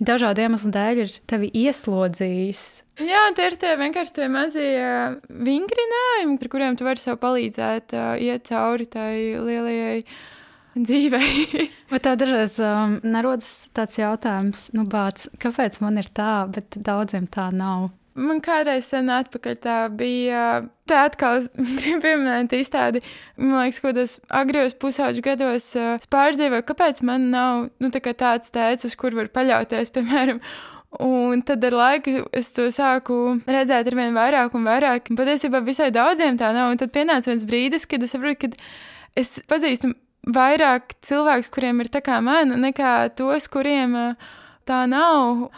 dažādu 0.01 0.43
iemeslu 0.43 0.73
dēļ 0.73 0.99
ir 1.05 1.15
tevi 1.29 1.47
ieslodzījis. 1.61 2.65
Jā, 3.05 3.23
tie 3.37 3.47
ir 3.47 3.55
tie 3.61 3.77
vienkārši 3.79 4.17
tie 4.17 4.27
mazie 4.33 4.67
vingrinājumi, 5.29 6.37
ar 6.41 6.51
kuriem 6.51 6.75
tu 6.75 6.89
vari 6.89 6.99
sev 6.99 7.21
palīdzēt, 7.23 7.95
uh, 7.95 8.13
iet 8.19 8.51
cauri 8.51 8.89
tai 8.91 9.13
lielajai 9.39 10.01
dzīvei. 10.75 11.63
Vai 11.91 11.99
tev 12.03 12.19
dažreiz 12.21 12.57
um, 12.63 12.99
nerodas 13.03 13.69
tāds 13.75 13.99
jautājums, 13.99 14.69
nu, 14.77 14.85
bāc, 14.89 15.27
kāpēc 15.41 15.81
man 15.83 15.99
ir 16.01 16.11
tā, 16.15 16.45
bet 16.51 16.77
daudziem 16.79 17.27
tā 17.31 17.49
nav? 17.55 17.89
Man 18.11 18.41
kādreiz 18.43 18.89
sen 18.91 19.07
atpakaļ 19.11 19.55
tā 19.63 19.75
bija. 19.95 20.65
Tā 20.89 21.05
atkal 21.07 21.45
gribu 21.79 22.01
pieminēt 22.03 22.51
izstādi. 22.57 22.99
Man 23.39 23.61
liekas, 23.61 23.79
ka 23.79 23.93
tas 23.95 24.17
agrijos 24.41 24.75
pusauģu 24.79 25.23
gados 25.23 25.69
uh, 25.79 25.95
pārdzīvoju, 26.11 26.67
kāpēc 26.67 26.99
man 27.07 27.29
nav 27.31 27.69
nu, 27.79 27.91
tā 27.93 28.03
tāds 28.11 28.51
tēvs, 28.51 28.83
uz 28.89 28.97
kur 28.99 29.15
var 29.15 29.31
paļauties, 29.31 29.93
piemēram. 29.95 30.43
Un 30.99 31.39
tad 31.47 31.63
ar 31.63 31.71
laiku 31.71 32.25
es 32.35 32.49
to 32.51 32.65
sāku 32.75 33.37
redzēt 33.47 33.87
ar 33.87 33.95
vien 33.95 34.11
vairāk 34.17 34.57
un 34.59 34.67
vairāk. 34.67 35.07
Un 35.07 35.19
patiesībā 35.19 35.63
visai 35.63 35.87
daudziem 35.95 36.35
tā 36.39 36.51
nav. 36.51 36.73
Un 36.73 36.81
tad 36.81 36.91
pienāca 36.91 37.31
viens 37.31 37.47
brīdis, 37.47 37.87
kad 37.87 38.03
es 38.03 38.11
saprotu, 38.11 38.51
ka 38.51 39.21
es 39.23 39.37
pazīstu 39.47 39.93
vairāk 40.27 40.95
cilvēkus, 41.05 41.49
kuriem 41.53 41.81
ir 41.81 41.89
tā 41.93 42.01
kā 42.05 42.19
man, 42.23 42.53
nekā 42.61 43.11
tos, 43.17 43.47
kuriem 43.51 43.95
uh, 43.97 44.31
tā 44.69 44.85
nav. 44.89 45.49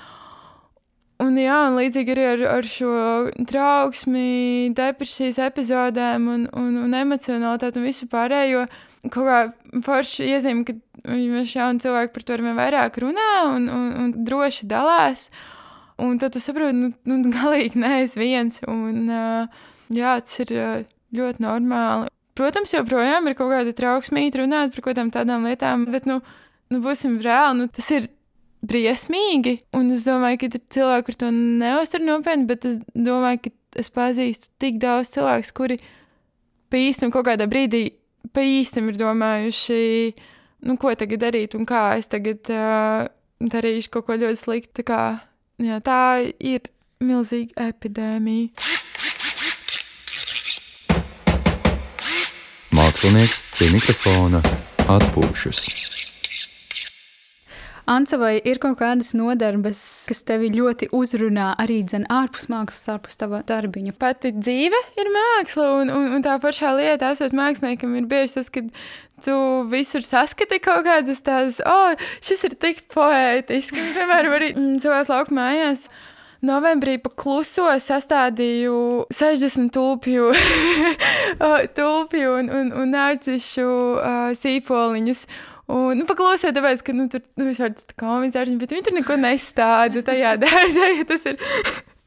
Un, 1.24 1.38
jā, 1.39 1.57
un 1.70 1.78
līdzīgi 1.78 2.11
arī 2.16 2.24
ar, 2.28 2.41
ar 2.57 2.68
šo 2.68 2.93
trauksmi, 3.47 4.74
depresijas 4.76 5.39
epizodēm 5.45 6.26
un, 6.28 6.47
un, 6.59 6.74
un 6.84 6.97
emocionalitāti 6.97 7.80
un 7.80 7.88
visu 7.88 8.09
pārējo. 8.11 8.66
Kaut 9.14 9.28
kā 9.28 9.38
forši 9.86 10.30
iezīme, 10.32 10.66
ka 10.68 10.76
jauni 11.14 11.84
cilvēki 11.84 12.14
par 12.16 12.26
to 12.26 12.36
arvien 12.36 12.57
vairāk 12.57 12.99
runā 13.03 13.30
un, 13.51 13.68
un, 13.72 13.88
un 13.99 14.14
droši 14.28 14.68
dalās. 14.72 15.30
Un 16.01 16.18
tad 16.20 16.34
tu 16.34 16.41
saproti, 16.43 16.76
nu, 16.76 16.91
nu 17.07 17.20
galīgi 17.32 17.80
neesi 17.80 18.20
viens. 18.20 18.59
Un, 18.68 19.05
jā, 19.93 20.18
tas 20.26 20.43
ir 20.43 20.55
ļoti 21.14 21.45
normāli. 21.45 22.09
Protams, 22.38 22.73
joprojām 22.73 23.29
ir 23.29 23.38
kaut 23.38 23.51
kāda 23.53 23.75
trauksmīga 23.77 24.41
runāt 24.41 24.73
par 24.73 24.81
kaut 24.81 24.91
kādām 24.93 25.13
tādām 25.13 25.45
lietām, 25.45 25.86
bet, 25.93 26.07
nu, 26.09 26.19
nu 26.73 26.81
būsim 26.81 27.19
reāli, 27.21 27.59
nu, 27.61 27.69
tas 27.69 27.89
ir 27.93 28.07
briesmīgi. 28.65 29.59
Un 29.77 29.91
es 29.93 30.07
domāju, 30.07 30.39
ka 30.41 30.49
ir 30.49 30.63
cilvēki, 30.73 31.07
kur 31.09 31.19
to 31.25 31.34
neuzsver 31.36 32.03
nopietni, 32.05 32.47
bet 32.49 32.65
es 32.69 32.79
domāju, 32.95 33.43
ka 33.45 33.84
es 33.84 33.91
pazīstu 33.93 34.49
tik 34.61 34.79
daudz 34.81 35.13
cilvēku, 35.13 35.53
kuri 35.57 35.79
pa 36.73 36.81
īstam 36.81 37.13
kaut 37.13 37.27
kādā 37.29 37.45
brīdī 37.49 37.89
pa 38.31 38.43
īstam 38.45 38.88
ir 38.91 38.99
domājuši, 38.99 40.13
nu, 40.67 40.77
ko 40.79 40.93
tagad 40.97 41.25
darīt 41.25 41.57
un 41.57 41.67
kā 41.67 41.84
es 41.99 42.09
tagad 42.11 42.49
uh, 42.53 43.05
darīšu 43.43 43.91
kaut 43.93 44.07
ko 44.07 44.17
ļoti 44.21 44.39
sliktu. 44.39 44.79
Tā, 44.79 44.86
kā, 44.88 45.01
jā, 45.63 45.79
tā 45.84 45.99
ir 46.39 46.71
milzīga 47.03 47.69
epidēmija. 47.73 48.53
Mākslinieks 53.03 53.39
pie 53.57 53.65
mikrofona 53.67 54.39
atpūšas. 54.87 55.57
Anca, 57.91 58.15
vai 58.21 58.37
ir 58.47 58.61
kaut 58.63 58.77
kādas 58.79 59.09
nodarbes, 59.19 59.81
kas 60.07 60.23
tevi 60.23 60.47
ļoti 60.53 60.87
uzrunā 60.95 61.49
arī 61.59 61.81
dzen, 61.83 62.05
ārpus 62.07 62.47
mākslas, 62.47 62.85
ārpus 62.93 63.19
tava 63.19 63.41
darbiņa? 63.43 63.91
Pati 63.99 64.31
dzīve 64.37 64.79
ir 65.03 65.11
māksla, 65.17 65.67
un, 65.81 65.91
un, 65.91 66.07
un 66.15 66.23
tā 66.23 66.37
pašā 66.39 66.71
lieta, 66.77 67.11
esot 67.11 67.35
māksliniekam, 67.35 67.99
ir 67.99 68.07
bieži 68.07 68.37
tas, 68.37 68.47
ka 68.47 68.63
tu 69.27 69.35
visur 69.73 70.07
saskati 70.07 70.63
kaut 70.63 70.87
kādas 70.87 71.19
tādas, 71.27 71.59
oh, 71.67 72.07
šis 72.23 72.47
ir 72.47 72.55
tik 72.55 72.85
poētiski. 72.95 73.83
Piemēram, 73.99 74.39
arī 74.39 74.53
mm, 74.55 74.79
savās 74.85 75.11
lauku 75.11 75.35
mājās. 75.35 75.89
Novembrī 76.43 76.97
pa 76.99 77.07
kluso 77.15 77.69
sastādīju 77.79 78.75
60 79.15 79.71
tulpju, 79.71 80.33
tulpju 81.79 82.33
un, 82.41 82.51
un, 82.51 82.73
un 82.81 82.91
nārcišu 82.91 83.67
uh, 83.69 84.33
sīpoliņus. 84.35 85.23
Un, 85.71 86.01
nu, 86.01 86.05
paklausiet, 86.09 86.51
tāpēc, 86.57 86.83
ka 86.83 86.95
nu, 86.95 87.07
tur 87.11 87.23
nu, 87.39 87.47
vispār 87.47 87.71
tas 87.77 87.87
komiks 87.95 88.35
dārziņš, 88.35 88.59
bet 88.59 88.75
viņi 88.75 88.85
tur 88.89 88.97
neko 88.97 89.17
nestāda 89.21 90.03
tajā 90.03 90.35
dārzā, 90.43 90.91
ja 90.97 91.07
tas 91.07 91.23
ir. 91.31 91.39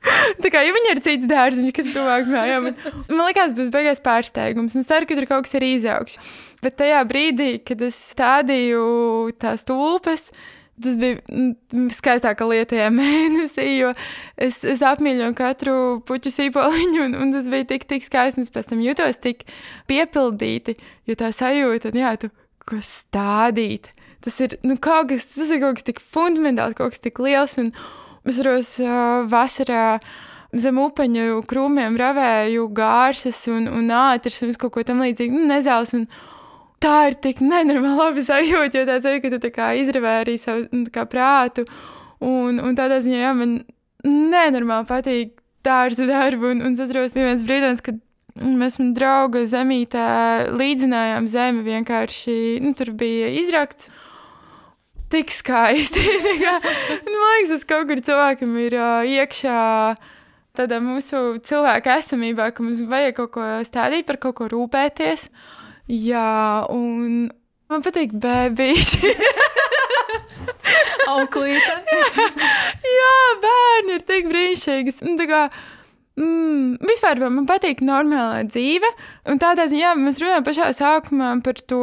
Tā 0.42 0.50
kā 0.52 0.60
ja 0.62 0.74
viņi 0.76 0.92
ir 0.92 1.00
cits 1.02 1.30
dārziņš, 1.30 1.72
kas 1.74 1.88
tuvāk 1.94 2.28
mājām. 2.30 2.68
Man, 3.08 3.22
liekas, 3.24 3.56
būs 3.56 3.72
beigās 3.74 4.02
pārsteigums. 4.04 4.76
Un 4.78 4.84
ceru, 4.86 5.08
ka 5.08 5.16
tur 5.18 5.26
kaut 5.30 5.48
kas 5.48 5.56
ir 5.58 5.66
izaugs. 5.66 6.20
Bet 6.62 6.76
tajā 6.78 7.00
brīdī, 7.08 7.56
kad 7.66 7.82
es 7.88 7.98
stādīju 8.12 8.84
tās 9.40 9.66
tulpes, 9.66 10.28
tas 10.82 10.96
bija 11.00 11.18
mm, 11.30 11.88
skaistākā 11.94 12.48
lieta 12.50 12.74
tajā 12.74 12.88
mēnesī, 13.00 13.68
jo 13.78 13.92
es, 14.36 14.62
es 14.68 14.84
apmīļoju 14.86 15.36
katru 15.38 15.76
puķu 16.08 16.32
sīpoliņu, 16.34 17.04
un, 17.08 17.18
un 17.24 17.36
tas 17.36 17.50
bija 17.52 17.68
tik, 17.74 17.86
tik 17.90 18.06
skaisti. 18.06 18.46
Es 18.46 18.52
pēc 18.54 18.72
tam 18.72 18.82
jutos 18.84 19.20
tik 19.22 19.46
piepildīti, 19.90 20.76
jo 21.08 21.18
tā 21.18 21.32
sajūta, 21.34 21.94
jā, 21.96 22.16
tu 22.20 22.32
ko 22.66 22.80
stādīt. 22.82 23.92
Tas 24.24 24.38
ir, 24.42 24.56
nu, 24.66 24.74
kaut 24.82 25.12
kas, 25.12 25.26
tas 25.36 25.52
ir 25.54 25.62
kaut 25.62 25.78
kas 25.78 25.86
tik 25.86 26.00
fundamentāls, 26.02 26.74
kaut 26.78 26.94
kas 26.94 27.02
tik 27.04 27.20
liels. 27.22 27.56
Un 27.62 27.70
es 28.26 28.40
varos 28.42 28.72
uh, 28.82 29.26
vasarā 29.30 30.00
zem 30.56 30.80
upeņu 30.82 31.42
krūmiem 31.46 31.98
ravēju 32.00 32.66
gārsas 32.74 33.44
un, 33.52 33.68
un 33.70 33.92
ātras 33.94 34.40
un 34.42 34.54
kaut 34.58 34.74
ko 34.74 34.86
tam 34.86 35.04
līdzīgu, 35.04 35.36
nu, 35.36 35.46
nezēls. 35.52 35.94
Un, 35.98 36.08
tā 36.86 36.96
ir 37.10 37.18
tik 37.26 37.42
nenormāli 37.42 37.98
labi 37.98 38.26
sajūta, 38.26 38.80
jo 38.80 38.86
tāds 38.88 39.10
ir, 39.10 39.20
ka 39.24 39.34
tu 39.34 39.42
tā 39.42 39.52
kā 39.54 39.72
izravē 39.82 40.20
arī 40.22 40.38
savu 40.40 40.68
nu, 40.70 40.86
kā, 40.94 41.04
prātu. 41.10 41.66
Un, 42.22 42.62
un 42.62 42.78
tādā 42.78 43.02
ziņā, 43.04 43.20
jā, 43.26 43.34
man 43.36 43.58
nenormāli 44.06 44.88
patīk 44.88 45.36
dārza 45.66 46.06
darbu. 46.08 46.54
Un, 46.54 46.62
un 46.64 46.76
es 46.78 46.84
atceros, 46.86 47.18
viens 47.18 47.44
brīdis, 47.44 47.82
kad 47.84 47.98
Mēs 48.36 48.74
tam 48.76 48.90
drauga 48.92 49.46
zemītē 49.48 50.02
līdzinājām 50.52 51.28
zemi. 51.30 51.62
Vienkārši 51.64 52.34
nu, 52.60 52.74
tur 52.76 52.92
bija 52.98 53.30
izrakts. 53.40 53.88
Tik 55.12 55.30
skaisti. 55.32 56.02
nu, 57.06 57.14
man 57.14 57.30
liekas, 57.30 57.52
tas 57.54 57.64
kaut 57.68 57.86
kur 57.88 58.02
cilvēkam 58.04 58.56
ir 58.60 58.76
uh, 58.76 59.06
iekšā 59.06 59.60
tādā 60.56 60.80
mūsu 60.82 61.38
cilvēka 61.46 62.00
esamībā, 62.00 62.50
ka 62.52 62.64
mums 62.64 62.82
vajag 62.90 63.16
kaut 63.20 63.32
ko 63.36 63.46
stādīt, 63.68 64.04
par 64.08 64.18
kaut 64.20 64.36
ko 64.40 64.50
rūpēties. 64.52 65.28
Jā, 65.86 66.66
un 66.72 67.28
man 67.70 67.86
patīk 67.86 68.14
bērniši. 68.22 69.12
Auklīte. 71.12 71.76
jā, 71.86 72.26
jā, 72.90 73.14
bērni 73.44 73.98
ir 73.98 74.06
tik 74.06 74.30
brīnišķīgi. 74.32 74.98
Nu, 75.06 75.18
Mm, 76.16 76.78
vispār 76.80 77.18
man 77.28 77.44
patīk 77.44 77.82
normālā 77.84 78.46
dzīve. 78.48 78.88
Un 79.28 79.40
tādā 79.40 79.66
ziņā 79.68 79.90
mēs 80.00 80.22
runājam 80.22 80.46
pašā 80.46 80.70
sākumā 80.78 81.34
par 81.44 81.58
to, 81.68 81.80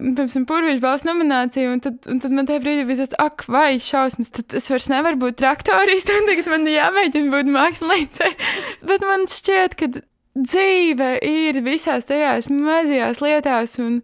piemēram, 0.00 0.46
purvīšu 0.48 0.80
balss 0.80 1.04
nomināciju. 1.04 1.74
Un 1.74 1.82
tad, 1.84 1.98
un 2.08 2.22
tad 2.22 2.32
man 2.32 2.48
tajā 2.48 2.62
brīdī 2.64 2.86
bija 2.88 3.02
tas, 3.02 3.12
ak, 3.20 3.44
vai 3.52 3.76
šausmas, 3.76 4.32
tad 4.32 4.56
es 4.56 4.70
vairs 4.72 4.88
nevaru 4.88 5.20
būt 5.26 5.36
traktorists, 5.42 6.08
un 6.08 6.30
tagad 6.30 6.48
man 6.54 6.64
jāmēģina 6.72 7.34
būt 7.34 7.52
māksliniecei. 7.52 8.32
Bet 8.88 9.04
man 9.04 9.28
šķiet, 9.28 9.76
ka 9.76 9.90
dzīve 10.36 11.16
ir 11.24 11.60
visās 11.64 12.08
tajās 12.08 12.50
mazajās 12.52 13.22
lietās. 13.24 13.76
Un, 13.82 14.00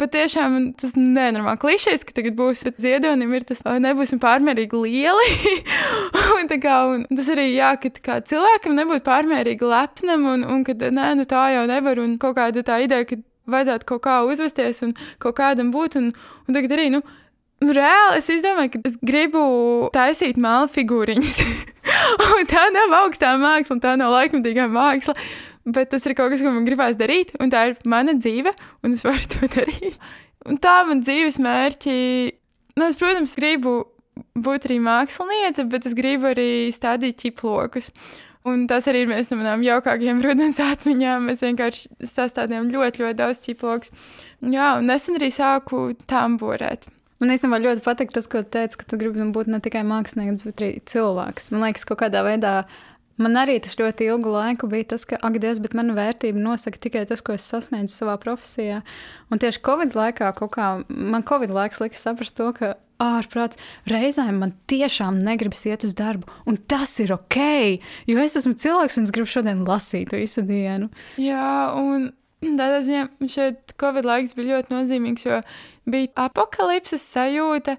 patiešām 0.00 0.54
tas 0.80 0.94
nenormāli 0.96 1.60
klišejs, 1.60 2.06
ka 2.08 2.14
tagad 2.16 2.36
būs 2.38 2.62
ziedonim, 2.80 3.34
ir 3.36 3.44
tas 3.44 3.60
nebūsim 3.84 4.20
pārmērīgi 4.22 4.80
lieli. 4.80 5.56
un, 6.38 6.48
kā, 6.62 6.76
un 6.94 7.04
tas 7.12 7.28
arī 7.34 7.50
jā, 7.52 7.74
ka 8.00 8.20
cilvēkam 8.24 8.78
nebūtu 8.78 9.04
pārmērīgi 9.04 9.72
lepnam, 9.72 10.28
un, 10.34 10.46
un 10.54 10.64
ka 10.64 10.76
nē, 10.80 11.10
nu 11.20 11.26
tā 11.28 11.50
jau 11.56 11.66
nevar, 11.68 12.00
un 12.00 12.16
kaut 12.22 12.38
kāda 12.40 12.64
tā 12.66 12.80
ideja, 12.86 13.08
ka 13.08 13.20
vajadzētu 13.50 13.88
kaut 13.92 14.04
kā 14.06 14.20
uzvesties 14.28 14.84
un 14.86 14.94
kaut 15.22 15.36
kādam 15.40 15.72
būt, 15.74 16.00
un, 16.00 16.14
un 16.46 16.56
tagad 16.56 16.78
arī, 16.78 16.92
nu, 16.96 17.04
Nu, 17.60 17.74
reāli 17.76 18.22
es 18.22 18.40
domāju, 18.40 18.70
ka 18.72 18.78
es 18.88 18.94
gribu 19.04 19.40
taisīt 19.92 20.38
māla 20.40 20.64
figūriņas. 20.72 21.40
tā 22.54 22.62
nav 22.72 22.94
augstā 23.02 23.34
māksla, 23.36 23.76
tā 23.82 23.92
nav 24.00 24.14
laikmatīgā 24.14 24.64
māksla. 24.72 25.12
Bet 25.68 25.90
tas 25.92 26.06
ir 26.08 26.16
kaut 26.16 26.32
kas, 26.32 26.40
ko 26.40 26.52
man 26.54 26.64
gribās 26.64 26.96
darīt, 26.96 27.34
un 27.42 27.52
tā 27.52 27.66
ir 27.68 27.78
mana 27.88 28.14
dzīve, 28.16 28.52
un 28.84 28.96
es 28.96 29.04
varu 29.04 29.26
to 29.34 29.48
darīt. 29.58 29.98
Un 30.48 30.56
tā 30.62 30.80
man 30.88 31.02
dzīves 31.04 31.36
mērķi, 31.42 31.96
nu, 32.78 32.86
es, 32.86 32.96
protams, 32.96 33.36
gribu 33.36 33.82
būt 34.40 34.68
arī 34.68 34.80
māksliniece, 34.84 35.66
bet 35.70 35.86
es 35.88 35.96
gribu 35.96 36.30
arī 36.32 36.50
stādīt 36.74 37.20
ķiplokus. 37.20 37.90
Un 38.48 38.64
tas 38.70 38.86
arī 38.88 39.02
ir 39.04 39.10
viens 39.10 39.28
no 39.28 39.36
manām 39.36 39.60
jaukākajām 39.66 40.22
rudens 40.24 40.60
atmiņām. 40.64 41.28
Mēs 41.28 41.44
vienkārši 41.44 42.08
sastādījām 42.08 42.70
ļoti, 42.72 43.04
ļoti 43.04 43.18
daudz 43.18 43.42
ķiplokus. 43.44 43.92
Jā, 44.40 44.72
un 44.78 44.88
nesen 44.88 45.20
arī 45.20 45.28
sāku 45.34 45.90
tamborēt. 46.08 46.88
Man 47.20 47.34
īstenībā 47.34 47.58
ļoti 47.60 47.84
patīk 47.84 48.14
tas, 48.14 48.24
ko 48.32 48.40
teici, 48.40 48.78
ka 48.80 48.86
tu 48.88 48.96
gribi 48.96 49.26
būt 49.34 49.50
ne 49.52 49.60
tikai 49.60 49.82
mākslinieks, 49.84 50.46
bet 50.46 50.62
arī 50.62 50.70
cilvēks. 50.88 51.50
Man 51.52 51.66
liekas, 51.66 51.84
ka 51.84 51.92
kaut 51.92 52.06
kādā 52.06 52.22
veidā 52.24 52.54
Man 53.20 53.36
arī 53.36 53.58
tas 53.60 53.76
ļoti 53.76 54.06
ilgu 54.08 54.32
laiku 54.32 54.68
bija 54.70 54.92
tas, 54.94 55.04
ka, 55.08 55.18
ak, 55.20 55.40
Dievs, 55.42 55.60
bet 55.60 55.74
mana 55.76 55.92
vērtība 55.96 56.40
nosaka 56.40 56.80
tikai 56.80 57.04
tas, 57.08 57.20
ko 57.24 57.34
es 57.36 57.44
sasniedzu 57.44 57.92
savā 57.92 58.14
profesijā. 58.22 58.80
Un 59.28 59.42
tieši 59.42 59.60
Covid 59.66 59.96
laikā, 59.98 60.30
kā, 60.40 60.68
man 60.88 61.26
Covid 61.28 61.52
laiks 61.52 61.82
lika 61.82 62.00
saprast 62.00 62.38
to, 62.38 62.48
ka 62.56 62.78
ārprāts 63.00 63.60
reizēm 63.88 64.40
man 64.42 64.54
tiešām 64.70 65.20
negribas 65.24 65.64
iet 65.68 65.84
uz 65.88 65.94
darbu, 65.96 66.28
un 66.48 66.58
tas 66.70 66.92
ir 67.02 67.14
ok, 67.16 67.38
jo 68.10 68.20
es 68.20 68.36
esmu 68.40 68.54
cilvēks 68.60 69.00
un 69.00 69.08
es 69.08 69.14
gribu 69.14 69.30
šodien 69.32 69.64
lasīt 69.68 70.12
visu 70.16 70.44
dienu. 70.46 70.90
Jā, 71.20 71.72
un 71.76 72.10
tādā 72.44 72.82
ziņā 72.86 73.06
šeit 73.30 73.74
Covid 73.80 74.08
laiks 74.08 74.36
bija 74.36 74.56
ļoti 74.56 74.76
nozīmīgs, 74.76 75.26
jo 75.28 75.40
bija 75.90 76.12
apakalipses 76.28 77.04
sajūta. 77.16 77.76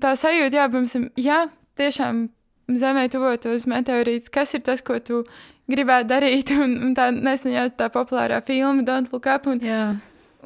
Tā 0.00 0.16
sajūta, 0.20 0.60
jā, 0.60 0.66
piemēram, 0.72 1.08
jā, 1.16 1.44
tiešām 1.80 2.26
Zemē 2.68 3.06
tuvotos 3.08 3.64
meteorīts, 3.70 4.28
kas 4.32 4.52
ir 4.58 4.64
tas, 4.66 4.82
ko 4.84 4.98
tu 5.00 5.22
gribētu 5.72 6.10
darīt, 6.10 6.52
un, 6.52 6.76
un 6.84 6.94
tā 6.96 7.08
nesenā 7.14 7.68
tā 7.76 7.88
populārā 7.92 8.42
filma 8.44 8.84
Don't 8.84 9.12
Look 9.12 9.28
Up. 9.30 9.48
Un, 9.48 9.64
Jā. 9.64 9.82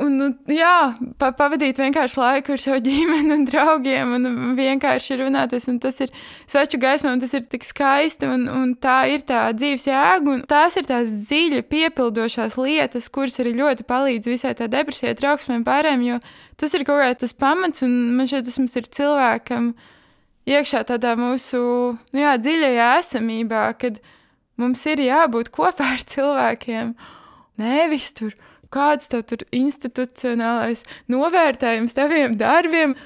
Un, 0.01 0.15
nu, 0.17 0.27
jā, 0.49 0.95
pa, 1.21 1.29
pavadīt 1.37 1.77
vienkārši 1.77 2.17
laiku 2.17 2.55
ar 2.55 2.61
savu 2.63 2.81
ģimeni 2.87 3.35
un 3.35 3.43
draugiem, 3.45 4.15
un 4.17 4.55
vienkārši 4.57 5.19
runāties. 5.21 5.67
Un 5.69 5.77
tas 5.83 6.01
ir 6.01 6.13
sveču 6.49 6.81
gaismā, 6.81 7.13
un 7.13 7.21
tas 7.21 7.35
ir 7.37 7.45
tik 7.53 7.67
skaisti, 7.67 8.25
un, 8.25 8.47
un 8.49 8.73
tā 8.81 9.03
ir 9.13 9.27
tā 9.29 9.45
dzīves 9.53 9.85
jēga. 9.91 10.39
Tās 10.49 10.79
ir 10.81 10.89
tās 10.89 11.13
dziļi 11.29 11.61
piepildošās 11.69 12.57
lietas, 12.57 13.11
kuras 13.13 13.37
arī 13.45 13.53
ļoti 13.59 13.85
palīdz 13.89 14.33
visai 14.33 14.55
tā 14.57 14.71
depresijai, 14.73 15.13
trauksmēm, 15.21 15.67
pārējiem, 15.69 16.07
jo 16.09 16.21
tas 16.57 16.73
ir 16.73 16.87
kaut 16.89 17.03
kāds 17.05 17.37
pamats, 17.37 17.85
un 17.85 18.17
man 18.17 18.31
šķiet, 18.31 18.49
tas 18.49 18.61
mums 18.63 18.79
ir 18.81 18.89
cilvēkam 18.97 19.75
iekšā 20.49 20.83
tādā 20.89 21.15
mūsu 21.19 21.61
nu 22.13 22.23
jā, 22.23 22.37
dziļajā 22.41 22.89
esamībā, 23.01 23.67
kad 23.81 24.01
mums 24.61 24.85
ir 24.91 25.05
jābūt 25.07 25.53
kopā 25.55 25.95
ar 25.97 26.05
cilvēkiem, 26.09 26.95
nevis 27.63 28.11
tur 28.19 28.35
kāds 28.73 29.11
tev 29.13 29.25
tur 29.29 29.45
institucionālais 29.53 30.85
novērtējums 31.13 31.97
taviem 31.97 32.37
darbiem. 32.41 32.97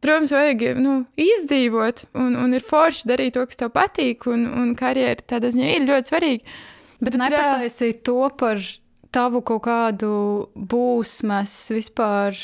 Protams, 0.00 0.32
vajag 0.32 0.62
nu, 0.80 0.94
izdzīvot, 1.20 2.06
un, 2.16 2.32
un 2.40 2.56
ir 2.56 2.64
forši 2.64 3.04
darīt 3.10 3.34
to, 3.36 3.44
kas 3.44 3.60
tev 3.60 3.68
patīk, 3.74 4.24
un, 4.32 4.46
un 4.48 4.70
karjera 4.78 5.20
tādā 5.28 5.50
ziņā 5.52 5.74
ir 5.74 5.84
ļoti 5.90 6.12
svarīga. 6.12 6.54
Bet, 7.00 7.12
Bet 7.12 7.18
nepataisīt 7.20 8.00
to 8.08 8.30
par 8.40 8.62
tavu 9.12 9.42
kaut 9.44 9.64
kādu 9.66 10.12
būsmas 10.54 11.52
vispār 11.74 12.36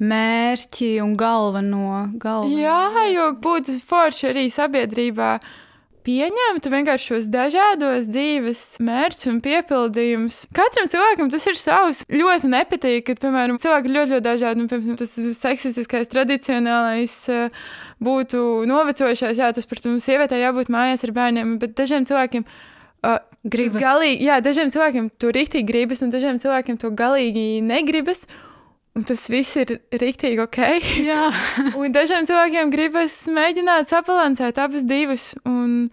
mērķi 0.00 0.92
un 1.04 1.16
galveno. 1.18 2.06
galveno. 2.20 2.60
Jā, 2.60 3.08
jo 3.12 3.32
būtu 3.40 3.76
forši 3.86 4.30
arī 4.32 4.46
sabiedrībā 4.52 5.34
pieņemtu 6.06 6.70
vienkārši 6.72 7.10
šos 7.10 7.28
dažādos 7.32 8.08
dzīves 8.08 8.62
mērķus 8.82 9.28
un 9.30 9.38
piepildījumus. 9.44 10.40
Katram 10.56 10.88
cilvēkam 10.90 11.30
tas 11.32 11.46
ir 11.50 11.58
savs. 11.60 12.02
Ļoti 12.08 12.50
nepatīk, 12.54 13.04
ka, 13.06 13.16
piemēram, 13.20 13.60
cilvēki 13.60 13.92
ļoti, 13.92 14.14
ļoti 14.14 14.26
dažādi. 14.26 14.64
Un, 14.64 14.70
piemēram, 14.72 14.98
tas 15.00 15.14
seksistiskais, 15.36 16.10
tradicionālais 16.12 17.16
eh, 17.32 17.64
būtu 18.02 18.44
novecojušais, 18.70 19.40
jā, 19.42 19.52
tas, 19.56 19.68
protams, 19.68 20.06
sievietē 20.08 20.40
jābūt 20.40 20.72
mājās 20.72 21.04
ar 21.06 21.16
bērniem, 21.20 21.58
bet 21.62 21.76
dažiem 21.78 22.08
cilvēkiem. 22.08 22.46
Uh, 23.00 23.16
gribas. 23.48 23.80
Galīgi, 23.80 24.26
jā, 24.28 24.34
dažiem 24.44 24.68
cilvēkiem 24.68 25.06
to 25.16 25.30
rīktīgi 25.32 25.64
gribas, 25.64 26.02
un 26.04 26.10
dažiem 26.12 26.36
cilvēkiem 26.42 26.76
to 26.82 26.90
galīgi 26.92 27.62
negribas. 27.64 28.26
Un 29.00 29.06
tas 29.08 29.22
viss 29.32 29.56
ir 29.56 29.78
rīktīgi 29.96 30.42
ok. 30.44 30.58
Jā. 31.08 31.30
un 31.80 31.94
dažiem 31.94 32.26
cilvēkiem 32.28 32.68
gribas 32.74 33.14
mēģināt 33.32 33.88
sabalansēt 33.88 34.60
abas 34.60 34.84
divas. 34.84 35.30
Un, 35.48 35.86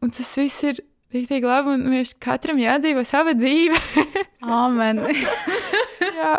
un 0.00 0.14
tas 0.16 0.30
viss 0.40 0.64
ir 0.64 0.80
rīktīgi 1.12 1.44
labi. 1.44 1.74
Un 1.76 1.84
mēs 1.92 2.14
katram 2.16 2.56
jādzīvo 2.62 3.04
sava 3.04 3.36
dzīve. 3.36 3.76
Amen. 4.62 5.04
Jā. 6.00 6.32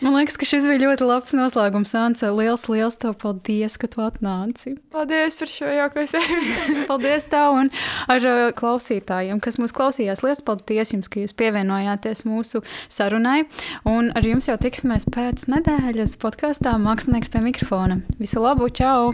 Man 0.00 0.14
liekas, 0.16 0.38
ka 0.40 0.46
šis 0.48 0.64
bija 0.64 0.80
ļoti 0.80 1.04
labs 1.04 1.34
noslēgums. 1.36 1.90
Ance, 2.00 2.30
liels, 2.32 2.62
liels 2.72 2.96
tev 3.02 3.18
paldies, 3.20 3.76
ka 3.76 3.90
tu 3.92 4.00
atnāci. 4.00 4.72
Paldies 4.94 5.36
par 5.36 5.52
šo 5.52 5.68
jauko 5.68 6.06
sarunu. 6.08 6.86
paldies 6.90 7.28
tev 7.28 7.58
un 7.58 7.68
ar 8.08 8.24
uh, 8.24 8.46
klausītājiem, 8.56 9.42
kas 9.44 9.60
mūs 9.60 9.76
klausījās. 9.76 10.24
Liels 10.24 10.40
paldies 10.46 10.94
jums, 10.96 11.12
ka 11.12 11.20
jūs 11.20 11.36
pievienojāties 11.36 12.24
mūsu 12.24 12.64
sarunai. 12.88 13.44
Un 13.84 14.08
ar 14.16 14.24
jums 14.24 14.48
jau 14.48 14.56
tiksimies 14.60 15.04
pēc 15.12 15.44
nedēļas 15.52 16.16
podkāstā 16.24 16.78
Mākslinieks 16.80 17.28
pie 17.28 17.44
mikrofona. 17.44 18.00
Visu 18.16 18.40
labu, 18.40 18.72
čau! 18.72 19.12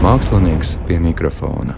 Mākslinieks 0.00 0.78
pie 0.88 1.02
mikrofona. 1.04 1.76